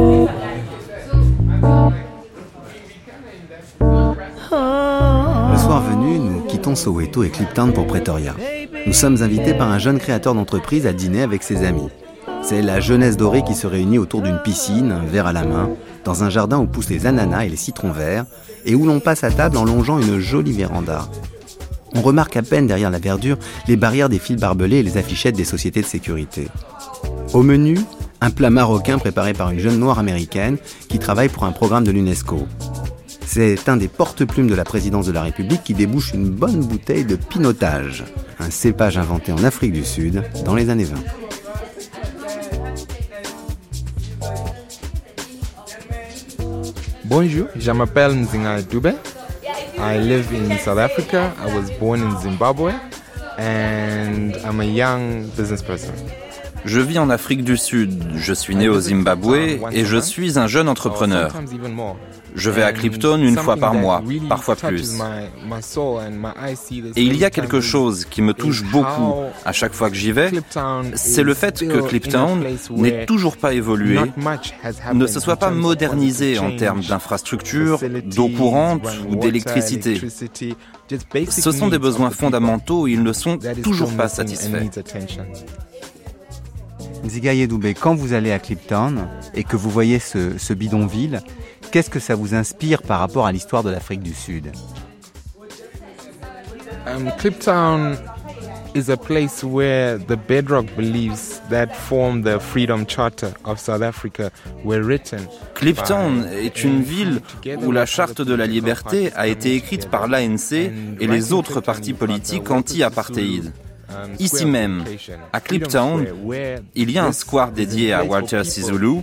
Le 5.52 5.56
soir 5.56 5.82
venu, 5.82 6.18
nous 6.18 6.40
quittons 6.48 6.74
Soweto 6.74 7.22
et 7.22 7.30
Cliptown 7.30 7.72
pour 7.72 7.86
Pretoria. 7.86 8.34
Nous 8.84 8.92
sommes 8.92 9.22
invités 9.22 9.54
par 9.54 9.70
un 9.70 9.78
jeune 9.78 10.00
créateur 10.00 10.34
d'entreprise 10.34 10.84
à 10.88 10.92
dîner 10.92 11.22
avec 11.22 11.44
ses 11.44 11.64
amis. 11.64 11.90
C'est 12.42 12.60
la 12.60 12.80
jeunesse 12.80 13.16
dorée 13.16 13.44
qui 13.44 13.54
se 13.54 13.68
réunit 13.68 13.98
autour 13.98 14.22
d'une 14.22 14.40
piscine, 14.42 14.90
un 14.90 15.04
verre 15.04 15.28
à 15.28 15.32
la 15.32 15.44
main, 15.44 15.70
dans 16.04 16.24
un 16.24 16.30
jardin 16.30 16.58
où 16.58 16.66
poussent 16.66 16.90
les 16.90 17.06
ananas 17.06 17.44
et 17.44 17.48
les 17.48 17.56
citrons 17.56 17.92
verts, 17.92 18.26
et 18.64 18.74
où 18.74 18.86
l'on 18.86 19.00
passe 19.00 19.24
à 19.24 19.30
table 19.30 19.56
en 19.56 19.64
longeant 19.64 19.98
une 19.98 20.18
jolie 20.18 20.52
véranda. 20.52 21.08
On 21.94 22.02
remarque 22.02 22.36
à 22.36 22.42
peine 22.42 22.66
derrière 22.66 22.90
la 22.90 22.98
verdure 22.98 23.38
les 23.66 23.76
barrières 23.76 24.08
des 24.08 24.18
fils 24.18 24.36
barbelés 24.36 24.78
et 24.78 24.82
les 24.82 24.98
affichettes 24.98 25.36
des 25.36 25.44
sociétés 25.44 25.80
de 25.80 25.86
sécurité. 25.86 26.48
Au 27.32 27.42
menu, 27.42 27.78
un 28.20 28.30
plat 28.30 28.50
marocain 28.50 28.98
préparé 28.98 29.32
par 29.32 29.50
une 29.50 29.60
jeune 29.60 29.78
noire 29.78 29.98
américaine 29.98 30.58
qui 30.88 30.98
travaille 30.98 31.28
pour 31.28 31.44
un 31.44 31.52
programme 31.52 31.84
de 31.84 31.90
l'UNESCO. 31.90 32.46
C'est 33.26 33.68
un 33.68 33.76
des 33.76 33.88
porte-plumes 33.88 34.48
de 34.48 34.54
la 34.54 34.64
présidence 34.64 35.06
de 35.06 35.12
la 35.12 35.22
République 35.22 35.62
qui 35.62 35.74
débouche 35.74 36.14
une 36.14 36.30
bonne 36.30 36.60
bouteille 36.60 37.04
de 37.04 37.16
pinotage, 37.16 38.04
un 38.40 38.50
cépage 38.50 38.96
inventé 38.96 39.32
en 39.32 39.44
Afrique 39.44 39.72
du 39.72 39.84
Sud 39.84 40.22
dans 40.44 40.54
les 40.54 40.70
années 40.70 40.84
20. 40.84 41.27
Bonjour, 47.08 47.48
je 47.56 47.70
m'appelle 47.72 48.12
Nzinga 48.14 48.60
Dube. 48.60 48.92
I 49.78 49.96
live 49.98 50.30
in 50.30 50.58
South 50.58 50.76
Africa. 50.78 51.32
I 51.42 51.56
was 51.56 51.70
born 51.78 52.02
in 52.02 52.18
Zimbabwe 52.18 52.74
and 53.38 54.36
I'm 54.44 54.60
a 54.60 54.64
young 54.64 55.26
business 55.34 55.62
person. 55.62 55.94
Je 56.68 56.80
vis 56.80 56.98
en 56.98 57.08
Afrique 57.08 57.44
du 57.44 57.56
Sud, 57.56 58.04
je 58.14 58.34
suis 58.34 58.54
né 58.54 58.68
au 58.68 58.78
Zimbabwe 58.78 59.58
et 59.72 59.86
je 59.86 59.96
suis 59.96 60.38
un 60.38 60.46
jeune 60.46 60.68
entrepreneur. 60.68 61.32
Je 62.34 62.50
vais 62.50 62.62
à 62.62 62.74
Clipton 62.74 63.16
une 63.22 63.38
fois 63.38 63.56
par 63.56 63.72
mois, 63.72 64.02
parfois 64.28 64.54
plus. 64.54 64.92
Et 66.94 67.02
il 67.02 67.16
y 67.16 67.24
a 67.24 67.30
quelque 67.30 67.62
chose 67.62 68.04
qui 68.04 68.20
me 68.20 68.34
touche 68.34 68.64
beaucoup 68.64 69.14
à 69.46 69.52
chaque 69.52 69.72
fois 69.72 69.88
que 69.88 69.96
j'y 69.96 70.12
vais, 70.12 70.30
c'est 70.94 71.22
le 71.22 71.32
fait 71.32 71.66
que 71.66 71.78
Cliptown 71.88 72.44
n'ait 72.72 73.06
toujours 73.06 73.38
pas 73.38 73.54
évolué, 73.54 73.98
ne 74.92 75.06
se 75.06 75.20
soit 75.20 75.36
pas 75.36 75.50
modernisé 75.50 76.38
en 76.38 76.54
termes 76.54 76.82
d'infrastructures, 76.82 77.80
d'eau 78.04 78.28
courante 78.28 78.86
ou 79.08 79.16
d'électricité. 79.16 79.98
Ce 81.30 81.50
sont 81.50 81.68
des 81.68 81.78
besoins 81.78 82.10
fondamentaux 82.10 82.86
ils 82.86 83.02
ne 83.02 83.14
sont 83.14 83.38
toujours 83.62 83.94
pas 83.96 84.08
satisfaits. 84.08 84.68
Nziga 87.04 87.32
Yedoube, 87.32 87.74
quand 87.80 87.94
vous 87.94 88.12
allez 88.12 88.32
à 88.32 88.38
Cliptown 88.38 89.08
et 89.34 89.44
que 89.44 89.56
vous 89.56 89.70
voyez 89.70 89.98
ce, 89.98 90.36
ce 90.38 90.52
bidonville, 90.52 91.20
qu'est-ce 91.70 91.90
que 91.90 92.00
ça 92.00 92.14
vous 92.14 92.34
inspire 92.34 92.82
par 92.82 93.00
rapport 93.00 93.26
à 93.26 93.32
l'histoire 93.32 93.62
de 93.62 93.70
l'Afrique 93.70 94.02
du 94.02 94.14
Sud? 94.14 94.52
Um, 96.86 97.10
Cliptown 97.18 97.96
is 98.74 98.90
a 98.90 98.96
place 98.96 99.42
where 99.42 99.98
the 99.98 100.16
bedrock 100.16 100.66
beliefs 100.76 101.40
that 101.50 101.68
form 101.74 102.22
the 102.22 102.38
Freedom 102.38 102.86
Charter 102.86 103.32
of 103.44 103.58
South 103.58 103.82
Africa 103.82 104.30
were 104.64 104.82
written. 104.82 105.20
Cliptown 105.54 106.24
est 106.32 106.64
une 106.64 106.82
ville 106.82 107.20
où 107.62 107.72
la 107.72 107.86
charte 107.86 108.22
de 108.22 108.34
la 108.34 108.46
liberté 108.46 109.12
a 109.16 109.26
été 109.26 109.54
écrite 109.54 109.88
par 109.88 110.08
l'ANC 110.08 110.52
et 110.52 111.06
les 111.06 111.32
autres 111.32 111.60
partis 111.60 111.94
politiques 111.94 112.50
anti-apartheid. 112.50 113.52
Ici 114.18 114.46
même, 114.46 114.84
à 115.32 115.40
Cliptown, 115.40 116.06
il 116.74 116.90
y 116.90 116.98
a 116.98 117.04
un 117.04 117.12
square 117.12 117.52
dédié 117.52 117.92
à 117.92 118.04
Walter 118.04 118.44
Sisulu, 118.44 119.02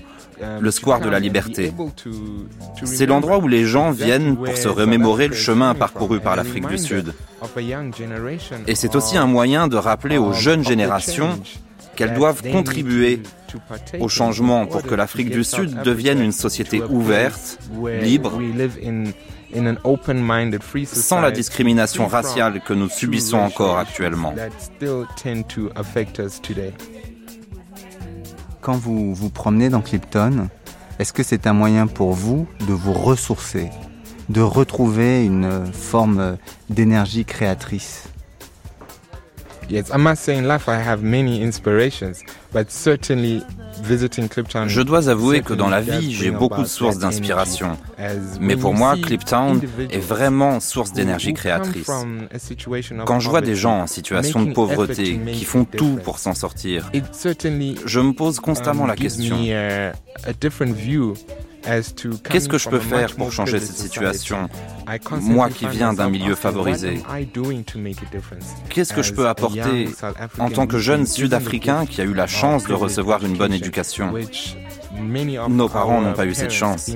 le 0.60 0.72
square 0.72 1.00
de 1.00 1.10
la 1.10 1.20
liberté. 1.20 1.74
C'est 2.84 3.06
l'endroit 3.06 3.40
où 3.40 3.48
les 3.48 3.66
gens 3.66 3.92
viennent 3.92 4.36
pour 4.36 4.58
se 4.58 4.68
remémorer 4.68 5.28
le 5.28 5.36
chemin 5.36 5.74
parcouru 5.74 6.20
par 6.20 6.36
l'Afrique 6.36 6.68
du 6.68 6.78
Sud. 6.78 7.14
Et 8.68 8.76
c'est 8.76 8.96
aussi 8.96 9.18
un 9.18 9.28
moyen 9.28 9.68
de 9.68 9.78
rappeler 9.78 10.18
aux 10.18 10.34
jeunes 10.34 10.64
générations 10.64 11.40
qu'elles 11.96 12.14
doivent 12.14 12.44
contribuer 12.52 13.22
au 14.00 14.10
changement 14.10 14.66
pour 14.66 14.84
que 14.84 14.96
l'Afrique 14.96 15.30
du 15.30 15.44
Sud 15.44 15.82
devienne 15.84 16.22
une 16.22 16.34
société 16.34 16.82
ouverte, 16.84 17.60
libre, 18.02 18.40
sans 20.86 21.22
la 21.22 21.32
discrimination 21.32 22.08
raciale 22.08 22.62
que 22.62 22.74
nous 22.74 22.90
subissons 22.90 23.38
encore 23.38 23.78
actuellement. 23.78 24.34
Quand 28.62 28.78
vous 28.78 29.14
vous 29.14 29.30
promenez 29.30 29.70
dans 29.70 29.82
Clipton, 29.82 30.50
est-ce 30.98 31.14
que 31.14 31.24
c'est 31.24 31.46
un 31.46 31.54
moyen 31.54 31.88
pour 31.88 32.14
vous 32.14 32.48
de 32.68 32.74
vous 32.74 32.94
ressourcer, 32.94 33.70
de 34.30 34.42
retrouver 34.42 35.26
une 35.26 35.66
forme 35.72 36.38
d'énergie 36.70 37.26
créatrice? 37.26 38.08
Yes, 39.70 39.90
I 39.94 39.98
must 39.98 40.24
say 40.24 40.38
in 40.38 40.48
life 40.48 40.68
I 40.68 40.76
have 40.76 41.02
many 41.02 41.42
inspirations. 41.42 42.22
But 42.54 42.70
certainly 42.70 43.42
visiting 43.84 44.28
Cliptown 44.30 44.68
Je 44.70 44.82
dois 44.82 45.10
avouer 45.10 45.42
que 45.42 45.54
dans 45.54 45.70
la 45.70 45.82
vie, 45.82 46.14
j'ai 46.14 46.32
beaucoup 46.32 46.62
de 46.62 46.68
sources 46.68 47.00
d'inspiration. 47.00 47.78
Mais 48.40 48.56
pour 48.56 48.74
moi, 48.74 48.96
Cliptown 49.02 49.62
est 49.90 50.00
vraiment 50.00 50.60
source 50.60 50.94
d'énergie 50.94 51.34
créatrice. 51.34 51.90
Quand 53.06 53.20
je 53.20 53.30
vois 53.30 53.42
des 53.42 53.56
gens 53.56 53.82
en 53.82 53.88
situation 53.88 54.44
de 54.44 54.54
pauvreté 54.54 55.20
qui 55.34 55.46
font 55.46 55.66
tout 55.66 56.00
pour 56.04 56.20
s'en 56.20 56.34
sortir, 56.34 56.92
je 56.94 58.00
me 58.00 58.14
pose 58.14 58.40
constamment 58.40 58.86
la 58.86 58.96
question. 58.96 59.38
Qu'est-ce 62.30 62.50
que 62.50 62.58
je 62.58 62.70
peux 62.70 62.80
faire 62.80 63.16
pour 63.16 63.32
changer 63.32 63.60
cette 63.60 63.78
situation? 63.78 64.50
Moi 65.22 65.50
qui 65.50 65.68
viens 65.68 65.94
d'un 65.94 66.10
milieu 66.10 66.36
favorisé. 66.36 67.02
Qu'est-ce 68.70 68.94
que 68.94 69.02
je 69.02 69.14
peux 69.14 69.28
apporter 69.28 69.90
en 70.40 70.50
tant 70.50 70.68
que 70.68 70.78
jeune 70.78 71.06
Sud-Africain 71.06 71.86
qui 71.86 72.02
a 72.02 72.04
eu 72.04 72.14
la 72.14 72.28
chance 72.28 72.66
de 72.66 72.74
recevoir 72.74 73.24
une 73.26 73.38
bonne 73.38 73.54
éducation? 73.54 74.14
Nos 75.50 75.70
parents 75.70 76.02
n'ont 76.02 76.14
pas 76.14 76.26
eu 76.26 76.34
cette 76.34 76.52
chance. 76.52 76.92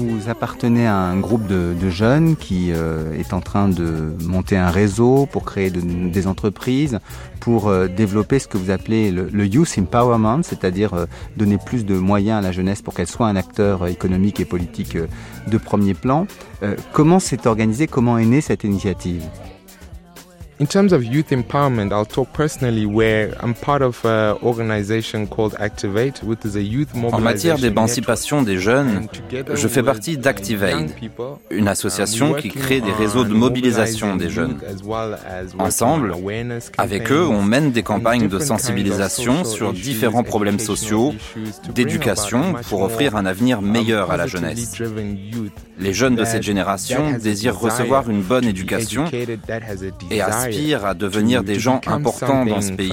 Vous 0.00 0.30
appartenez 0.30 0.86
à 0.86 0.96
un 0.96 1.18
groupe 1.20 1.46
de, 1.46 1.74
jeunes 1.90 2.36
qui 2.36 2.72
euh, 2.72 3.12
est 3.18 3.34
en 3.34 3.40
train 3.40 3.68
de 3.68 4.14
monter 4.24 4.56
un 4.56 4.70
réseau 4.70 5.26
pour 5.30 5.44
créer 5.44 5.70
de- 5.70 6.08
des 6.08 6.26
entreprises, 6.26 7.00
pour 7.38 7.68
euh, 7.68 7.86
développer 7.86 8.38
ce 8.38 8.48
que 8.48 8.56
vous 8.56 8.70
appelez 8.70 9.10
le, 9.10 9.46
Youth 9.46 9.76
Empowerment, 9.78 10.42
c'est-à-dire 10.42 10.94
euh, 10.94 11.04
donner 11.36 11.58
plus 11.58 11.84
de 11.84 11.94
moyens 11.94 12.38
à 12.38 12.40
la 12.40 12.50
jeunesse 12.50 12.80
pour 12.80 12.94
qu'elle 12.94 13.08
soit 13.08 13.26
un 13.26 13.36
acteur 13.36 13.86
économique 13.88 14.40
et 14.40 14.46
politique 14.46 14.96
de 14.96 15.58
premier 15.58 15.92
plan. 15.92 16.26
Comment 16.92 17.20
s'est 17.20 17.46
organisé, 17.46 17.86
comment 17.86 18.16
est 18.16 18.24
née 18.26 18.40
cette 18.40 18.64
initiative? 18.64 19.24
In 20.60 20.66
terms 20.66 20.92
of 20.92 21.02
youth 21.02 21.30
empowerment, 21.30 21.90
I'll 21.90 22.04
talk 22.04 22.34
personally 22.34 22.84
where 22.84 23.34
I'm 23.42 23.54
part 23.54 23.80
of 23.80 24.04
an 24.04 24.36
organization 24.42 25.26
called 25.26 25.56
Activate, 25.58 26.22
which 26.22 26.44
is 26.44 26.54
a 26.54 26.60
youth 26.60 26.88
En 26.94 27.18
matière 27.18 27.56
d'émancipation 27.56 28.42
des 28.42 28.58
jeunes, 28.58 29.08
je 29.54 29.68
fais 29.68 29.82
partie 29.82 30.18
d'Activate, 30.18 30.90
une 31.50 31.66
association 31.66 32.34
qui 32.34 32.50
crée 32.50 32.82
des 32.82 32.92
réseaux 32.92 33.24
de 33.24 33.32
mobilisation 33.32 34.16
des 34.16 34.28
jeunes. 34.28 34.58
Ensemble, 35.58 36.14
avec 36.76 37.10
eux, 37.10 37.26
on 37.26 37.42
mène 37.42 37.72
des 37.72 37.82
campagnes 37.82 38.28
de 38.28 38.38
sensibilisation 38.38 39.44
sur 39.44 39.72
différents 39.72 40.24
problèmes 40.24 40.58
sociaux, 40.58 41.14
d'éducation, 41.74 42.52
pour 42.68 42.82
offrir 42.82 43.16
un 43.16 43.24
avenir 43.24 43.62
meilleur 43.62 44.10
à 44.10 44.18
la 44.18 44.26
jeunesse. 44.26 44.76
Les 45.78 45.94
jeunes 45.94 46.16
de 46.16 46.26
cette 46.26 46.42
génération 46.42 47.16
désirent 47.18 47.58
recevoir 47.58 48.10
une 48.10 48.20
bonne 48.20 48.44
éducation 48.44 49.06
et 50.10 50.20
aspirent 50.20 50.49
à 50.84 50.94
devenir 50.94 51.42
des 51.42 51.58
gens 51.58 51.80
importants 51.86 52.44
dans 52.44 52.60
ce 52.60 52.72
pays. 52.72 52.92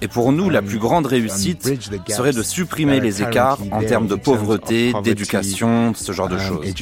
Et 0.00 0.08
pour 0.08 0.32
nous, 0.32 0.50
la 0.50 0.62
plus 0.62 0.78
grande 0.78 1.06
réussite 1.06 1.68
serait 2.08 2.32
de 2.32 2.42
supprimer 2.42 3.00
les 3.00 3.22
écarts 3.22 3.58
en 3.70 3.82
termes 3.82 4.06
de 4.06 4.14
pauvreté, 4.14 4.92
d'éducation, 5.02 5.92
ce 5.94 6.12
genre 6.12 6.28
de 6.28 6.36
um, 6.36 6.40
choses. 6.40 6.74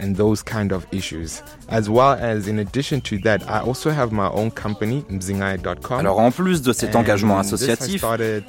And 0.00 0.14
those 0.14 0.42
kind 0.42 0.72
of 0.72 0.86
issues. 0.92 1.42
As 1.68 1.88
well 1.88 2.16
as 2.20 2.46
in 2.46 2.58
addition 2.58 3.00
to 3.02 3.18
that, 3.18 3.42
I 3.48 3.60
also 3.60 3.90
have 3.90 4.12
my 4.12 4.28
own 4.32 4.50
company, 4.50 5.04
mzingai.com. 5.10 6.00
Alors 6.00 6.18
en 6.18 6.30
plus 6.30 6.62
de 6.62 6.72
cet 6.72 6.96
engagement 6.96 7.38
associatif, 7.38 8.04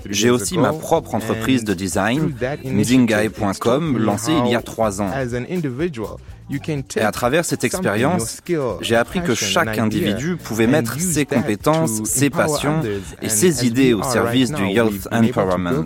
j'ai 0.10 0.30
aussi 0.30 0.58
ma 0.58 0.74
propre 0.74 1.16
entreprise 1.16 1.64
de 1.64 1.74
design, 1.74 2.34
mzingai.com, 2.64 3.98
lancée 3.98 4.34
il 4.46 4.52
y 4.52 4.56
a 4.56 4.62
trois 4.62 5.02
ans. 5.02 5.10
As 5.14 5.34
an 5.34 5.46
individual, 5.50 6.18
you 6.50 6.60
can 6.60 6.82
Et 6.96 7.02
à 7.02 7.12
travers 7.12 7.46
cette 7.46 7.64
expérience, 7.64 8.42
j'ai 8.82 8.96
appris 8.96 9.22
que 9.22 9.36
chaque 9.36 9.78
individu 9.78 10.36
pouvait 10.36 10.68
mettre 10.68 11.00
ses 11.00 11.26
compétences, 11.26 12.04
ses 12.06 12.30
passions 12.30 12.82
et 13.22 13.30
ses 13.30 13.66
idées 13.66 13.94
au 13.94 14.04
service 14.04 14.52
du 14.52 14.66
Youth 14.66 15.08
Empowerment. 15.12 15.86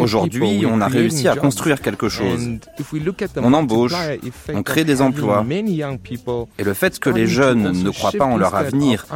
Aujourd'hui, 0.00 0.64
on 0.66 0.80
a 0.80 0.88
réussi 0.88 1.28
à 1.28 1.36
construire 1.36 1.82
quelque 1.82 2.08
chose. 2.08 2.48
On 3.36 3.52
embauche, 3.52 3.92
on 4.54 4.62
crée 4.62 4.84
des 4.84 5.02
emplois. 5.02 5.44
Et 6.58 6.64
le 6.64 6.74
fait 6.74 6.98
que 6.98 7.10
les 7.10 7.26
jeunes 7.26 7.82
ne 7.82 7.90
croient 7.90 8.12
pas 8.12 8.24
en 8.24 8.36
leur 8.38 8.54
avenir 8.54 9.06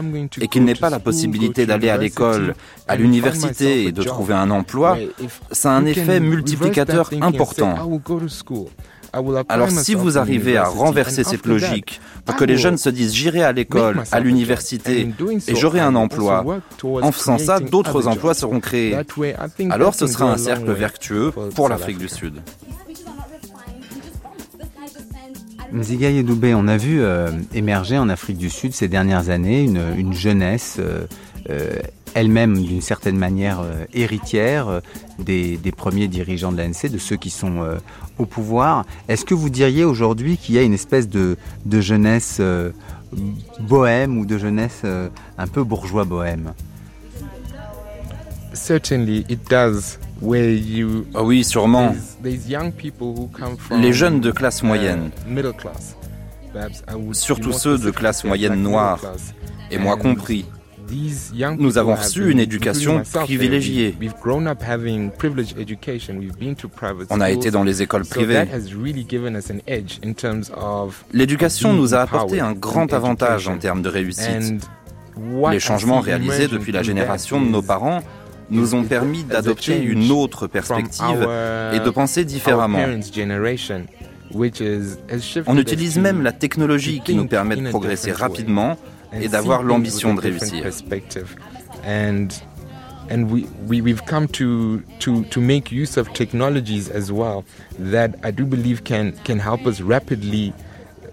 et 0.41 0.49
qu'ils 0.49 0.65
n'aient 0.65 0.75
pas 0.75 0.91
la 0.91 0.99
possibilité 0.99 1.65
d'aller 1.65 1.89
à 1.89 1.97
l'école, 1.97 2.55
à 2.87 2.97
l'université 2.97 3.85
et 3.85 3.93
de 3.93 4.03
trouver 4.03 4.35
un 4.35 4.51
emploi, 4.51 4.99
ça 5.51 5.73
a 5.73 5.77
un 5.77 5.87
effet 5.87 6.21
multiplicateur 6.21 7.11
important. 7.23 7.75
Alors 9.49 9.71
si 9.71 9.95
vous 9.95 10.19
arrivez 10.19 10.57
à 10.57 10.65
renverser 10.65 11.25
cette 11.25 11.47
logique 11.47 12.01
pour 12.25 12.37
que 12.37 12.45
les 12.45 12.57
jeunes 12.57 12.79
se 12.79 12.91
disent 12.91 13.15
j'irai 13.15 13.43
à 13.43 13.53
l'école, 13.53 14.03
à 14.13 14.21
l'université 14.21 15.09
et 15.47 15.55
j'aurai 15.55 15.81
un 15.81 15.95
emploi, 15.95 16.45
en 16.83 17.13
faisant 17.13 17.39
ça, 17.39 17.61
d'autres 17.61 18.09
emplois 18.09 18.35
seront 18.35 18.61
créés. 18.61 18.97
Alors 19.71 19.95
ce 19.95 20.07
sera 20.07 20.31
un 20.31 20.37
cercle 20.37 20.73
vertueux 20.73 21.33
pour 21.55 21.69
l'Afrique 21.69 21.99
du. 21.99 22.09
Sud. 22.09 22.41
Nzigaye 25.73 26.25
Doubé, 26.25 26.55
on 26.55 26.67
a 26.67 26.77
vu 26.77 27.03
euh, 27.03 27.29
émerger 27.55 27.99
en 27.99 28.09
Afrique 28.09 28.39
du 28.39 28.49
Sud 28.49 28.73
ces 28.73 28.89
dernières 28.89 29.29
années 29.29 29.63
une, 29.63 29.83
une 29.97 30.15
jeunesse 30.15 30.77
euh, 30.79 31.07
euh, 31.51 31.77
elle-même 32.19 32.61
d'une 32.63 32.81
certaine 32.81 33.17
manière 33.17 33.61
euh, 33.61 33.85
héritière 33.95 34.69
euh, 34.69 34.81
des, 35.19 35.57
des 35.57 35.73
premiers 35.73 36.09
dirigeants 36.09 36.53
de 36.53 36.59
l'ANC, 36.61 36.91
de 36.91 36.99
ceux 36.99 37.17
qui 37.17 37.31
sont 37.31 37.63
euh, 37.63 37.77
au 38.19 38.27
pouvoir. 38.27 38.85
Est-ce 39.09 39.25
que 39.25 39.35
vous 39.35 39.51
diriez 39.51 39.85
aujourd'hui 39.85 40.37
qu'il 40.37 40.55
y 40.57 40.59
a 40.59 40.63
une 40.63 40.75
espèce 40.75 41.09
de, 41.09 41.37
de 41.65 41.81
jeunesse 41.81 42.39
euh, 42.41 42.71
bohème 43.61 44.19
ou 44.19 44.27
de 44.27 44.37
jeunesse 44.37 44.81
euh, 44.85 45.09
un 45.39 45.47
peu 45.47 45.63
bourgeois 45.63 46.05
bohème? 46.05 46.53
Certainly, 48.53 49.25
it 49.29 49.41
does. 49.49 49.99
Where 50.21 50.51
you, 50.51 51.07
Ah 51.15 51.23
oui, 51.23 51.45
sûrement. 51.45 51.93
there's- 51.93 52.17
there's 52.23 52.49
young 52.49 52.73
people 52.73 53.09
who 53.17 53.29
come 53.33 53.57
from, 53.57 53.81
Les 53.81 53.93
jeunes 53.93 54.21
de 54.21 54.33
classe 54.33 54.63
moyenne, 54.65 55.11
surtout 57.13 57.53
ceux 57.53 57.79
de 57.79 57.91
classe 57.93 58.25
moyenne 58.25 58.55
middle 58.57 58.69
noire, 58.69 58.99
class. 58.99 59.33
et 59.71 59.79
moi 59.79 59.95
And 59.95 59.99
compris, 59.99 60.45
nous 61.59 61.79
avons 61.79 61.95
reçu 61.95 62.31
une 62.31 62.41
éducation 62.41 63.03
privilégiée. 63.13 63.97
On 67.11 67.21
a 67.21 67.31
été 67.31 67.51
dans 67.51 67.65
les 67.65 67.83
écoles 67.83 68.05
privées. 68.05 68.45
L'éducation 71.13 71.73
nous 71.73 71.95
a 71.95 72.01
apporté 72.01 72.41
un 72.41 72.53
grand 72.53 72.93
avantage 72.93 73.49
en 73.49 73.59
termes 73.59 73.83
de 73.83 73.89
réussite. 73.89 74.69
Les 75.51 75.61
changements 75.61 76.01
réalisés 76.01 76.49
depuis 76.49 76.73
la 76.73 76.83
génération 76.83 77.41
de 77.41 77.49
nos 77.49 77.63
parents 77.63 78.03
nous 78.51 78.75
ont 78.75 78.83
is 78.83 78.87
permis 78.87 79.25
d'adopter 79.25 79.83
une 79.83 80.11
autre 80.11 80.47
perspective 80.47 81.29
et 81.73 81.81
de 81.81 81.91
penser 81.91 82.25
différemment. 82.25 82.79
On 85.47 85.57
utilise 85.59 85.99
même 85.99 86.23
la 86.23 86.33
technologie 86.33 87.01
qui 87.05 87.15
nous 87.15 87.27
permet 87.27 87.57
de 87.57 87.69
progresser 87.69 88.13
rapidement 88.13 88.79
et 89.13 89.29
d'avoir 89.29 89.63
l'ambition 89.63 90.15
de 90.15 90.21
réussir. 90.21 90.65
And 91.85 92.29
and 93.11 93.31
we, 93.31 93.47
we 93.67 93.81
we've 93.81 94.05
come 94.05 94.29
to 94.29 94.81
to 94.99 95.25
to 95.25 95.41
make 95.41 95.73
use 95.73 95.97
of 95.97 96.13
technologies 96.13 96.91
as 96.91 97.11
well 97.11 97.45
that 97.79 98.17
I 98.23 98.31
do 98.31 98.45
believe 98.45 98.85
can 98.85 99.13
can 99.25 99.39
help 99.39 99.67
us 99.67 99.81
rapidly 99.81 100.53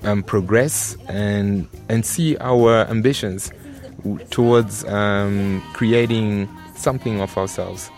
um, 0.03 0.23
progress 0.23 0.97
and 1.07 1.67
and 1.89 2.05
see 2.05 2.37
our 2.39 2.85
ambitions 2.89 3.51
towards 4.29 4.83
um, 4.85 5.63
creating 5.73 6.49
something 6.75 7.21
of 7.21 7.37
ourselves. 7.37 7.89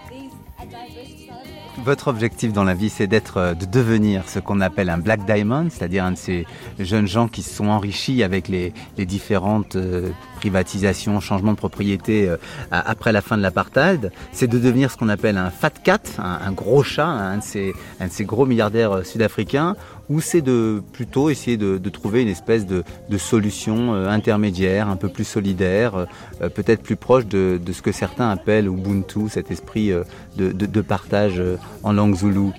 Votre 1.84 2.08
objectif 2.08 2.54
dans 2.54 2.64
la 2.64 2.74
vie, 2.74 2.90
c'est 2.90 3.06
d'être, 3.06 3.38
euh, 3.38 3.54
de 3.54 3.66
devenir 3.66 4.28
ce 4.28 4.40
qu'on 4.40 4.62
appelle 4.62 4.90
un 4.90 4.98
black 4.98 5.26
diamond, 5.26 5.68
c'est-à-dire 5.70 6.04
un 6.04 6.12
de 6.14 6.18
ces 6.18 6.46
jeunes 6.80 7.08
gens 7.08 7.28
qui 7.28 7.44
se 7.44 7.54
sont 7.54 7.68
enrichis 7.68 8.24
avec 8.24 8.48
les, 8.48 8.74
les 8.98 9.06
différentes 9.06 9.76
euh, 9.76 10.10
privatisations, 10.38 11.20
changements 11.20 11.52
de 11.52 11.58
propriété 11.58 12.28
euh, 12.28 12.38
après 12.72 13.12
la 13.12 13.22
fin 13.22 13.38
de 13.38 13.44
l'apartheid. 13.44 14.12
C'est 14.32 14.48
de 14.48 14.58
devenir 14.58 14.92
ce 14.92 14.98
qu'on 14.98 15.10
appelle 15.10 15.38
un 15.38 15.52
fat 15.52 15.70
cat, 15.70 16.00
un, 16.18 16.40
un 16.48 16.52
gros 16.52 16.82
chat, 16.82 17.06
un 17.06 17.38
de 17.38 17.44
ces, 17.44 17.74
un 18.00 18.08
de 18.08 18.12
ces 18.12 18.26
gros 18.26 18.48
milliardaires 18.48 19.06
sud-africains, 19.06 19.76
ou 20.10 20.22
c'est 20.22 20.42
de 20.42 20.82
plutôt 20.94 21.30
essayer 21.30 21.58
de, 21.58 21.78
de 21.78 21.90
trouver 21.90 22.22
une 22.22 22.28
espèce 22.30 22.66
de, 22.66 22.84
de 23.10 23.18
solution 23.18 23.94
euh, 23.94 24.08
intermédiaire, 24.10 24.88
un 24.88 24.96
peu 24.96 25.10
plus 25.10 25.26
solidaire, 25.26 25.96
euh, 25.96 26.06
euh, 26.42 26.50
peut-être 26.50 26.82
plus 26.82 26.96
proche 26.96 27.26
de, 27.26 27.60
de 27.64 27.72
ce 27.74 27.82
que 27.82 27.92
certains 27.92 28.30
appellent 28.30 28.68
Ubuntu, 28.68 29.30
cet 29.30 29.52
esprit 29.52 29.92
euh, 29.92 30.04
de, 30.38 30.52
de- 30.52 30.66
de 30.66 30.82
partage 30.82 31.40
euh, 31.40 31.58
en 31.84 31.92
langue 31.94 32.16
zoulou. 32.16 32.54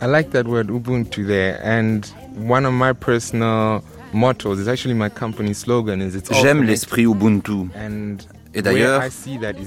I 0.00 0.06
like 0.06 0.30
that 0.30 0.44
word 0.44 0.68
Ubuntu 0.70 1.26
there, 1.26 1.58
and 1.64 2.00
one 2.48 2.66
of 2.66 2.72
my 2.72 2.92
personal 2.92 3.82
mottos 4.12 4.58
is 4.58 4.68
actually 4.68 4.94
my 4.94 5.08
company 5.08 5.54
slogan. 5.54 6.00
Is 6.00 6.16
it's 6.16 6.30
J'aime 6.40 6.62
l'esprit 6.64 7.04
Ubuntu. 7.04 7.68
And 7.76 8.16
Et 8.54 8.60
d'ailleurs, 8.62 9.00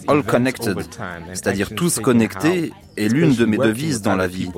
All 0.08 0.22
Connected, 0.24 0.78
c'est-à-dire 1.34 1.74
tous 1.74 2.00
connectés, 2.00 2.72
est 2.98 3.08
l'une 3.08 3.34
de 3.34 3.46
mes 3.46 3.58
devises 3.58 4.02
dans 4.02 4.16
la 4.16 4.28
vie. 4.28 4.52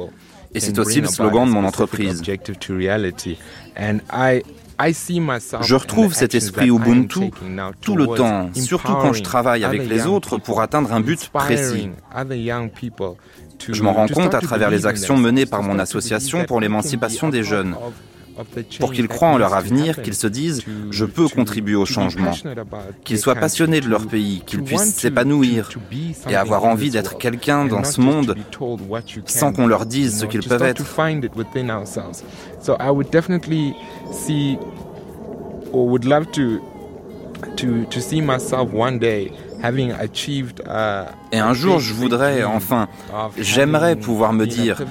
Et 0.54 0.60
c'est 0.60 0.80
aussi 0.80 1.02
le 1.02 1.08
slogan 1.08 1.48
de 1.48 1.52
mon 1.52 1.66
entreprise. 1.66 2.22
Je 5.62 5.76
retrouve 5.76 6.14
cet 6.14 6.36
esprit 6.36 6.70
Ubuntu 6.70 7.32
tout 7.82 7.96
le 7.96 8.06
temps, 8.08 8.50
surtout 8.54 8.94
quand 8.94 9.14
je 9.14 9.24
travaille 9.24 9.64
avec 9.64 9.88
les 9.90 10.06
autres 10.06 10.38
pour 10.38 10.62
atteindre 10.62 10.94
un 10.94 11.00
but 11.00 11.30
précis. 11.30 11.90
Je 13.70 13.84
m'en 13.84 13.94
rends 13.94 14.08
compte 14.08 14.36
à 14.36 14.42
travers 14.42 14.70
les 14.70 14.86
actions 14.86 15.18
menées 15.18 15.46
par 15.46 15.64
mon 15.64 15.80
association 15.80 16.46
pour 16.46 16.60
l'émancipation 16.60 17.30
des 17.30 17.44
jeunes. 17.44 17.76
Pour 18.80 18.92
qu'ils 18.92 19.08
croient 19.08 19.30
en 19.30 19.38
leur 19.38 19.54
avenir, 19.54 20.02
qu'ils 20.02 20.14
se 20.14 20.28
disent⁇ 20.28 20.62
je 20.92 21.06
peux 21.06 21.28
contribuer 21.28 21.76
au 21.76 21.86
changement⁇ 21.86 22.32
qu'ils 23.04 23.20
soient 23.20 23.36
passionnés 23.36 23.82
de 23.82 23.88
leur 23.88 24.06
pays, 24.08 24.44
qu'ils 24.46 24.64
puissent 24.64 24.96
s'épanouir 24.96 25.70
et 26.30 26.36
avoir 26.36 26.66
envie 26.66 26.90
d'être 26.90 27.18
quelqu'un 27.18 27.66
dans 27.66 27.84
ce 27.84 28.02
monde 28.02 28.36
sans 29.26 29.54
qu'on 29.54 29.68
leur 29.68 29.86
dise 29.86 30.20
ce 30.20 30.26
qu'ils 30.26 30.44
peuvent 30.44 30.64
être. 30.64 30.84
To 37.56 37.86
to 37.86 38.02
see 38.02 38.20
myself 38.20 38.74
one 38.74 38.98
day 38.98 39.32
having 39.62 39.92
achieved 39.92 40.62
uh, 40.66 41.12
Et 41.32 41.40
un 41.40 41.54
jour, 41.54 41.80
je 41.80 41.94
voudrais, 41.94 42.44
enfin, 42.44 42.88
j'aimerais 43.38 43.96
pouvoir 43.96 44.34
me 44.34 44.46
dire, 44.46 44.82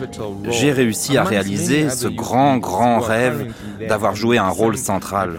j'ai 0.50 0.72
réussi 0.72 1.16
à 1.16 1.24
réaliser 1.24 1.88
ce 1.90 2.08
grand, 2.08 2.58
grand 2.58 3.00
rêve 3.00 3.52
d'avoir 3.88 4.14
joué 4.14 4.38
un 4.38 4.48
rôle 4.48 4.76
central. 4.76 5.38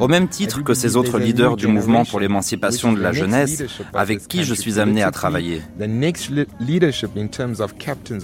Au 0.00 0.08
même 0.08 0.28
titre 0.28 0.62
que 0.62 0.74
ces 0.74 0.96
autres 0.96 1.18
leaders 1.18 1.56
du 1.56 1.66
mouvement 1.66 2.04
pour 2.04 2.20
l'émancipation 2.20 2.92
de 2.92 3.00
la 3.00 3.12
jeunesse, 3.12 3.62
avec 3.94 4.26
qui 4.26 4.44
je 4.44 4.54
suis 4.54 4.80
amené 4.80 5.02
à 5.02 5.10
travailler. 5.10 5.62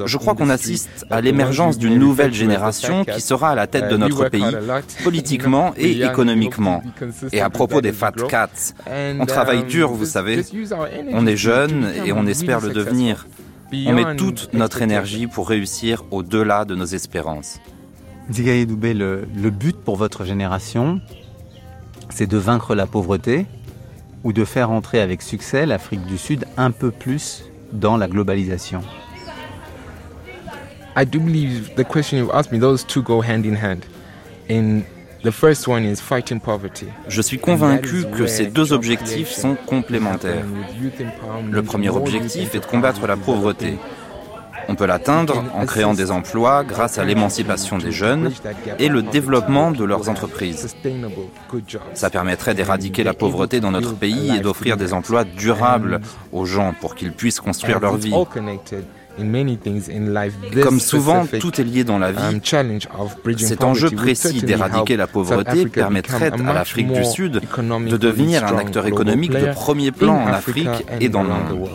Je 0.07 0.16
crois 0.16 0.35
qu'on 0.35 0.51
assiste 0.51 1.07
à 1.11 1.20
l'émergence 1.20 1.79
d'une 1.79 1.99
nouvelle 1.99 2.33
génération 2.33 3.05
qui 3.05 3.20
sera 3.20 3.51
à 3.51 3.55
la 3.55 3.66
tête 3.66 3.89
de 3.91 3.97
notre 3.97 4.29
pays, 4.29 4.57
politiquement 5.05 5.74
et 5.76 6.03
économiquement. 6.03 6.83
Et 7.33 7.41
à 7.41 7.51
propos 7.51 7.81
des 7.81 7.93
Fat 7.93 8.12
Cats, 8.29 8.72
on 9.18 9.26
travaille 9.26 9.64
dur, 9.64 9.91
vous 9.91 10.07
savez. 10.07 10.45
On 11.12 11.17
est 11.26 11.36
jeune 11.36 11.86
et 12.04 12.12
on 12.12 12.26
espère 12.26 12.60
le 12.60 12.70
devenir. 12.70 13.26
On 13.72 13.92
met 13.92 14.16
toute 14.16 14.52
notre 14.54 14.82
énergie 14.82 15.26
pour 15.26 15.48
réussir 15.48 16.04
au-delà 16.10 16.64
de 16.64 16.74
nos 16.74 16.86
espérances. 16.86 17.60
Zigaye 18.30 18.66
Doubé, 18.66 18.94
le, 18.94 19.26
le 19.34 19.50
but 19.50 19.76
pour 19.76 19.96
votre 19.96 20.24
génération, 20.24 21.00
c'est 22.10 22.26
de 22.26 22.36
vaincre 22.36 22.74
la 22.74 22.86
pauvreté 22.86 23.46
ou 24.24 24.32
de 24.32 24.44
faire 24.44 24.70
entrer 24.70 25.00
avec 25.00 25.22
succès 25.22 25.66
l'Afrique 25.66 26.04
du 26.06 26.18
Sud 26.18 26.44
un 26.56 26.70
peu 26.70 26.90
plus 26.90 27.44
dans 27.72 27.96
la 27.96 28.08
globalisation? 28.08 28.82
I 30.96 31.04
do 31.04 31.20
believe 31.20 31.74
the 31.76 31.84
question 31.84 32.18
you've 32.18 32.34
asked 32.34 32.52
me, 32.52 32.58
those 32.58 32.84
two 32.84 33.02
go 33.02 33.22
hand 33.22 33.44
in 33.44 33.54
hand. 33.54 33.84
In 34.50 34.82
Je 37.08 37.20
suis 37.20 37.38
convaincu 37.38 38.04
que 38.16 38.26
ces 38.26 38.46
deux 38.46 38.72
objectifs 38.72 39.30
sont 39.30 39.56
complémentaires. 39.66 40.44
Le 41.50 41.62
premier 41.62 41.88
objectif 41.90 42.54
est 42.54 42.60
de 42.60 42.66
combattre 42.66 43.06
la 43.06 43.16
pauvreté. 43.16 43.78
On 44.70 44.74
peut 44.74 44.86
l'atteindre 44.86 45.44
en 45.54 45.64
créant 45.64 45.94
des 45.94 46.10
emplois 46.10 46.62
grâce 46.62 46.98
à 46.98 47.04
l'émancipation 47.04 47.78
des 47.78 47.90
jeunes 47.90 48.30
et 48.78 48.88
le 48.88 49.02
développement 49.02 49.70
de 49.70 49.82
leurs 49.82 50.10
entreprises. 50.10 50.76
Ça 51.94 52.10
permettrait 52.10 52.54
d'éradiquer 52.54 53.02
la 53.02 53.14
pauvreté 53.14 53.60
dans 53.60 53.70
notre 53.70 53.94
pays 53.94 54.36
et 54.36 54.40
d'offrir 54.40 54.76
des 54.76 54.92
emplois 54.92 55.24
durables 55.24 56.00
aux 56.32 56.44
gens 56.44 56.74
pour 56.78 56.94
qu'ils 56.94 57.12
puissent 57.12 57.40
construire 57.40 57.80
leur 57.80 57.96
vie. 57.96 58.12
Comme 60.62 60.80
souvent, 60.80 61.26
tout 61.40 61.60
est 61.60 61.64
lié 61.64 61.84
dans 61.84 61.98
la 61.98 62.12
vie. 62.12 62.40
Cet 63.38 63.64
enjeu 63.64 63.90
précis 63.90 64.42
d'éradiquer 64.42 64.96
la 64.96 65.06
pauvreté 65.06 65.66
permettrait 65.66 66.32
à 66.32 66.52
l'Afrique 66.52 66.92
du 66.92 67.04
Sud 67.04 67.32
de 67.32 67.96
devenir 67.96 68.44
un 68.44 68.58
acteur 68.58 68.86
économique 68.86 69.32
de 69.32 69.52
premier 69.52 69.92
plan 69.92 70.16
en 70.16 70.26
Afrique 70.28 70.68
et 71.00 71.08
dans 71.08 71.22
le 71.22 71.28
monde. 71.30 71.68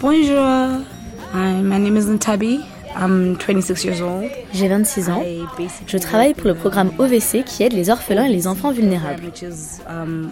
Bonjour, 0.00 0.82
Hi, 1.32 1.62
my 1.62 1.78
name 1.78 1.96
is 1.96 2.06
Ntabi. 2.06 2.71
I'm 2.96 3.36
26 3.36 3.84
years 3.84 4.02
old. 4.02 4.30
J'ai 4.52 4.68
26 4.68 5.10
ans. 5.10 5.22
Je 5.86 5.98
travaille 5.98 6.34
pour 6.34 6.46
le 6.46 6.54
programme 6.54 6.90
OVC 6.98 7.44
qui 7.44 7.62
aide 7.62 7.72
les 7.72 7.90
orphelins 7.90 8.24
et 8.24 8.32
les 8.32 8.46
enfants 8.46 8.70
vulnérables. 8.72 9.22
Um, 9.88 10.30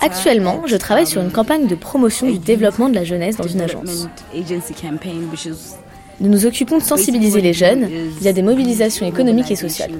Actuellement, 0.00 0.62
je 0.66 0.76
travaille 0.76 1.06
sur 1.06 1.20
um, 1.20 1.26
une 1.26 1.32
campagne 1.32 1.66
de 1.66 1.74
promotion 1.74 2.30
du 2.30 2.38
développement 2.38 2.88
de 2.88 2.94
la 2.94 3.04
jeunesse 3.04 3.36
dans 3.36 3.46
une 3.46 3.62
agence. 3.62 4.08
Nous 6.22 6.28
nous 6.28 6.46
occupons 6.46 6.78
de 6.78 6.82
sensibiliser 6.82 7.40
les 7.40 7.52
jeunes 7.52 7.88
via 8.20 8.32
des 8.32 8.42
mobilisations 8.42 9.04
économiques 9.04 9.50
et 9.50 9.56
sociales. 9.56 9.90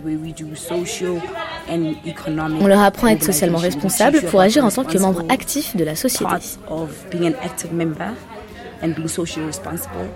On 2.61 2.67
leur 2.69 2.81
apprend 2.81 3.09
à 3.09 3.13
être 3.13 3.25
socialement 3.25 3.59
you 3.59 4.21
pour 4.31 4.41
agir 4.41 4.65
en 4.65 4.71
tant 4.71 4.85
que 4.85 4.93
responsible 4.93 5.27
actifs 5.29 5.77
de 5.77 5.85
la 5.85 5.97
société. 5.97 6.33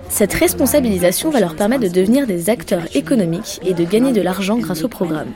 Cette 0.08 0.34
responsabilisation 0.34 1.30
va 1.30 1.40
leur 1.40 1.56
permettre 1.56 1.82
de 1.82 1.88
devenir 1.88 2.26
des 2.26 2.50
acteurs 2.50 2.84
économiques 2.94 3.60
et 3.64 3.74
de 3.74 3.84
gagner 3.84 4.12
de 4.12 4.20
l'argent 4.20 4.58
grâce 4.58 4.84
au 4.84 4.88
programme. 4.88 5.32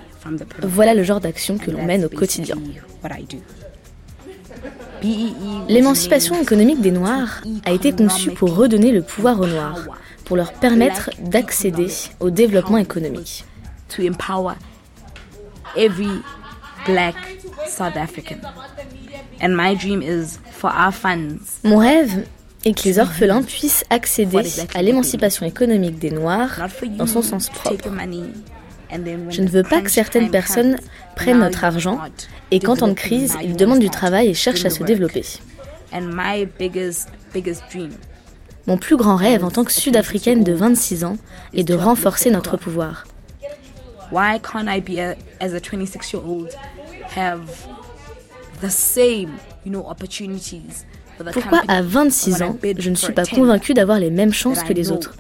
Voilà 0.63 0.95
le 0.95 1.03
genre 1.03 1.21
d'action 1.21 1.59
que 1.59 1.73
l'on 1.73 1.83
mène 1.85 2.05
au 2.05 2.09
quotidien. 2.09 2.57
L'émancipation 5.69 6.41
économique 6.41 6.81
des 6.81 6.91
Noirs 6.91 7.43
a 7.65 7.73
été 7.73 7.93
conçue 7.93 8.33
pour 8.33 8.55
redonner 8.55 8.93
le 8.93 9.03
pouvoir 9.03 9.41
aux 9.41 9.47
Noirs, 9.47 9.87
pour 10.25 10.37
leur 10.37 10.53
permettre 10.53 11.11
d'accéder 11.21 11.89
au 12.21 12.31
développement 12.31 12.79
économique. 12.79 13.45
to 13.91 14.07
empower 14.07 14.57
every 15.77 16.23
black 16.87 17.15
South 17.67 17.97
African. 17.97 18.41
And 19.41 19.57
my 19.57 19.75
dream 19.75 20.03
is 20.03 20.39
for 20.53 20.71
our 20.71 20.93
funds 20.93 21.61
Mon 21.65 21.79
rêve 21.79 22.27
est 22.65 22.75
que 22.75 22.85
les 22.85 22.99
orphelins 22.99 23.43
puissent 23.43 23.85
accéder 23.91 24.43
à 24.75 24.83
l'émancipation 24.83 25.47
économique 25.47 25.99
des 25.99 26.11
Noirs 26.11 26.61
dans 26.97 27.07
son 27.07 27.23
sens 27.23 27.49
propre. 27.49 27.91
Je 29.31 29.43
ne 29.43 29.49
veux 29.49 29.63
pas 29.63 29.81
que 29.81 29.91
certaines 29.91 30.31
personnes 30.31 30.77
prennent 31.17 31.41
notre 31.41 31.65
argent 31.65 31.99
et 32.51 32.61
qu'en 32.61 32.77
temps 32.77 32.89
de 32.89 32.95
crise, 32.95 33.37
ils 33.43 33.57
demandent 33.57 33.81
du 33.81 33.91
travail 33.91 34.29
et 34.29 34.35
cherchent 34.35 34.65
à 34.65 34.71
se 34.71 34.83
développer. 34.83 35.25
Mon 38.67 38.77
plus 38.77 38.97
grand 38.97 39.17
rêve 39.17 39.45
en 39.45 39.51
tant 39.51 39.65
que 39.65 39.73
Sud-Africaine 39.73 40.45
de 40.45 40.53
26 40.53 41.05
ans 41.05 41.17
est 41.55 41.65
de 41.65 41.75
renforcer 41.75 42.31
notre 42.31 42.57
pouvoir. 42.57 43.05
Why 51.21 51.33
can't 51.33 51.55
I 51.55 51.83
be 51.83 51.83
a, 51.83 51.83
as 51.83 51.87
a 51.87 51.91
26 51.91 52.01
year 52.01 52.01
old 52.01 52.01
have 52.01 52.05
the 52.05 52.13
same 52.13 52.33
you 52.33 52.33
know 52.33 52.33
opportunities 52.33 52.33
for 52.33 52.33
the 52.33 52.33
Pourquoi 52.33 52.33
à 52.33 52.33
26 52.33 52.33
when 52.33 52.43
I 52.43 52.45
ans, 52.45 52.59
je 52.79 52.91
ne 52.91 52.95
suis 52.95 53.13
pas 53.13 53.23
10 53.23 53.31
convaincue 53.31 53.75
d'avoir 53.75 53.99
les 53.99 54.11
mêmes 54.11 54.33
chances 54.33 54.63
que 54.63 54.73
les 54.73 54.91
autres? 54.91 55.15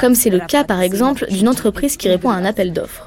Comme 0.00 0.14
c'est 0.14 0.30
le 0.30 0.40
cas 0.40 0.64
par 0.64 0.80
exemple 0.80 1.26
d'une 1.30 1.48
entreprise 1.48 1.96
qui 1.96 2.08
répond 2.08 2.30
à 2.30 2.34
un 2.34 2.44
appel 2.44 2.72
d'offres. 2.72 3.06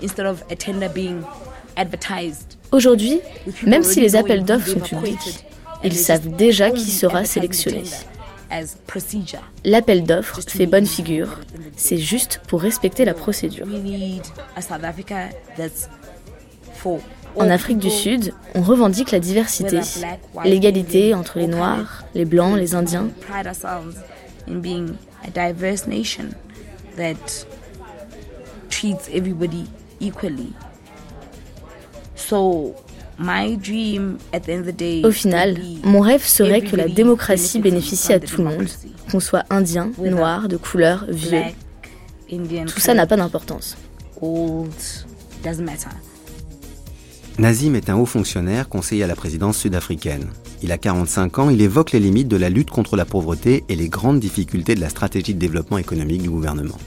Aujourd'hui, 2.71 3.19
même 3.65 3.83
si 3.83 4.01
les 4.01 4.15
appels 4.15 4.43
d'offres 4.43 4.69
sont 4.69 4.79
publics, 4.79 5.45
ils 5.83 5.95
savent 5.95 6.35
déjà 6.35 6.71
qui 6.71 6.91
sera 6.91 7.25
sélectionné. 7.25 7.83
L'appel 9.65 10.03
d'offres 10.03 10.41
fait 10.47 10.65
bonne 10.65 10.85
figure, 10.85 11.39
c'est 11.75 11.97
juste 11.97 12.41
pour 12.47 12.61
respecter 12.61 13.05
la 13.05 13.13
procédure. 13.13 13.65
En 17.39 17.49
Afrique 17.49 17.77
du 17.77 17.89
Sud, 17.89 18.33
on 18.55 18.61
revendique 18.61 19.11
la 19.11 19.19
diversité, 19.19 19.79
l'égalité 20.43 21.13
entre 21.13 21.39
les 21.39 21.47
Noirs, 21.47 22.03
les 22.15 22.25
Blancs, 22.25 22.57
les 22.57 22.75
Indiens. 22.75 23.07
Au 35.03 35.11
final, 35.11 35.57
mon 35.83 35.99
rêve 36.01 36.23
serait 36.23 36.61
que 36.61 36.75
la 36.75 36.87
démocratie 36.87 37.59
bénéficie 37.59 38.13
à 38.13 38.19
tout 38.19 38.37
le 38.37 38.43
monde, 38.43 38.67
qu'on 39.11 39.19
soit 39.19 39.43
indien, 39.49 39.91
noir, 39.99 40.47
de 40.47 40.57
couleur, 40.57 41.05
vieux. 41.09 41.41
Tout 42.29 42.79
ça 42.79 42.93
n'a 42.93 43.07
pas 43.07 43.15
d'importance. 43.17 43.77
Nazim 47.39 47.75
est 47.75 47.91
un 47.91 47.95
haut 47.95 48.07
fonctionnaire 48.07 48.67
conseiller 48.67 49.03
à 49.03 49.07
la 49.07 49.15
présidence 49.15 49.59
sud-africaine. 49.59 50.25
Il 50.63 50.71
a 50.71 50.79
45 50.79 51.37
ans, 51.37 51.49
il 51.51 51.61
évoque 51.61 51.91
les 51.91 51.99
limites 51.99 52.27
de 52.27 52.35
la 52.35 52.49
lutte 52.49 52.71
contre 52.71 52.95
la 52.95 53.05
pauvreté 53.05 53.63
et 53.69 53.75
les 53.75 53.89
grandes 53.89 54.19
difficultés 54.19 54.73
de 54.73 54.81
la 54.81 54.89
stratégie 54.89 55.35
de 55.35 55.39
développement 55.39 55.77
économique 55.77 56.23
du 56.23 56.31
gouvernement. 56.31 56.77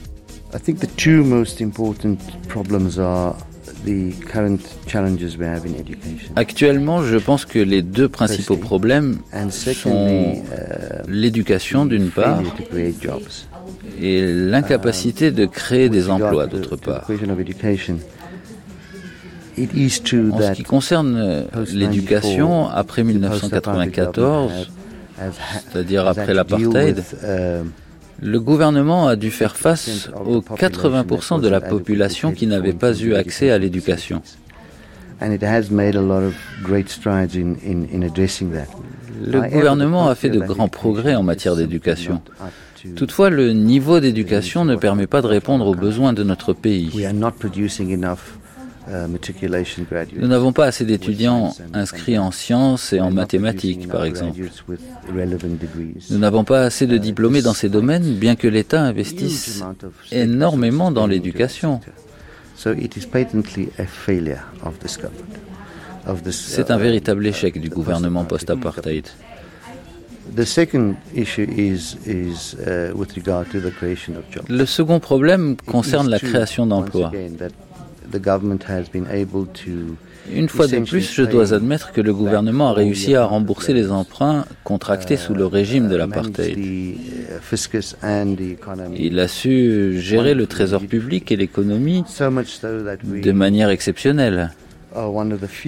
I 0.53 0.59
think 0.59 0.79
the 0.79 0.93
two 0.97 1.23
most 1.23 1.61
important 1.61 2.17
problems 2.49 2.99
are 2.99 3.37
the 3.85 4.11
current 4.29 4.59
challenges 4.87 5.37
we 5.37 5.47
have 5.47 5.65
in 5.65 5.79
education. 5.79 6.33
Actuellement, 6.35 7.01
je 7.01 7.17
pense 7.17 7.45
que 7.45 7.59
les 7.59 7.81
deux 7.81 8.09
principaux 8.09 8.57
problèmes 8.57 9.19
sont 9.71 10.43
l'éducation 11.07 11.85
d'une 11.85 12.09
part 12.09 12.41
et 14.01 14.25
l'incapacité 14.25 15.31
de 15.31 15.45
créer 15.45 15.87
des 15.87 16.09
emplois 16.09 16.47
d'autre 16.47 16.75
part. 16.75 17.07
En 20.33 20.41
ce 20.41 20.51
qui 20.53 20.63
concerne 20.63 21.45
l'éducation, 21.73 22.67
après 22.69 23.03
1994, 23.03 24.69
c'est-à-dire 25.71 26.07
après 26.07 26.33
l'apartheid, 26.33 27.03
le 28.21 28.39
gouvernement 28.39 29.07
a 29.07 29.15
dû 29.15 29.31
faire 29.31 29.55
face 29.55 30.09
aux 30.25 30.41
80% 30.41 31.41
de 31.41 31.47
la 31.47 31.61
population 31.61 32.31
qui 32.33 32.47
n'avait 32.47 32.73
pas 32.73 32.93
eu 32.93 33.15
accès 33.15 33.49
à 33.51 33.57
l'éducation. 33.57 34.21
Le 39.23 39.41
gouvernement 39.49 40.07
a 40.07 40.15
fait 40.15 40.29
de 40.29 40.39
grands 40.39 40.67
progrès 40.67 41.15
en 41.15 41.23
matière 41.23 41.55
d'éducation. 41.55 42.21
Toutefois, 42.95 43.29
le 43.29 43.53
niveau 43.53 43.99
d'éducation 43.99 44.65
ne 44.65 44.75
permet 44.75 45.05
pas 45.05 45.21
de 45.21 45.27
répondre 45.27 45.67
aux 45.67 45.75
besoins 45.75 46.13
de 46.13 46.23
notre 46.23 46.53
pays. 46.53 46.89
Nous 48.87 50.27
n'avons 50.27 50.53
pas 50.53 50.65
assez 50.65 50.85
d'étudiants 50.85 51.53
inscrits 51.73 52.17
en 52.17 52.31
sciences 52.31 52.93
et 52.93 52.99
en 52.99 53.11
mathématiques, 53.11 53.87
par 53.87 54.05
exemple. 54.05 54.39
Nous 56.09 56.17
n'avons 56.17 56.43
pas 56.43 56.63
assez 56.63 56.87
de 56.87 56.97
diplômés 56.97 57.41
dans 57.41 57.53
ces 57.53 57.69
domaines, 57.69 58.15
bien 58.15 58.35
que 58.35 58.47
l'État 58.47 58.81
investisse 58.81 59.63
énormément 60.11 60.91
dans 60.91 61.07
l'éducation. 61.07 61.79
C'est 66.31 66.71
un 66.71 66.77
véritable 66.77 67.27
échec 67.27 67.61
du 67.61 67.69
gouvernement 67.69 68.23
post-apartheid. 68.25 69.07
Le 74.49 74.65
second 74.65 74.99
problème 74.99 75.55
concerne 75.65 76.09
la 76.09 76.19
création 76.19 76.65
d'emplois. 76.67 77.11
Une 80.31 80.49
fois 80.49 80.67
de 80.67 80.79
plus, 80.79 81.13
je 81.13 81.23
dois 81.23 81.53
admettre 81.53 81.91
que 81.91 82.01
le 82.01 82.13
gouvernement 82.13 82.69
a 82.69 82.73
réussi 82.73 83.15
à 83.15 83.25
rembourser 83.25 83.73
les 83.73 83.91
emprunts 83.91 84.45
contractés 84.63 85.17
sous 85.17 85.33
le 85.33 85.45
régime 85.45 85.87
de 85.89 85.95
l'apartheid. 85.95 86.57
Il 88.97 89.19
a 89.19 89.27
su 89.27 89.99
gérer 89.99 90.33
le 90.33 90.47
trésor 90.47 90.81
public 90.81 91.31
et 91.31 91.35
l'économie 91.35 92.03
de 93.03 93.31
manière 93.31 93.69
exceptionnelle. 93.69 94.51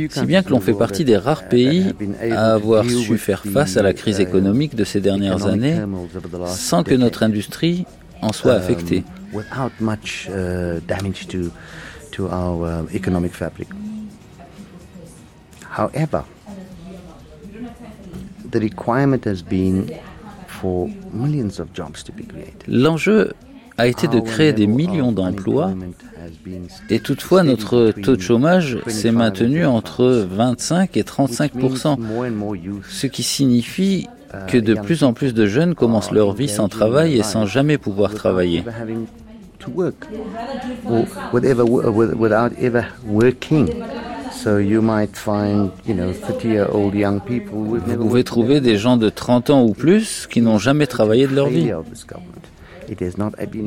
Si 0.10 0.26
bien 0.26 0.44
que 0.44 0.50
l'on 0.50 0.60
fait 0.60 0.74
partie 0.74 1.06
des 1.06 1.16
rares 1.16 1.48
pays 1.48 1.94
à 2.32 2.54
avoir 2.54 2.84
su 2.86 3.18
faire 3.18 3.44
face 3.44 3.78
à 3.78 3.82
la 3.82 3.94
crise 3.94 4.20
économique 4.20 4.76
de 4.76 4.84
ces 4.84 5.00
dernières 5.00 5.46
années 5.48 5.80
sans 6.48 6.84
que 6.84 6.94
notre 6.94 7.24
industrie 7.24 7.86
en 8.22 8.34
soit 8.34 8.54
affectée. 8.54 9.04
To 12.14 12.28
our 12.30 12.66
uh, 12.66 12.86
economic 12.94 13.34
fabric. 13.34 13.68
However, 15.70 16.24
the 18.52 18.60
requirement 18.60 19.26
has 19.26 19.42
been 19.42 19.92
for 20.48 20.88
millions 21.12 21.60
of 21.60 21.74
jobs 21.74 22.04
to 22.04 22.12
be 22.12 22.24
created. 22.24 22.64
L'enjeu 22.68 23.34
a 23.78 23.88
été 23.88 24.08
de 24.08 24.20
créer 24.20 24.54
des 24.54 24.68
millions 24.68 25.12
d'emplois 25.12 25.72
et 26.90 27.00
toutefois 27.00 27.44
notre 27.44 27.92
taux 27.92 28.16
de 28.16 28.22
chômage 28.22 28.78
s'est 28.88 29.12
maintenu 29.12 29.66
entre 29.66 30.06
25 30.30 30.96
et 30.96 31.02
35% 31.02 31.98
ce 32.88 33.08
qui 33.08 33.24
signifie 33.24 34.08
que 34.48 34.58
de 34.58 34.76
plus 34.76 35.04
en 35.04 35.14
plus 35.14 35.34
de 35.34 35.46
jeunes 35.48 35.76
commencent 35.76 36.12
leur 36.12 36.34
vie 36.34 36.50
sans 36.50 36.70
travail 36.70 37.18
et 37.18 37.24
sans 37.24 37.46
jamais 37.46 37.78
pouvoir 37.78 38.14
travailler. 38.14 38.64
To 39.64 39.72
work 39.72 40.08
or 40.90 41.06
whatever 41.32 41.64
without 41.66 42.52
ever 42.60 42.86
working. 43.06 43.68
So 44.32 44.58
you 44.58 44.82
might 44.82 45.16
find, 45.16 45.72
you 45.86 45.94
know, 45.94 46.12
30-year-old 46.12 46.96
young 46.96 47.22
people 47.22 47.60
Vous 47.60 47.98
pouvez 47.98 48.24
trouver 48.24 48.60
des 48.62 48.78
gens 48.78 48.98
de 48.98 49.10
30 49.10 49.50
ans 49.52 49.64
ou 49.64 49.74
plus 49.74 50.28
qui 50.30 50.42
n'ont 50.42 50.58
jamais 50.58 50.88
travaillé 50.88 51.28
de 51.28 51.36
leur 51.36 51.48
vie. 51.48 51.72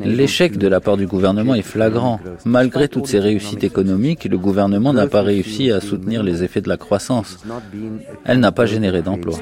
L'échec 0.05 0.57
de 0.57 0.67
la 0.67 0.79
part 0.79 0.97
du 0.97 1.07
gouvernement 1.07 1.55
est 1.55 1.61
flagrant. 1.61 2.19
Malgré 2.45 2.87
toutes 2.87 3.07
ces 3.07 3.19
réussites 3.19 3.63
économiques, 3.63 4.25
le 4.25 4.37
gouvernement 4.37 4.93
n'a 4.93 5.07
pas 5.07 5.21
réussi 5.21 5.71
à 5.71 5.81
soutenir 5.81 6.23
les 6.23 6.43
effets 6.43 6.61
de 6.61 6.69
la 6.69 6.77
croissance. 6.77 7.37
Elle 8.25 8.39
n'a 8.39 8.51
pas 8.51 8.65
généré 8.65 9.01
d'emplois. 9.01 9.39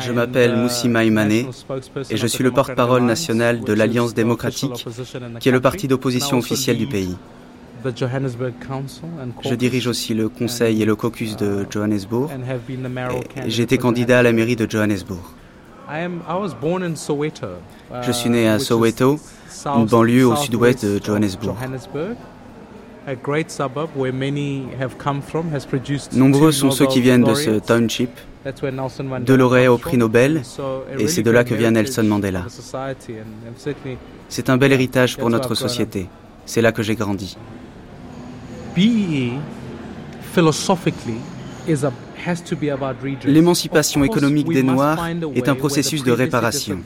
Je 0.00 0.12
m'appelle 0.12 0.56
Moussi 0.56 0.88
Maïmané 0.88 1.46
et 2.10 2.16
je 2.16 2.26
suis 2.26 2.44
le 2.44 2.50
porte-parole 2.50 3.02
national 3.02 3.60
de 3.60 3.72
l'Alliance 3.72 4.14
démocratique, 4.14 4.86
qui 5.40 5.48
est 5.48 5.52
le 5.52 5.60
parti 5.60 5.88
d'opposition 5.88 6.38
officiel 6.38 6.78
du 6.78 6.86
pays. 6.86 7.16
Je 9.42 9.54
dirige 9.54 9.86
aussi 9.86 10.14
le 10.14 10.28
conseil 10.28 10.82
et 10.82 10.84
le 10.84 10.96
caucus 10.96 11.36
de 11.36 11.66
Johannesburg. 11.70 12.30
et 12.30 13.50
J'ai 13.50 13.62
été 13.62 13.78
candidat 13.78 14.20
à 14.20 14.22
la 14.22 14.32
mairie 14.32 14.56
de 14.56 14.70
Johannesburg. 14.70 15.20
Je 18.02 18.12
suis 18.12 18.30
né 18.30 18.48
à 18.48 18.58
Soweto, 18.58 19.18
une 19.66 19.86
banlieue 19.86 20.26
au 20.26 20.36
sud-ouest 20.36 20.84
de 20.84 21.00
Johannesburg. 21.04 21.56
Nombreux 26.14 26.52
sont 26.52 26.70
ceux 26.70 26.86
qui 26.86 27.00
viennent 27.02 27.24
de 27.24 27.34
ce 27.34 27.58
township. 27.58 28.10
De 29.24 29.34
lauréats 29.34 29.72
au 29.72 29.78
prix 29.78 29.96
Nobel, 29.96 30.42
et 30.98 31.08
c'est 31.08 31.22
de 31.22 31.30
là 31.30 31.44
que 31.44 31.54
vient 31.54 31.70
Nelson 31.70 32.02
Mandela. 32.04 32.44
C'est 34.28 34.50
un 34.50 34.56
bel 34.56 34.72
héritage 34.72 35.16
pour 35.16 35.30
notre 35.30 35.54
société. 35.54 36.08
C'est 36.46 36.60
là 36.62 36.72
que 36.72 36.82
j'ai 36.82 36.94
grandi. 36.94 37.36
L'émancipation 43.26 44.04
économique 44.04 44.48
des 44.48 44.62
Noirs 44.62 45.06
est 45.34 45.48
un 45.48 45.54
processus 45.54 46.02
de 46.02 46.12
réparation. 46.12 46.78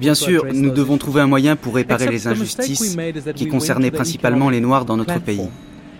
Bien 0.00 0.14
sûr, 0.14 0.46
nous 0.52 0.70
devons 0.70 0.98
trouver 0.98 1.20
un 1.20 1.26
moyen 1.26 1.56
pour 1.56 1.74
réparer 1.74 2.08
les 2.08 2.26
injustices 2.26 2.96
qui 3.34 3.48
concernaient 3.48 3.90
principalement 3.90 4.50
les 4.50 4.60
Noirs 4.60 4.84
dans 4.84 4.96
notre 4.96 5.20
pays. 5.20 5.48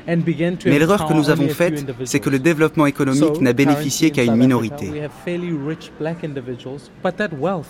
Mais 0.06 0.78
l'erreur 0.78 1.06
que 1.06 1.14
nous 1.14 1.30
avons 1.30 1.48
faite, 1.48 1.86
c'est 2.04 2.20
que 2.20 2.30
le 2.30 2.38
développement 2.38 2.86
économique 2.86 3.40
n'a 3.40 3.52
bénéficié 3.52 4.10
qu'à 4.10 4.24
une 4.24 4.36
minorité. 4.36 4.90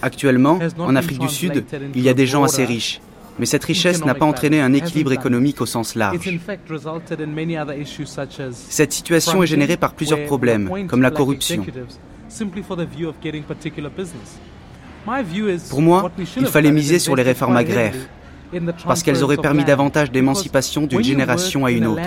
Actuellement, 0.03 0.59
en 0.78 0.97
Afrique 0.97 1.20
du 1.20 1.28
Sud, 1.28 1.64
il 1.95 2.03
y 2.03 2.09
a 2.09 2.14
des 2.14 2.26
gens 2.26 2.45
assez 2.45 2.64
riches. 2.64 3.01
Mais 3.39 3.47
cette 3.47 3.64
richesse 3.64 4.05
n'a 4.05 4.14
pas 4.14 4.26
entraîné 4.26 4.61
un 4.61 4.72
équilibre 4.72 5.12
économique 5.12 5.61
au 5.61 5.66
sens 5.66 5.95
large. 5.97 6.18
Cette 8.53 8.93
situation 8.93 9.43
est 9.43 9.47
générée 9.47 9.76
par 9.76 9.95
plusieurs 9.95 10.24
problèmes, 10.24 10.87
comme 10.87 11.03
la 11.03 11.11
corruption. 11.11 11.64
Pour 15.70 15.82
moi, 15.82 16.11
il 16.37 16.47
fallait 16.47 16.72
miser 16.72 16.99
sur 16.99 17.16
les 17.16 17.22
réformes 17.22 17.57
agraires, 17.57 17.95
parce 18.86 19.03
qu'elles 19.03 19.22
auraient 19.22 19.36
permis 19.36 19.64
davantage 19.64 20.11
d'émancipation 20.11 20.86
d'une 20.86 21.03
génération 21.03 21.64
à 21.64 21.70
une 21.70 21.86
autre. 21.86 22.03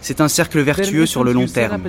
C'est 0.00 0.20
un 0.20 0.28
cercle 0.28 0.60
vertueux 0.60 1.06
sur 1.06 1.24
le 1.24 1.32
long 1.32 1.46
terme. 1.46 1.82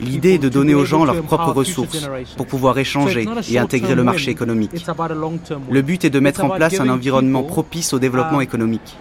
L'idée 0.00 0.34
est 0.34 0.38
de 0.38 0.48
donner 0.48 0.74
aux 0.74 0.84
gens 0.84 1.04
leurs 1.04 1.22
propres 1.22 1.52
ressources 1.52 2.08
pour 2.36 2.46
pouvoir 2.46 2.78
échanger 2.78 3.26
et 3.50 3.58
intégrer 3.58 3.94
le 3.94 4.04
marché 4.04 4.30
économique. 4.30 4.84
Le 5.70 5.82
but 5.82 6.04
est 6.04 6.10
de 6.10 6.20
mettre 6.20 6.44
en 6.44 6.50
place 6.50 6.80
un 6.80 6.88
environnement 6.88 7.42
propice 7.42 7.92
au 7.92 7.98
développement 7.98 8.40
économique. 8.40 8.96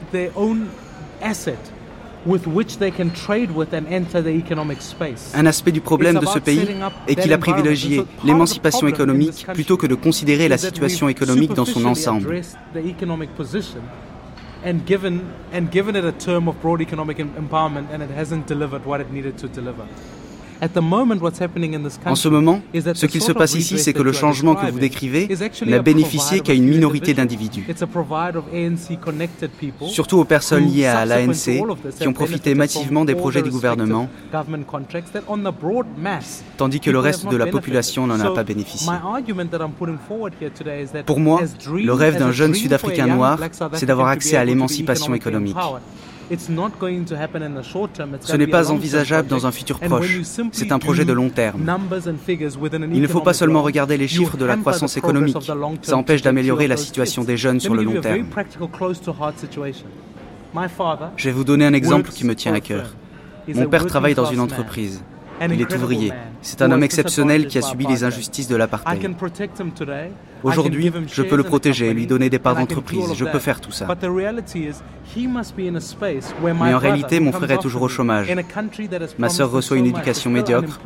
Un 5.36 5.46
aspect 5.46 5.72
du 5.72 5.82
problème 5.82 6.20
de 6.20 6.26
ce 6.26 6.40
pays 6.40 6.68
est 7.08 7.16
qu'il 7.16 7.34
a 7.34 7.38
privilégié 7.38 8.04
l'émancipation 8.24 8.88
économique 8.88 9.46
plutôt 9.54 9.78
que 9.78 9.88
de 9.88 9.96
considérer 9.96 10.48
la 10.48 10.58
situation 10.58 11.08
économique 11.10 11.54
dans 11.54 11.66
son 11.66 11.86
ensemble. 11.86 12.42
En 22.06 22.16
ce 22.16 22.30
moment, 22.30 22.62
ce 22.74 23.06
qu'il 23.06 23.22
se 23.22 23.32
passe 23.32 23.56
ici, 23.56 23.80
c'est 23.80 23.94
que 23.94 24.02
le 24.02 24.12
changement 24.14 24.56
que 24.56 24.66
vous 24.72 24.80
décrivez 24.80 25.28
n'a 25.66 25.80
bénéficié 25.80 26.40
qu'à 26.40 26.54
une 26.54 26.66
minorité 26.68 27.14
d'individus, 27.14 27.66
surtout 29.88 30.18
aux 30.18 30.26
personnes 30.26 30.66
liées 30.66 30.86
à 30.86 31.06
l'ANC 31.06 31.66
qui 32.00 32.08
ont 32.08 32.14
profité 32.14 32.56
massivement 32.56 33.06
des 33.06 33.16
projets 33.16 33.42
du 33.42 33.50
gouvernement, 33.52 34.10
tandis 36.58 36.80
que 36.80 36.92
le 36.92 37.00
reste 37.00 37.28
de 37.30 37.38
la 37.38 37.48
population 37.48 38.08
n'en 38.08 38.20
a 38.20 38.32
pas 38.32 38.44
bénéficié. 38.44 38.92
Pour 41.06 41.20
moi, 41.20 41.42
le 41.74 41.94
rêve 41.94 42.18
d'un 42.18 42.32
jeune 42.32 42.54
Sud-Africain 42.54 43.08
noir, 43.08 43.40
c'est 43.74 43.86
d'avoir 43.86 44.08
accès 44.08 44.38
à 44.38 44.46
l'émancipation 44.46 45.14
économique. 45.14 45.56
Ce 48.22 48.36
n'est 48.36 48.48
pas 48.48 48.72
envisageable 48.72 49.28
dans 49.28 49.46
un 49.46 49.52
futur 49.52 49.80
proche, 49.80 50.20
c'est 50.52 50.72
un 50.72 50.80
projet 50.80 51.06
de 51.06 51.14
long 51.14 51.30
terme. 51.30 51.62
Il 52.94 53.02
ne 53.02 53.08
faut 53.08 53.22
pas 53.22 53.34
seulement 53.34 53.62
regarder 53.62 53.98
les 53.98 54.08
chiffres 54.08 54.38
de 54.38 54.46
la 54.46 54.58
croissance 54.58 54.98
économique, 54.98 55.38
ça 55.82 55.98
empêche 55.98 56.22
d'améliorer 56.22 56.68
la 56.68 56.78
situation 56.78 57.24
des 57.24 57.38
jeunes 57.38 57.60
sur 57.60 57.76
le 57.76 57.84
long 57.84 58.02
terme. 58.02 58.26
Je 61.18 61.30
vais 61.30 61.32
vous 61.32 61.44
donner 61.44 61.66
un 61.66 61.74
exemple 61.74 62.12
qui 62.12 62.26
me 62.26 62.36
tient 62.36 62.54
à 62.54 62.62
cœur. 62.62 62.96
Mon 63.54 63.68
père 63.68 63.86
travaille 63.86 64.16
dans 64.16 64.26
une 64.26 64.40
entreprise. 64.40 65.04
Il 65.42 65.62
est 65.62 65.76
ouvrier. 65.76 66.14
C'est 66.42 66.62
un 66.62 66.72
homme 66.72 66.84
exceptionnel 66.84 67.48
qui 67.48 67.58
a 67.58 67.62
subi 67.62 67.86
les 67.88 68.04
injustices 68.04 68.48
de 68.48 68.56
l'apartheid. 68.56 69.16
Aujourd'hui, 70.44 70.92
je 71.08 71.24
peux 71.24 71.36
le 71.36 71.44
protéger, 71.44 71.94
lui 71.94 72.08
donner 72.08 72.30
des 72.30 72.40
parts 72.40 72.56
d'entreprise. 72.56 73.14
Je 73.16 73.26
peux 73.26 73.40
faire 73.40 73.60
tout 73.60 73.72
ça. 73.72 73.88
Mais 76.44 76.74
en 76.74 76.78
réalité, 76.78 77.20
mon 77.20 77.32
frère 77.32 77.52
est 77.52 77.58
toujours 77.58 77.82
au 77.84 77.88
chômage. 77.90 78.34
Ma 79.18 79.30
sœur 79.30 79.52
reçoit 79.52 79.78
une 79.78 79.88
éducation 79.88 80.30
médiocre, 80.30 80.80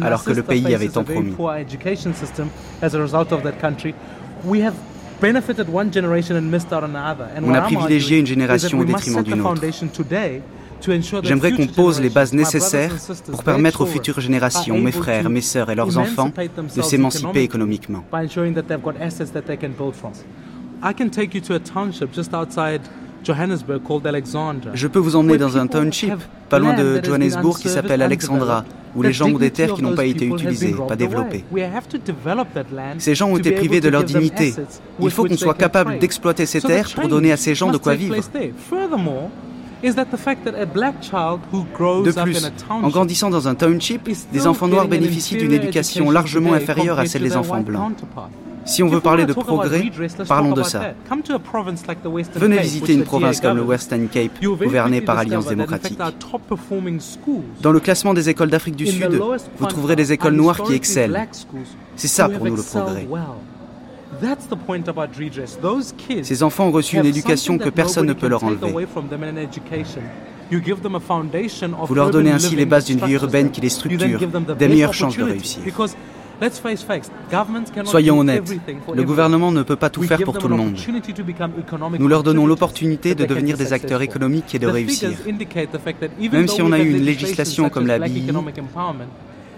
alors 0.00 0.24
que 0.24 0.32
le 0.32 0.42
pays 0.42 0.74
avait 0.74 0.88
tant 0.88 1.04
promis. 1.04 1.34
On 7.42 7.54
a 7.54 7.60
privilégié 7.62 8.18
une 8.18 8.26
génération 8.26 8.78
au 8.78 8.84
détriment 8.84 9.22
d'une 9.22 9.40
autre. 9.40 9.62
J'aimerais 11.22 11.52
qu'on 11.52 11.66
pose 11.66 12.00
les 12.00 12.10
bases 12.10 12.32
nécessaires 12.32 12.92
pour 13.30 13.42
permettre 13.42 13.80
aux 13.82 13.86
futures 13.86 14.20
générations, 14.20 14.78
mes 14.78 14.92
frères, 14.92 15.28
mes 15.30 15.40
sœurs 15.40 15.70
et 15.70 15.74
leurs 15.74 15.96
enfants, 15.98 16.30
de 16.76 16.82
s'émanciper 16.82 17.42
économiquement. 17.42 18.04
Je 24.74 24.86
peux 24.86 24.98
vous 24.98 25.16
emmener 25.16 25.38
dans 25.38 25.56
un 25.56 25.66
township, 25.66 26.14
pas 26.48 26.58
loin 26.58 26.74
de 26.74 27.00
Johannesburg, 27.02 27.58
qui 27.58 27.68
s'appelle 27.68 28.02
Alexandra, 28.02 28.64
où 28.94 29.02
les 29.02 29.12
gens 29.12 29.28
ont 29.28 29.38
des 29.38 29.50
terres 29.50 29.74
qui 29.74 29.82
n'ont 29.82 29.94
pas 29.94 30.04
été 30.04 30.26
utilisées, 30.26 30.74
pas 30.86 30.96
développées. 30.96 31.44
Ces 32.98 33.14
gens 33.14 33.28
ont 33.28 33.36
été 33.36 33.50
privés 33.52 33.80
de 33.80 33.88
leur 33.88 34.04
dignité. 34.04 34.54
Il 35.00 35.10
faut 35.10 35.24
qu'on 35.24 35.36
soit 35.36 35.54
capable 35.54 35.98
d'exploiter 35.98 36.46
ces 36.46 36.60
terres 36.60 36.88
pour 36.94 37.08
donner 37.08 37.32
à 37.32 37.36
ces 37.36 37.54
gens 37.54 37.70
de 37.70 37.78
quoi 37.78 37.94
vivre. 37.94 38.16
De 42.04 42.22
plus, 42.22 42.52
en 42.70 42.88
grandissant 42.88 43.30
dans 43.30 43.48
un 43.48 43.54
township, 43.54 44.08
des 44.32 44.46
enfants 44.46 44.68
noirs 44.68 44.88
bénéficient 44.88 45.36
d'une 45.36 45.52
éducation 45.52 46.10
largement 46.10 46.54
inférieure 46.54 46.98
à 46.98 47.06
celle 47.06 47.22
des 47.22 47.36
enfants 47.36 47.60
blancs. 47.60 47.92
Si 48.64 48.82
on 48.82 48.88
veut 48.88 49.00
parler 49.00 49.26
de 49.26 49.32
progrès, 49.32 49.84
parlons 50.26 50.52
de 50.52 50.64
ça. 50.64 50.94
Venez 52.34 52.58
visiter 52.58 52.94
une 52.94 53.04
province 53.04 53.40
comme 53.40 53.56
le 53.56 53.62
Western 53.62 54.08
Cape, 54.08 54.42
gouvernée 54.42 55.00
par 55.00 55.18
Alliance 55.18 55.46
démocratique. 55.46 55.98
Dans 57.60 57.70
le 57.72 57.80
classement 57.80 58.12
des 58.12 58.28
écoles 58.28 58.50
d'Afrique 58.50 58.76
du 58.76 58.86
Sud, 58.86 59.20
vous 59.58 59.66
trouverez 59.66 59.94
des 59.94 60.12
écoles 60.12 60.34
noires 60.34 60.62
qui 60.62 60.74
excellent. 60.74 61.26
C'est 61.94 62.08
ça 62.08 62.28
pour 62.28 62.44
nous 62.44 62.56
le 62.56 62.62
progrès. 62.62 63.06
Ces 66.22 66.42
enfants 66.42 66.68
ont 66.68 66.72
reçu 66.72 66.96
une 66.96 67.06
éducation 67.06 67.58
que 67.58 67.68
personne 67.70 68.06
ne 68.06 68.12
peut 68.12 68.28
leur 68.28 68.44
enlever. 68.44 68.72
Vous 70.50 71.94
leur 71.94 72.10
donnez 72.10 72.30
ainsi 72.30 72.56
les 72.56 72.66
bases 72.66 72.86
d'une 72.86 73.04
vie 73.04 73.12
urbaine 73.14 73.50
qui 73.50 73.60
les 73.60 73.68
structure, 73.68 74.20
des 74.58 74.68
meilleures 74.68 74.94
chances 74.94 75.16
de 75.16 75.24
réussir. 75.24 75.62
Soyons 77.84 78.18
honnêtes, 78.18 78.52
le 78.94 79.02
gouvernement 79.04 79.50
ne 79.50 79.62
peut 79.62 79.76
pas 79.76 79.90
tout 79.90 80.02
faire 80.02 80.22
pour 80.22 80.38
tout 80.38 80.48
le 80.48 80.56
monde. 80.56 80.76
Nous 81.98 82.08
leur 82.08 82.22
donnons 82.22 82.46
l'opportunité 82.46 83.14
de 83.14 83.24
devenir 83.24 83.56
des 83.56 83.72
acteurs 83.72 84.02
économiques 84.02 84.54
et 84.54 84.58
de 84.58 84.66
réussir. 84.66 85.10
Même 86.32 86.48
si 86.48 86.62
on 86.62 86.72
a 86.72 86.78
eu 86.78 86.90
une 86.90 87.04
législation 87.04 87.70
comme 87.70 87.86
la 87.86 87.98
BI, 87.98 88.30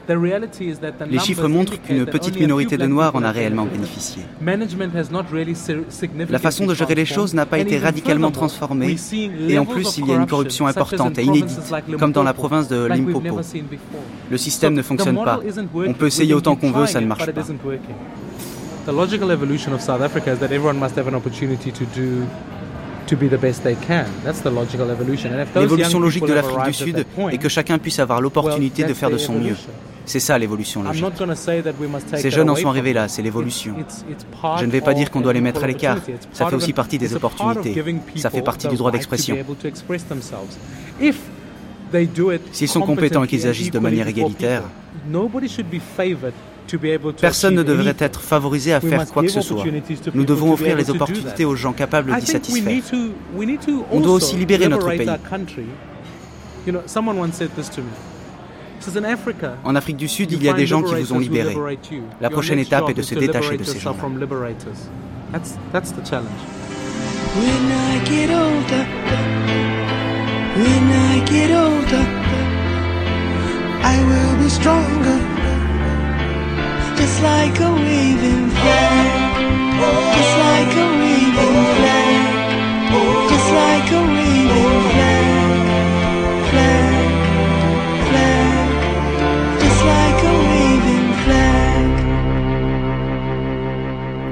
les 0.08 1.18
chiffres 1.18 1.48
montrent 1.48 1.80
qu'une 1.82 2.06
petite 2.06 2.38
minorité 2.38 2.76
de 2.76 2.86
Noirs 2.86 3.14
en 3.14 3.22
a 3.22 3.30
réellement 3.30 3.66
bénéficié. 3.66 4.22
La 6.30 6.38
façon 6.38 6.66
de 6.66 6.74
gérer 6.74 6.94
les 6.94 7.04
choses 7.04 7.34
n'a 7.34 7.46
pas 7.46 7.58
été 7.58 7.78
radicalement 7.78 8.30
transformée 8.30 8.96
et 9.48 9.58
en 9.58 9.64
plus 9.64 9.98
il 9.98 10.06
y 10.06 10.12
a 10.12 10.16
une 10.16 10.26
corruption 10.26 10.66
importante 10.66 11.18
et 11.18 11.22
inédite, 11.22 11.60
comme 11.98 12.12
dans 12.12 12.22
la 12.22 12.34
province 12.34 12.68
de 12.68 12.86
Limpopo. 12.86 13.40
Le 14.30 14.36
système 14.36 14.74
ne 14.74 14.82
fonctionne 14.82 15.22
pas. 15.22 15.40
On 15.74 15.94
peut 15.94 16.06
essayer 16.06 16.34
autant 16.34 16.56
qu'on 16.56 16.72
veut, 16.72 16.86
ça 16.86 17.00
ne 17.00 17.06
marche 17.06 17.26
pas. 17.26 17.42
The 18.86 18.92
logical 18.92 19.30
evolution 19.30 19.74
of 19.74 19.82
South 19.82 20.00
Africa 20.00 20.32
is 20.32 20.38
that 20.38 20.46
everyone 20.46 20.78
must 20.78 20.96
have 20.96 21.06
an 21.08 21.14
opportunity 21.14 21.70
to 21.70 21.84
do 21.94 22.24
to 23.06 23.16
be 23.16 23.28
the 23.28 23.36
best 23.36 23.62
they 23.62 23.74
can. 23.74 24.06
That's 24.24 24.40
the 24.40 24.50
logical 24.50 24.90
evolution. 24.90 25.32
And 25.32 25.42
if 25.42 25.52
those 25.52 25.64
L'évolution 25.64 26.00
logique 26.00 26.24
de 26.24 26.32
l'Afrique 26.32 26.64
du 26.64 26.72
Sud 26.72 27.06
est 27.30 27.38
que 27.38 27.48
chacun 27.50 27.78
puisse 27.78 27.98
avoir 27.98 28.22
l'opportunité 28.22 28.84
de 28.84 28.94
faire 28.94 29.10
de 29.10 29.18
son 29.18 29.34
mieux. 29.34 29.56
C'est 30.08 30.20
ça 30.20 30.38
l'évolution 30.38 30.82
logique. 30.82 31.04
Ces 32.16 32.30
jeunes 32.30 32.48
en 32.50 32.56
sont 32.56 32.68
arrivés 32.68 32.94
là, 32.94 33.08
c'est 33.08 33.22
l'évolution. 33.22 33.74
Je 34.58 34.64
ne 34.64 34.70
vais 34.70 34.80
pas 34.80 34.94
dire 34.94 35.10
qu'on 35.10 35.20
doit 35.20 35.34
les 35.34 35.42
mettre 35.42 35.62
à 35.62 35.66
l'écart. 35.66 35.98
Ça 36.32 36.46
fait 36.46 36.56
aussi 36.56 36.72
partie 36.72 36.98
des 36.98 37.14
opportunités. 37.14 37.74
Ça 38.16 38.30
fait 38.30 38.42
partie 38.42 38.68
du 38.68 38.76
droit 38.76 38.90
d'expression. 38.90 39.36
S'ils 42.52 42.68
sont 42.68 42.80
compétents 42.80 43.24
et 43.24 43.28
qu'ils 43.28 43.46
agissent 43.46 43.70
de 43.70 43.78
manière 43.78 44.08
égalitaire, 44.08 44.62
Personne 47.20 47.54
ne 47.54 47.62
devrait 47.62 47.96
être 47.98 48.20
favorisé 48.20 48.74
à 48.74 48.80
faire 48.80 49.06
quoi 49.06 49.22
que 49.22 49.28
ce 49.30 49.40
soit. 49.40 49.64
Nous 50.14 50.24
devons 50.24 50.52
offrir 50.52 50.76
les 50.76 50.90
opportunités 50.90 51.44
aux 51.44 51.56
gens 51.56 51.72
capables 51.72 52.14
d'y 52.18 52.26
satisfaire. 52.26 52.82
On 53.90 54.00
doit 54.00 54.14
aussi 54.14 54.36
libérer 54.36 54.68
notre 54.68 54.88
pays. 54.90 55.08
En 59.64 59.74
Afrique 59.74 59.96
du 59.96 60.08
Sud, 60.08 60.32
you 60.32 60.38
il 60.38 60.44
y 60.44 60.48
a 60.48 60.52
des 60.52 60.66
gens 60.66 60.82
qui 60.82 60.94
vous 60.94 61.12
ont 61.12 61.18
libéré. 61.18 61.56
La 62.20 62.30
prochaine 62.30 62.58
étape 62.58 62.88
est 62.90 62.94
de 62.94 63.02
se 63.02 63.14
détacher 63.14 63.56
de 63.56 63.64
ces 63.64 63.74
yourself 63.74 63.96
gens-là. 63.96 64.10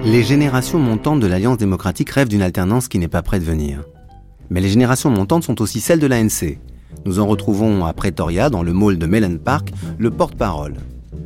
Les 0.06 0.22
générations 0.22 0.78
montantes 0.78 1.18
de 1.18 1.26
l'Alliance 1.26 1.58
démocratique 1.58 2.10
rêvent 2.10 2.28
d'une 2.28 2.40
alternance 2.40 2.86
qui 2.86 3.00
n'est 3.00 3.08
pas 3.08 3.22
près 3.22 3.40
de 3.40 3.44
venir. 3.44 3.82
Mais 4.50 4.60
les 4.60 4.68
générations 4.68 5.10
montantes 5.10 5.42
sont 5.42 5.60
aussi 5.60 5.80
celles 5.80 5.98
de 5.98 6.06
l'ANC. 6.06 6.60
Nous 7.04 7.18
en 7.18 7.26
retrouvons 7.26 7.84
à 7.84 7.92
Pretoria, 7.92 8.48
dans 8.48 8.62
le 8.62 8.72
mall 8.72 8.98
de 8.98 9.06
Mellon 9.06 9.36
Park, 9.36 9.72
le 9.98 10.12
porte-parole. 10.12 10.74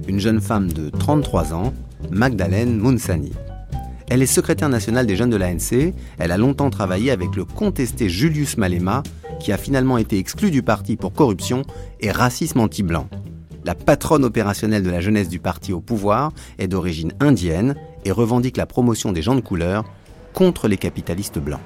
Une 0.09 0.19
jeune 0.19 0.41
femme 0.41 0.73
de 0.73 0.89
33 0.89 1.53
ans, 1.53 1.75
Magdalene 2.11 2.79
Mounsani. 2.79 3.33
Elle 4.09 4.23
est 4.23 4.27
secrétaire 4.27 4.71
nationale 4.71 5.07
des 5.07 5.15
jeunes 5.15 5.29
de 5.29 5.37
l'ANC. 5.37 5.93
Elle 6.19 6.33
a 6.33 6.39
longtemps 6.39 6.71
travaillé 6.71 7.11
avec 7.11 7.37
le 7.37 7.45
contesté 7.45 8.09
Julius 8.09 8.57
Malema, 8.57 9.03
qui 9.41 9.53
a 9.53 9.59
finalement 9.59 9.99
été 9.99 10.17
exclu 10.17 10.51
du 10.51 10.63
parti 10.63 10.97
pour 10.97 11.13
corruption 11.13 11.65
et 12.01 12.11
racisme 12.11 12.61
anti-blanc. 12.61 13.11
La 13.67 13.75
patronne 13.75 14.25
opérationnelle 14.25 14.83
de 14.83 14.91
la 14.91 15.03
jeunesse 15.03 15.29
du 15.29 15.39
parti 15.39 15.75
au 15.75 15.81
pouvoir 15.81 16.33
est 16.59 16.67
d'origine 16.67 17.13
indienne 17.21 17.75
et 18.05 18.13
revendique 18.13 18.57
la 18.57 18.67
promotion 18.67 19.13
des 19.13 19.23
gens 19.23 19.35
de 19.35 19.41
couleur 19.41 19.85
contre 20.33 20.69
les 20.69 20.77
capitalistes 20.77 21.39
blancs. 21.39 21.61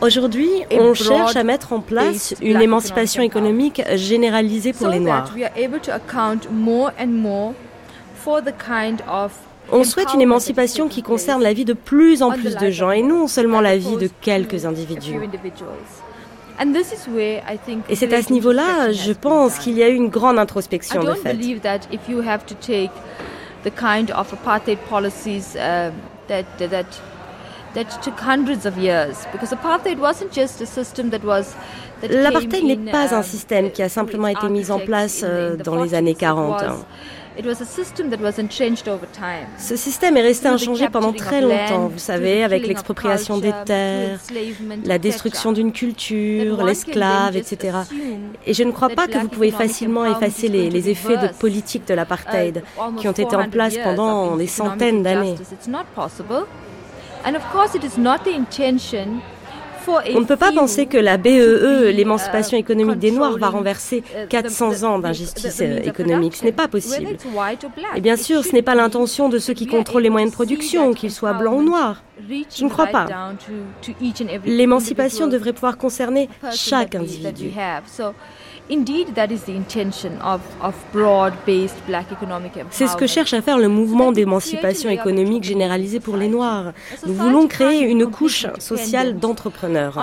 Aujourd'hui, 0.00 0.50
on 0.72 0.94
cherche 0.94 1.36
à 1.36 1.44
mettre 1.44 1.72
en 1.72 1.80
place 1.80 2.34
une 2.42 2.60
émancipation 2.60 3.22
économique 3.22 3.82
généralisée 3.94 4.72
pour 4.72 4.88
les 4.88 4.98
Noirs. 4.98 5.26
that 5.28 5.34
we 5.34 5.44
are 5.44 5.52
able 5.56 5.80
to 5.80 5.92
account 5.92 6.50
more 6.50 6.90
and 7.00 7.06
more 7.08 7.52
for 8.16 8.40
the 8.42 8.52
kind 8.58 9.00
of 9.08 9.32
On 9.72 9.84
souhaite 9.84 10.12
une 10.12 10.20
émancipation 10.20 10.88
qui 10.88 11.02
concerne 11.02 11.42
la 11.42 11.52
vie 11.52 11.64
de 11.64 11.72
plus 11.72 12.22
en 12.22 12.30
plus 12.32 12.56
de 12.56 12.70
gens 12.70 12.90
et 12.90 13.02
non 13.02 13.28
seulement 13.28 13.60
la 13.60 13.78
vie 13.78 13.96
de 13.96 14.10
quelques 14.20 14.66
individus. 14.66 15.14
Et 17.88 17.96
c'est 17.96 18.12
à 18.12 18.22
ce 18.22 18.32
niveau-là, 18.32 18.92
je 18.92 19.12
pense 19.12 19.58
qu'il 19.58 19.74
y 19.74 19.82
a 19.82 19.88
eu 19.88 19.94
une 19.94 20.08
grande 20.08 20.38
introspection 20.38 21.02
de 21.02 21.14
fait. 21.14 21.34
the 23.64 23.70
kind 23.70 24.10
of 24.10 24.30
apartheid 24.30 24.78
policies 24.90 25.56
uh, 25.56 25.90
that, 26.28 26.44
that 26.58 26.86
that 27.74 28.02
took 28.02 28.20
hundreds 28.20 28.66
of 28.66 28.78
years 28.78 29.26
because 29.32 29.50
apartheid 29.52 29.98
wasn't 29.98 30.30
just 30.30 30.60
a 30.60 30.66
system 30.66 31.10
that 31.10 31.24
was 31.24 31.54
L'apartheid 32.02 32.64
n'est 32.64 32.90
pas 32.92 33.14
un 33.14 33.22
système 33.22 33.70
qui 33.70 33.82
a 33.82 33.88
simplement 33.88 34.28
été 34.28 34.48
mis 34.48 34.70
en 34.70 34.78
place 34.78 35.22
euh, 35.24 35.56
dans 35.56 35.82
les 35.82 35.94
années 35.94 36.14
40. 36.14 36.62
Ce 39.58 39.76
système 39.76 40.16
est 40.16 40.22
resté 40.22 40.46
inchangé 40.48 40.88
pendant 40.88 41.12
très 41.12 41.40
longtemps, 41.40 41.88
vous 41.88 41.98
savez, 41.98 42.44
avec 42.44 42.66
l'expropriation 42.66 43.38
des 43.38 43.52
terres, 43.64 44.20
la 44.84 44.98
destruction 44.98 45.52
d'une 45.52 45.72
culture, 45.72 46.62
l'esclave, 46.64 47.36
etc. 47.36 47.78
Et 48.46 48.54
je 48.54 48.62
ne 48.62 48.70
crois 48.72 48.90
pas 48.90 49.06
que 49.08 49.18
vous 49.18 49.28
pouvez 49.28 49.50
facilement 49.50 50.04
effacer 50.06 50.48
les, 50.48 50.70
les 50.70 50.88
effets 50.90 51.16
de 51.16 51.28
politique 51.28 51.86
de 51.88 51.94
l'apartheid 51.94 52.62
qui 52.98 53.08
ont 53.08 53.12
été 53.12 53.34
en 53.36 53.48
place 53.48 53.76
pendant 53.78 54.36
des 54.36 54.46
centaines 54.46 55.02
d'années. 55.02 55.34
On 59.88 60.20
ne 60.20 60.24
peut 60.24 60.36
pas 60.36 60.52
penser 60.52 60.86
que 60.86 60.96
la 60.96 61.16
BEE, 61.16 61.40
e, 61.40 61.90
l'émancipation 61.90 62.56
économique 62.56 62.98
des 62.98 63.10
Noirs, 63.10 63.38
va 63.38 63.48
renverser 63.48 64.02
400 64.28 64.82
ans 64.84 64.98
d'injustice 64.98 65.60
euh, 65.60 65.78
économique. 65.82 66.36
Ce 66.36 66.44
n'est 66.44 66.52
pas 66.52 66.68
possible. 66.68 67.16
Et 67.94 68.00
bien 68.00 68.16
sûr, 68.16 68.44
ce 68.44 68.52
n'est 68.52 68.62
pas 68.62 68.74
l'intention 68.74 69.28
de 69.28 69.38
ceux 69.38 69.54
qui 69.54 69.66
contrôlent 69.66 70.02
les 70.02 70.10
moyens 70.10 70.32
de 70.32 70.34
production, 70.34 70.92
qu'ils 70.94 71.12
soient 71.12 71.34
blancs 71.34 71.58
ou 71.58 71.62
noirs. 71.62 72.02
Je 72.28 72.64
ne 72.64 72.70
crois 72.70 72.86
pas. 72.86 73.06
L'émancipation 74.44 75.26
devrait 75.26 75.52
pouvoir 75.52 75.78
concerner 75.78 76.28
chaque 76.52 76.94
individu. 76.94 77.50
C'est 82.70 82.86
ce 82.86 82.96
que 82.96 83.06
cherche 83.06 83.34
à 83.34 83.42
faire 83.42 83.58
le 83.58 83.68
mouvement 83.68 84.10
d'émancipation 84.10 84.88
économique 84.88 85.44
généralisée 85.44 86.00
pour 86.00 86.16
les 86.16 86.28
Noirs. 86.28 86.72
Nous 87.06 87.12
voulons 87.14 87.46
créer 87.46 87.82
une 87.82 88.06
couche 88.06 88.46
sociale 88.58 89.18
d'entrepreneurs. 89.18 90.02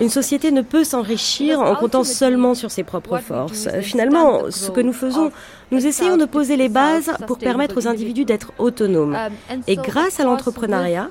Une 0.00 0.08
société 0.08 0.52
ne 0.52 0.62
peut 0.62 0.84
s'enrichir 0.84 1.60
en 1.60 1.74
comptant 1.74 2.04
seulement 2.04 2.54
sur 2.54 2.70
ses 2.70 2.84
propres 2.84 3.18
forces. 3.18 3.68
Finalement, 3.80 4.50
ce 4.50 4.70
que 4.70 4.80
nous 4.80 4.92
faisons, 4.92 5.32
nous 5.70 5.86
essayons 5.86 6.16
de 6.16 6.24
poser 6.24 6.56
les 6.56 6.68
bases 6.68 7.10
pour 7.26 7.38
permettre 7.38 7.76
aux 7.76 7.86
individus 7.86 8.24
d'être 8.24 8.52
autonomes. 8.58 9.14
Um, 9.14 9.60
Et 9.66 9.76
grâce 9.76 10.20
à 10.20 10.24
l'entrepreneuriat, 10.24 11.08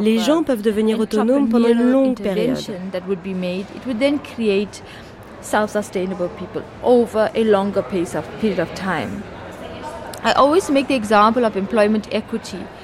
les 0.00 0.18
gens 0.18 0.42
peuvent 0.42 0.62
devenir 0.62 0.98
autonomes 0.98 1.48
pendant 1.48 1.68
une 1.68 1.90
longue 1.90 2.20
période. 2.20 2.58
self-sustainable 5.42 6.28
people 6.38 6.62
over 6.84 7.28
a 7.34 7.42
longer 7.42 7.82
pace 7.82 8.14
of 8.14 8.24
period 8.40 8.60
of 8.60 8.72
time. 8.74 9.22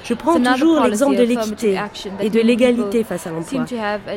Je 0.03 0.13
prends 0.13 0.39
toujours 0.39 0.81
l'exemple 0.83 1.15
de 1.15 1.23
l'équité 1.23 1.79
et 2.19 2.29
de 2.29 2.39
l'égalité 2.41 3.03
face 3.03 3.27
à 3.27 3.31
l'emploi. 3.31 3.65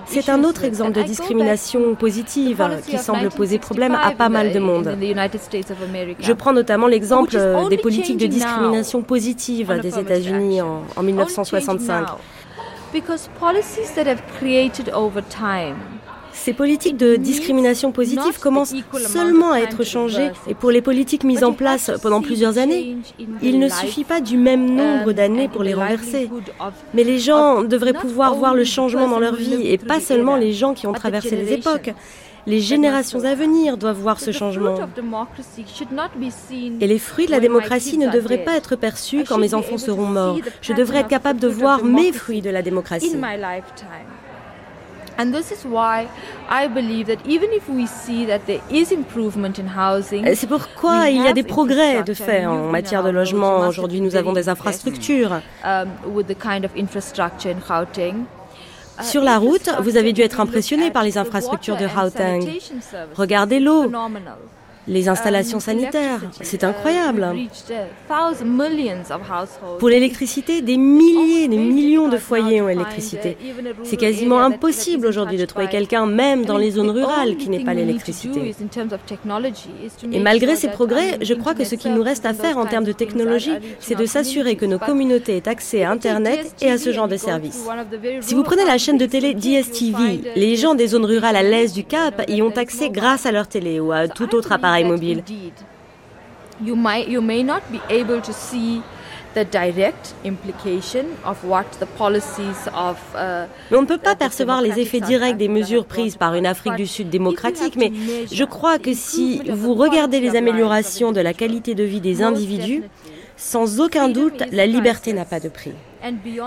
C'est 0.06 0.28
un 0.28 0.42
autre 0.44 0.64
exemple 0.64 0.92
de 0.92 1.02
discrimination 1.02 1.94
positive 1.94 2.62
qui 2.86 2.98
semble 2.98 3.28
poser 3.30 3.58
problème 3.58 3.94
à 3.94 4.10
pas 4.12 4.28
mal 4.28 4.52
de 4.52 4.58
monde. 4.58 4.96
Je 6.20 6.32
prends 6.32 6.52
notamment 6.52 6.86
l'exemple 6.88 7.36
des 7.70 7.78
politiques 7.78 8.16
de 8.18 8.26
discrimination 8.26 9.02
positive 9.02 9.78
des 9.80 9.98
États-Unis 9.98 10.60
en, 10.62 10.82
en 10.96 11.02
1965. 11.02 12.06
Ces 16.42 16.54
politiques 16.54 16.96
de 16.96 17.14
discrimination 17.14 17.92
positive 17.92 18.40
commencent 18.40 18.74
seulement 19.06 19.52
à 19.52 19.60
être 19.60 19.84
changées 19.84 20.32
et 20.48 20.54
pour 20.54 20.72
les 20.72 20.82
politiques 20.82 21.22
mises 21.22 21.44
en 21.44 21.52
place 21.52 21.92
pendant 22.02 22.20
plusieurs 22.20 22.58
années, 22.58 22.96
il 23.42 23.60
ne 23.60 23.68
suffit 23.68 24.02
pas 24.02 24.20
du 24.20 24.36
même 24.36 24.74
nombre 24.74 25.12
d'années 25.12 25.46
pour 25.46 25.62
les 25.62 25.72
renverser. 25.72 26.28
Mais 26.94 27.04
les 27.04 27.20
gens 27.20 27.62
devraient 27.62 27.92
pouvoir 27.92 28.34
voir 28.34 28.56
le 28.56 28.64
changement 28.64 29.06
dans 29.06 29.20
leur 29.20 29.36
vie 29.36 29.68
et 29.68 29.78
pas 29.78 30.00
seulement 30.00 30.34
les 30.34 30.52
gens 30.52 30.74
qui 30.74 30.88
ont 30.88 30.92
traversé 30.92 31.36
les 31.36 31.52
époques. 31.52 31.94
Les 32.48 32.58
générations 32.58 33.22
à 33.22 33.36
venir 33.36 33.76
doivent 33.76 34.00
voir 34.00 34.18
ce 34.18 34.32
changement. 34.32 34.74
Et 36.80 36.86
les 36.88 36.98
fruits 36.98 37.26
de 37.26 37.30
la 37.30 37.38
démocratie 37.38 37.98
ne 37.98 38.10
devraient 38.10 38.42
pas 38.42 38.56
être 38.56 38.74
perçus 38.74 39.22
quand 39.28 39.38
mes 39.38 39.54
enfants 39.54 39.78
seront 39.78 40.06
morts. 40.06 40.38
Je 40.60 40.72
devrais 40.72 40.98
être 40.98 41.08
capable 41.08 41.38
de 41.38 41.46
voir 41.46 41.84
mes 41.84 42.10
fruits 42.10 42.42
de 42.42 42.50
la 42.50 42.62
démocratie. 42.62 43.16
C'est 50.34 50.48
pourquoi 50.48 51.08
il 51.10 51.22
y 51.22 51.26
a 51.26 51.32
des 51.32 51.42
progrès 51.42 52.02
de 52.02 52.14
fait 52.14 52.46
en 52.46 52.70
matière 52.70 53.02
de 53.02 53.10
logement. 53.10 53.60
Aujourd'hui, 53.68 54.00
nous 54.00 54.16
avons 54.16 54.32
des 54.32 54.48
infrastructures. 54.48 55.40
Um, 55.64 55.88
Sur 59.02 59.22
la 59.22 59.38
route, 59.38 59.70
vous 59.80 59.96
avez 59.96 60.12
dû 60.12 60.20
être 60.20 60.40
impressionné 60.40 60.90
par 60.90 61.02
les 61.02 61.16
infrastructures 61.18 61.76
de 61.76 61.86
Gauteng. 61.86 62.40
Regardez 63.16 63.60
l'eau 63.60 63.90
les 64.88 65.08
installations 65.08 65.60
sanitaires. 65.60 66.20
C'est 66.40 66.64
incroyable. 66.64 67.26
Pour 69.78 69.88
l'électricité, 69.88 70.62
des 70.62 70.76
milliers, 70.76 71.48
des 71.48 71.56
millions 71.56 72.08
de 72.08 72.18
foyers 72.18 72.60
ont 72.60 72.66
l'électricité. 72.66 73.36
C'est 73.84 73.96
quasiment 73.96 74.40
impossible 74.40 75.06
aujourd'hui 75.06 75.38
de 75.38 75.44
trouver 75.44 75.68
quelqu'un, 75.68 76.06
même 76.06 76.44
dans 76.44 76.58
les 76.58 76.72
zones 76.72 76.90
rurales, 76.90 77.36
qui 77.36 77.48
n'ait 77.48 77.64
pas 77.64 77.74
l'électricité. 77.74 78.54
Et 80.12 80.18
malgré 80.18 80.56
ces 80.56 80.68
progrès, 80.68 81.18
je 81.20 81.34
crois 81.34 81.54
que 81.54 81.64
ce 81.64 81.74
qu'il 81.74 81.94
nous 81.94 82.02
reste 82.02 82.26
à 82.26 82.34
faire 82.34 82.58
en 82.58 82.66
termes 82.66 82.84
de 82.84 82.92
technologie, 82.92 83.52
c'est 83.80 83.94
de 83.94 84.06
s'assurer 84.06 84.56
que 84.56 84.66
nos 84.66 84.78
communautés 84.78 85.36
aient 85.36 85.48
accès 85.48 85.84
à 85.84 85.90
Internet 85.90 86.54
et 86.60 86.70
à 86.70 86.78
ce 86.78 86.92
genre 86.92 87.08
de 87.08 87.16
services. 87.16 87.66
Si 88.20 88.34
vous 88.34 88.42
prenez 88.42 88.64
la 88.64 88.78
chaîne 88.78 88.98
de 88.98 89.06
télé 89.06 89.34
DSTV, 89.34 90.32
les 90.34 90.56
gens 90.56 90.74
des 90.74 90.88
zones 90.88 91.04
rurales 91.04 91.36
à 91.36 91.42
l'est 91.42 91.72
du 91.74 91.84
Cap 91.84 92.22
y 92.28 92.42
ont 92.42 92.56
accès 92.56 92.90
grâce 92.90 93.26
à 93.26 93.32
leur 93.32 93.46
télé 93.46 93.78
ou 93.80 93.92
à 93.92 94.08
tout 94.08 94.34
autre 94.34 94.52
appareil 94.52 94.71
mobile. 94.80 95.22
You 96.60 96.76
might, 96.76 97.08
you 97.08 97.20
may 97.20 97.42
not 97.42 97.62
be 97.70 97.80
able 97.88 98.20
to 98.20 98.32
see 98.32 98.82
the 99.34 99.44
direct 99.44 100.14
implication 100.24 101.06
of 101.24 101.42
what 101.44 101.64
the 101.80 101.86
policies 101.98 102.68
of, 102.74 102.98
uh, 103.14 103.46
mais 103.70 103.76
on 103.78 103.82
ne 103.82 103.86
peut 103.86 103.98
pas 103.98 104.14
percevoir 104.14 104.60
les 104.62 104.78
effets 104.78 105.00
directs 105.00 105.38
des 105.38 105.48
mesures 105.48 105.86
prises 105.86 106.16
par 106.16 106.34
une 106.34 106.46
Afrique 106.46 106.76
du 106.76 106.86
Sud 106.86 107.08
démocratique, 107.08 107.76
mais 107.76 107.92
je 108.30 108.44
crois 108.44 108.78
que 108.78 108.92
si 108.94 109.40
vous 109.48 109.74
regardez 109.74 110.20
les 110.20 110.36
améliorations 110.36 111.12
de 111.12 111.20
la 111.20 111.32
qualité 111.32 111.74
de 111.74 111.84
vie 111.84 112.00
des 112.00 112.22
individus, 112.22 112.82
sans 113.36 113.80
aucun 113.80 114.08
doute, 114.08 114.42
la 114.52 114.66
liberté 114.66 115.12
n'a 115.12 115.24
pas 115.24 115.40
de 115.40 115.48
prix. 115.48 115.72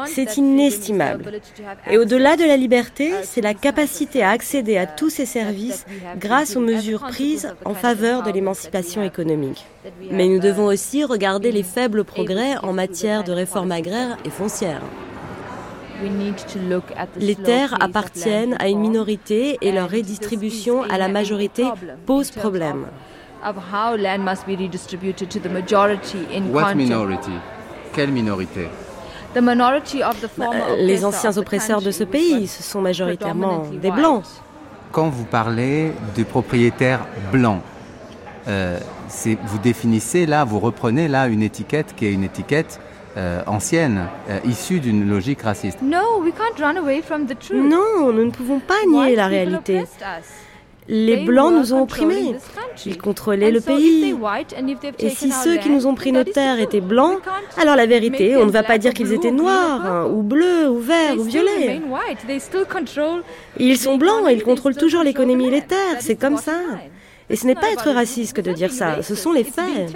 C'est 0.08 0.38
inestimable. 0.38 1.40
Et 1.90 1.98
au-delà 1.98 2.36
de 2.36 2.44
la 2.44 2.58
liberté, 2.58 3.14
c'est 3.24 3.42
la 3.42 3.54
capacité 3.54 4.24
à 4.24 4.32
accéder 4.32 4.78
à 4.78 4.86
tous 4.86 5.10
ces 5.10 5.26
services 5.26 5.86
grâce 6.18 6.56
aux 6.56 6.62
mesures 6.62 7.02
prises 7.08 7.54
en 7.64 7.74
faveur 7.74 8.24
de 8.24 8.32
l'émancipation 8.32 9.04
économique. 9.04 9.66
Mais 10.12 10.28
nous 10.28 10.40
devons 10.40 10.66
aussi 10.66 11.04
regarder 11.04 11.52
les 11.52 11.64
faibles 11.64 12.04
progrès 12.04 12.58
en 12.64 12.74
matière 12.74 13.24
de 13.24 13.32
réforme 13.32 13.72
agraire 13.72 14.18
et 14.26 14.30
foncière. 14.30 14.82
Les 17.18 17.36
terres 17.36 17.78
appartiennent 17.80 18.58
à 18.60 18.68
une 18.68 18.80
minorité 18.80 19.58
et 19.62 19.72
leur 19.72 19.90
redistribution 19.90 20.84
à 20.84 20.98
la 20.98 21.08
majorité 21.08 21.64
pose 22.06 22.32
problème. 22.32 22.88
What 26.52 26.76
minority? 26.76 27.32
Quelle 27.94 28.12
minorité? 28.12 28.68
Les 30.78 31.06
anciens 31.06 31.38
oppresseurs 31.38 31.82
de 31.82 31.92
ce 31.92 32.04
pays, 32.04 32.48
ce 32.48 32.64
sont 32.64 32.82
majoritairement 32.82 33.64
des 33.82 33.92
Blancs. 33.92 34.24
Quand 34.92 35.10
vous 35.10 35.26
parlez 35.26 35.92
de 36.16 36.24
propriétaires 36.24 37.06
blancs, 37.32 37.62
euh, 38.48 38.80
vous 39.46 39.58
définissez 39.58 40.26
là, 40.26 40.44
vous 40.44 40.60
reprenez 40.60 41.08
là 41.08 41.28
une 41.28 41.42
étiquette 41.42 41.94
qui 41.96 42.06
est 42.06 42.14
une 42.14 42.24
étiquette 42.24 42.80
euh, 43.18 43.42
ancienne, 43.48 44.08
euh, 44.30 44.40
issue 44.46 44.80
d'une 44.80 45.10
logique 45.10 45.42
raciste. 45.42 45.80
Non, 47.56 48.12
nous 48.12 48.26
ne 48.26 48.32
pouvons 48.32 48.60
pas 48.60 48.76
nier 48.88 49.16
la 49.16 49.28
réalité. 49.28 49.84
Les 50.88 51.26
Blancs 51.26 51.52
nous 51.52 51.74
ont 51.74 51.82
opprimés. 51.84 52.36
Ils 52.86 52.98
contrôlaient 52.98 53.52
le 53.52 53.62
pays. 53.62 54.16
Et 55.00 55.10
si 55.10 55.32
ceux 55.32 55.58
qui 55.58 55.70
nous 55.70 55.88
ont 55.88 55.96
pris 55.96 56.12
nos 56.12 56.24
terres 56.24 56.60
étaient 56.60 56.82
blancs, 56.82 57.20
alors 57.58 57.76
la 57.76 57.86
vérité, 57.86 58.36
on 58.36 58.46
ne 58.46 58.52
va 58.52 58.64
pas 58.64 58.78
dire 58.78 58.94
qu'ils 58.94 59.14
étaient 59.14 59.32
noirs, 59.32 59.86
hein, 59.86 60.08
ou 60.12 60.22
bleus, 60.22 60.70
ou 60.70 60.80
verts, 60.80 61.18
ou 61.18 61.24
violets. 61.24 61.82
Ils 63.58 63.78
sont 63.78 63.98
blancs 63.98 64.30
et 64.30 64.34
ils 64.34 64.44
contrôlent 64.44 64.78
toujours 64.78 65.04
l'économie 65.04 65.48
et 65.48 65.52
les 65.52 65.62
terres. 65.62 65.98
C'est 66.00 66.16
comme 66.16 66.38
ça. 66.38 66.60
Et 67.30 67.36
ce 67.36 67.48
n'est 67.48 67.56
pas 67.56 67.72
être 67.72 67.90
raciste 67.90 68.36
que 68.36 68.42
de 68.42 68.52
dire 68.52 68.72
ça. 68.72 69.02
Ce 69.02 69.16
sont 69.16 69.32
les 69.32 69.44
faits. 69.44 69.96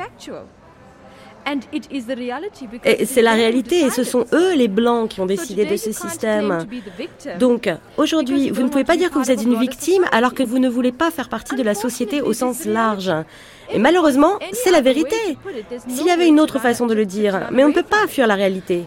Et 2.86 3.06
c'est 3.06 3.22
la 3.22 3.34
réalité, 3.34 3.82
et 3.82 3.90
ce 3.90 4.04
sont 4.04 4.26
eux, 4.34 4.54
les 4.56 4.68
Blancs, 4.68 5.10
qui 5.10 5.22
ont 5.22 5.26
décidé 5.26 5.66
de 5.66 5.76
ce 5.78 5.92
système. 5.92 6.66
Donc, 7.40 7.70
aujourd'hui, 7.98 8.50
vous 8.50 8.64
ne 8.64 8.70
pouvez 8.70 8.84
pas 8.84 8.98
dire 8.98 9.10
que 9.10 9.18
vous 9.18 9.32
êtes 9.32 9.44
une 9.44 9.60
victime 9.60 10.06
alors 10.12 10.34
que 10.34 10.44
vous 10.44 10.60
ne 10.60 10.70
voulez 10.70 10.92
pas 10.92 11.12
faire 11.12 11.30
partie 11.30 11.56
de 11.56 11.64
la 11.64 11.74
société 11.76 12.22
au 12.22 12.34
sens 12.34 12.66
large. 12.66 13.12
Et 13.72 13.80
malheureusement, 13.80 14.40
c'est 14.54 14.72
la 14.72 14.82
vérité. 14.82 15.38
S'il 15.88 16.06
y 16.06 16.12
avait 16.12 16.28
une 16.28 16.40
autre 16.40 16.60
façon 16.60 16.88
de 16.88 16.94
le 16.94 17.06
dire, 17.06 17.50
mais 17.52 17.64
on 17.64 17.70
ne 17.70 17.74
peut 17.74 17.84
pas 17.84 18.08
fuir 18.08 18.28
la 18.28 18.36
réalité. 18.36 18.86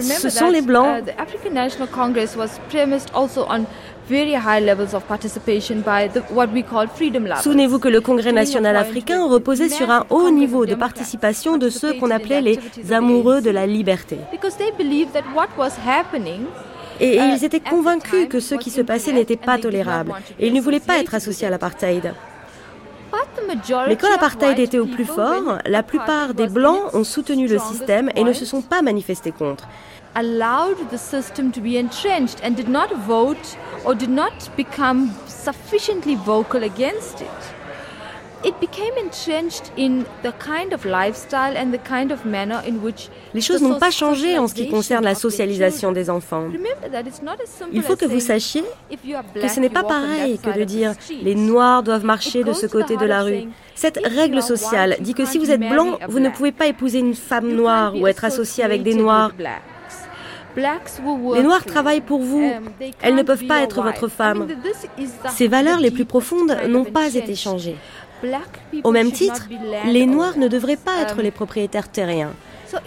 Ce 0.00 0.30
sont 0.30 0.48
les 0.48 0.62
Blancs. 0.62 1.04
Souvenez-vous 7.42 7.78
que 7.78 7.88
le 7.88 8.00
Congrès 8.02 8.32
national 8.32 8.76
africain 8.76 9.26
reposait 9.26 9.70
sur 9.70 9.90
un 9.90 10.04
haut 10.10 10.30
niveau 10.30 10.66
de 10.66 10.74
participation 10.74 11.56
de 11.56 11.70
ceux 11.70 11.94
qu'on 11.94 12.10
appelait 12.10 12.42
les 12.42 12.58
amoureux 12.92 13.40
de 13.40 13.50
la 13.50 13.66
liberté. 13.66 14.18
Et 17.00 17.16
ils 17.16 17.44
étaient 17.44 17.60
convaincus 17.60 18.28
que 18.28 18.40
ce 18.40 18.54
qui 18.54 18.70
se 18.70 18.82
passait 18.82 19.12
n'était 19.12 19.36
pas 19.36 19.58
tolérable 19.58 20.12
et 20.38 20.48
ils 20.48 20.52
ne 20.52 20.60
voulaient 20.60 20.80
pas 20.80 20.98
être 20.98 21.14
associés 21.14 21.46
à 21.46 21.50
l'apartheid. 21.50 22.12
Mais 23.88 23.96
quand 23.96 24.10
l'apartheid 24.10 24.58
était 24.58 24.78
au 24.78 24.86
plus 24.86 25.04
fort, 25.04 25.58
la 25.64 25.82
plupart 25.82 26.34
des 26.34 26.48
Blancs 26.48 26.94
ont 26.94 27.04
soutenu 27.04 27.46
le 27.46 27.58
système 27.58 28.10
et 28.16 28.24
ne 28.24 28.32
se 28.32 28.44
sont 28.44 28.62
pas 28.62 28.82
manifestés 28.82 29.32
contre. 29.32 29.68
Allowed 30.14 30.90
the 30.90 30.98
system 30.98 31.50
to 31.52 31.60
be 31.60 31.76
entrenched 31.76 32.40
and 32.42 32.56
did 32.56 32.68
not 32.68 32.92
vote 33.06 33.56
or 33.84 33.94
did 33.94 34.10
not 34.10 34.50
become 34.56 35.10
sufficiently 35.26 36.14
vocal 36.14 36.62
against 36.62 37.20
it. 37.20 37.54
Les 43.34 43.40
choses 43.40 43.62
n'ont 43.62 43.78
pas 43.78 43.90
changé 43.90 44.38
en 44.38 44.46
ce 44.46 44.54
qui 44.54 44.68
concerne 44.68 45.04
la 45.04 45.14
socialisation 45.14 45.92
des 45.92 46.10
enfants. 46.10 46.48
Il 47.72 47.82
faut 47.82 47.96
que 47.96 48.04
vous 48.04 48.20
sachiez 48.20 48.64
que 49.34 49.48
ce 49.48 49.60
n'est 49.60 49.70
pas 49.70 49.82
pareil 49.82 50.38
que 50.38 50.50
de 50.58 50.64
dire 50.64 50.92
les 51.22 51.34
Noirs 51.34 51.82
doivent 51.82 52.04
marcher 52.04 52.44
de 52.44 52.52
ce 52.52 52.66
côté 52.66 52.96
de 52.96 53.06
la 53.06 53.22
rue. 53.22 53.48
Cette 53.74 53.98
règle 54.04 54.42
sociale 54.42 54.96
dit 55.00 55.14
que 55.14 55.24
si 55.24 55.38
vous 55.38 55.50
êtes 55.50 55.60
blanc, 55.60 55.98
vous 56.08 56.20
ne 56.20 56.28
pouvez 56.28 56.52
pas 56.52 56.66
épouser 56.66 56.98
une 56.98 57.14
femme 57.14 57.50
noire 57.50 57.94
ou 57.96 58.06
être 58.06 58.24
associé 58.24 58.62
avec 58.62 58.82
des 58.82 58.94
Noirs. 58.94 59.32
Les 60.56 61.42
Noirs 61.42 61.64
travaillent 61.64 62.00
pour 62.00 62.20
vous. 62.20 62.50
Elles 63.02 63.14
ne 63.14 63.22
peuvent 63.22 63.46
pas 63.46 63.62
être 63.62 63.82
votre 63.82 64.08
femme. 64.08 64.48
Ces 65.30 65.48
valeurs 65.48 65.80
les 65.80 65.90
plus 65.90 66.04
profondes 66.04 66.56
n'ont 66.68 66.84
pas 66.84 67.14
été 67.14 67.34
changées. 67.34 67.76
Au 68.84 68.90
même 68.90 69.12
titre, 69.12 69.48
les 69.86 70.06
Noirs 70.06 70.38
ne 70.38 70.48
devraient 70.48 70.76
pas 70.76 71.02
être 71.02 71.20
les 71.22 71.30
propriétaires 71.30 71.90
terriens. 71.90 72.32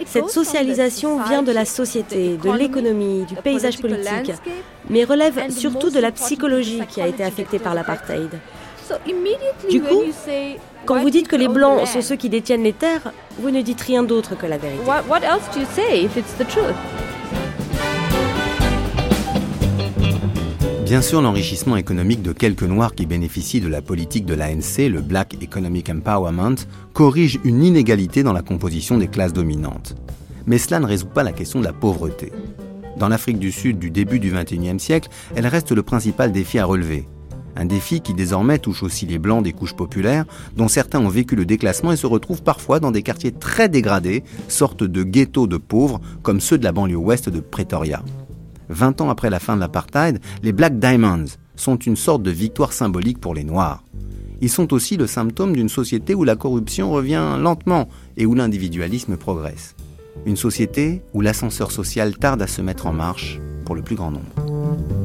Cette 0.06 0.28
socialisation 0.28 1.22
vient 1.22 1.42
de 1.42 1.52
la 1.52 1.64
société, 1.64 2.36
de 2.36 2.50
l'économie, 2.50 3.24
du 3.24 3.36
paysage 3.36 3.78
politique, 3.78 4.32
mais 4.90 5.04
relève 5.04 5.50
surtout 5.50 5.90
de 5.90 6.00
la 6.00 6.12
psychologie 6.12 6.82
qui 6.88 7.00
a 7.00 7.06
été 7.06 7.24
affectée 7.24 7.58
par 7.58 7.74
l'apartheid. 7.74 8.30
Du 9.70 9.82
coup, 9.82 10.02
quand 10.86 10.98
vous 11.00 11.10
dites 11.10 11.28
que 11.28 11.36
les 11.36 11.48
Blancs 11.48 11.86
sont 11.86 12.02
ceux 12.02 12.16
qui 12.16 12.28
détiennent 12.28 12.62
les 12.62 12.72
terres, 12.72 13.12
vous 13.38 13.50
ne 13.50 13.60
dites 13.60 13.80
rien 13.82 14.02
d'autre 14.02 14.36
que 14.36 14.46
la 14.46 14.56
vérité. 14.56 14.82
Bien 20.88 21.02
sûr, 21.02 21.20
l'enrichissement 21.20 21.76
économique 21.76 22.22
de 22.22 22.32
quelques 22.32 22.62
Noirs 22.62 22.94
qui 22.94 23.04
bénéficient 23.04 23.60
de 23.60 23.68
la 23.68 23.82
politique 23.82 24.24
de 24.24 24.32
l'ANC, 24.32 24.88
le 24.88 25.02
Black 25.02 25.36
Economic 25.42 25.90
Empowerment, 25.90 26.56
corrige 26.94 27.38
une 27.44 27.62
inégalité 27.62 28.22
dans 28.22 28.32
la 28.32 28.40
composition 28.40 28.96
des 28.96 29.08
classes 29.08 29.34
dominantes. 29.34 29.96
Mais 30.46 30.56
cela 30.56 30.80
ne 30.80 30.86
résout 30.86 31.08
pas 31.08 31.24
la 31.24 31.32
question 31.32 31.60
de 31.60 31.66
la 31.66 31.74
pauvreté. 31.74 32.32
Dans 32.96 33.08
l'Afrique 33.08 33.38
du 33.38 33.52
Sud 33.52 33.78
du 33.78 33.90
début 33.90 34.18
du 34.18 34.32
XXIe 34.32 34.80
siècle, 34.80 35.10
elle 35.36 35.46
reste 35.46 35.72
le 35.72 35.82
principal 35.82 36.32
défi 36.32 36.58
à 36.58 36.64
relever. 36.64 37.06
Un 37.54 37.66
défi 37.66 38.00
qui 38.00 38.14
désormais 38.14 38.58
touche 38.58 38.82
aussi 38.82 39.04
les 39.04 39.18
blancs 39.18 39.44
des 39.44 39.52
couches 39.52 39.76
populaires, 39.76 40.24
dont 40.56 40.68
certains 40.68 41.00
ont 41.00 41.10
vécu 41.10 41.36
le 41.36 41.44
déclassement 41.44 41.92
et 41.92 41.96
se 41.96 42.06
retrouvent 42.06 42.42
parfois 42.42 42.80
dans 42.80 42.92
des 42.92 43.02
quartiers 43.02 43.32
très 43.32 43.68
dégradés, 43.68 44.24
sortes 44.48 44.84
de 44.84 45.02
ghettos 45.02 45.48
de 45.48 45.58
pauvres, 45.58 46.00
comme 46.22 46.40
ceux 46.40 46.56
de 46.56 46.64
la 46.64 46.72
banlieue 46.72 46.96
ouest 46.96 47.28
de 47.28 47.40
Pretoria. 47.40 48.02
20 48.68 49.00
ans 49.00 49.10
après 49.10 49.30
la 49.30 49.38
fin 49.38 49.56
de 49.56 49.60
l'apartheid, 49.60 50.20
les 50.42 50.52
Black 50.52 50.78
Diamonds 50.78 51.26
sont 51.56 51.76
une 51.76 51.96
sorte 51.96 52.22
de 52.22 52.30
victoire 52.30 52.72
symbolique 52.72 53.20
pour 53.20 53.34
les 53.34 53.44
Noirs. 53.44 53.82
Ils 54.40 54.50
sont 54.50 54.72
aussi 54.72 54.96
le 54.96 55.06
symptôme 55.06 55.54
d'une 55.54 55.68
société 55.68 56.14
où 56.14 56.24
la 56.24 56.36
corruption 56.36 56.92
revient 56.92 57.36
lentement 57.40 57.88
et 58.16 58.26
où 58.26 58.34
l'individualisme 58.34 59.16
progresse. 59.16 59.74
Une 60.26 60.36
société 60.36 61.02
où 61.12 61.20
l'ascenseur 61.20 61.72
social 61.72 62.16
tarde 62.16 62.42
à 62.42 62.46
se 62.46 62.62
mettre 62.62 62.86
en 62.86 62.92
marche 62.92 63.40
pour 63.64 63.74
le 63.74 63.82
plus 63.82 63.96
grand 63.96 64.10
nombre. 64.10 64.97